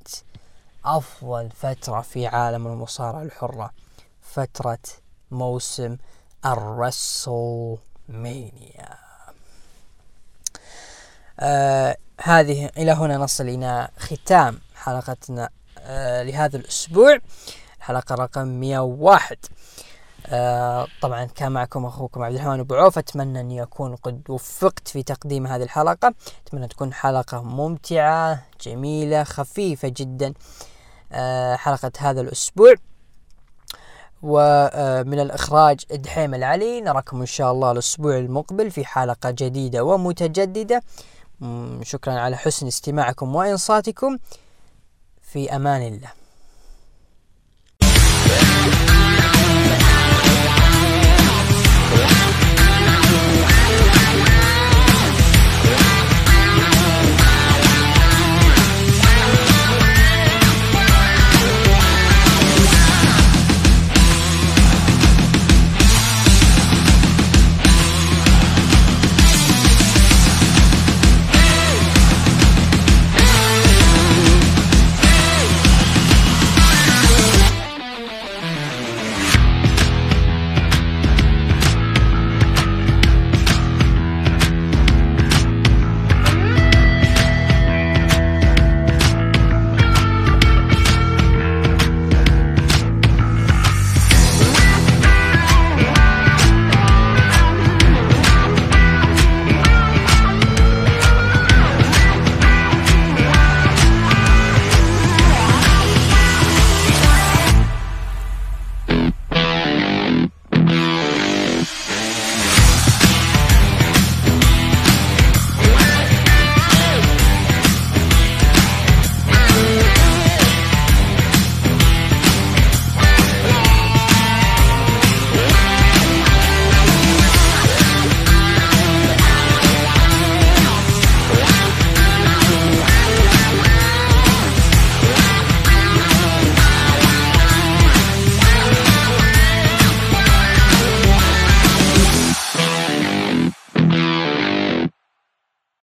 أفضل 0.84 1.50
فترة 1.50 2.00
في 2.00 2.26
عالم 2.26 2.66
المصارعة 2.66 3.22
الحرة 3.22 3.70
فترة 4.22 4.78
موسم 5.30 5.96
الرسل 6.46 7.76
مانيا 8.08 8.98
آه 11.40 11.96
هذه 12.20 12.70
إلى 12.76 12.92
هنا 12.92 13.16
نصل 13.16 13.48
إلى 13.48 13.88
ختام 13.98 14.60
حلقتنا 14.74 15.50
آه 15.78 16.22
لهذا 16.22 16.56
الأسبوع. 16.56 17.18
حلقة 17.80 18.14
رقم 18.14 18.48
101 18.48 19.36
آه 20.32 20.86
طبعا 21.02 21.24
كان 21.24 21.52
معكم 21.52 21.86
أخوكم 21.86 22.22
عبد 22.22 22.34
الرحمن 22.34 22.60
أبو 22.60 22.74
عوف. 22.74 22.98
أتمنى 22.98 23.40
اني 23.40 23.62
اكون 23.62 23.96
قد 23.96 24.22
وفقت 24.28 24.88
في 24.88 25.02
تقديم 25.02 25.46
هذه 25.46 25.62
الحلقة. 25.62 26.14
أتمنى 26.46 26.68
تكون 26.68 26.92
حلقة 26.92 27.42
ممتعة 27.42 28.42
جميلة 28.60 29.24
خفيفة 29.24 29.88
جدا. 29.96 30.34
آه 31.12 31.56
حلقة 31.56 31.92
هذا 31.98 32.20
الأسبوع. 32.20 32.74
ومن 34.22 35.20
الإخراج 35.20 35.80
دحيم 35.90 36.34
العلي. 36.34 36.80
نراكم 36.80 37.20
إن 37.20 37.26
شاء 37.26 37.52
الله 37.52 37.72
الأسبوع 37.72 38.18
المقبل 38.18 38.70
في 38.70 38.84
حلقة 38.84 39.30
جديدة 39.30 39.84
ومتجددة. 39.84 40.82
شكرا 41.82 42.12
على 42.12 42.36
حسن 42.36 42.66
استماعكم 42.66 43.34
وإنصاتكم. 43.34 44.18
في 45.22 45.56
أمان 45.56 45.82
الله. 45.82 46.12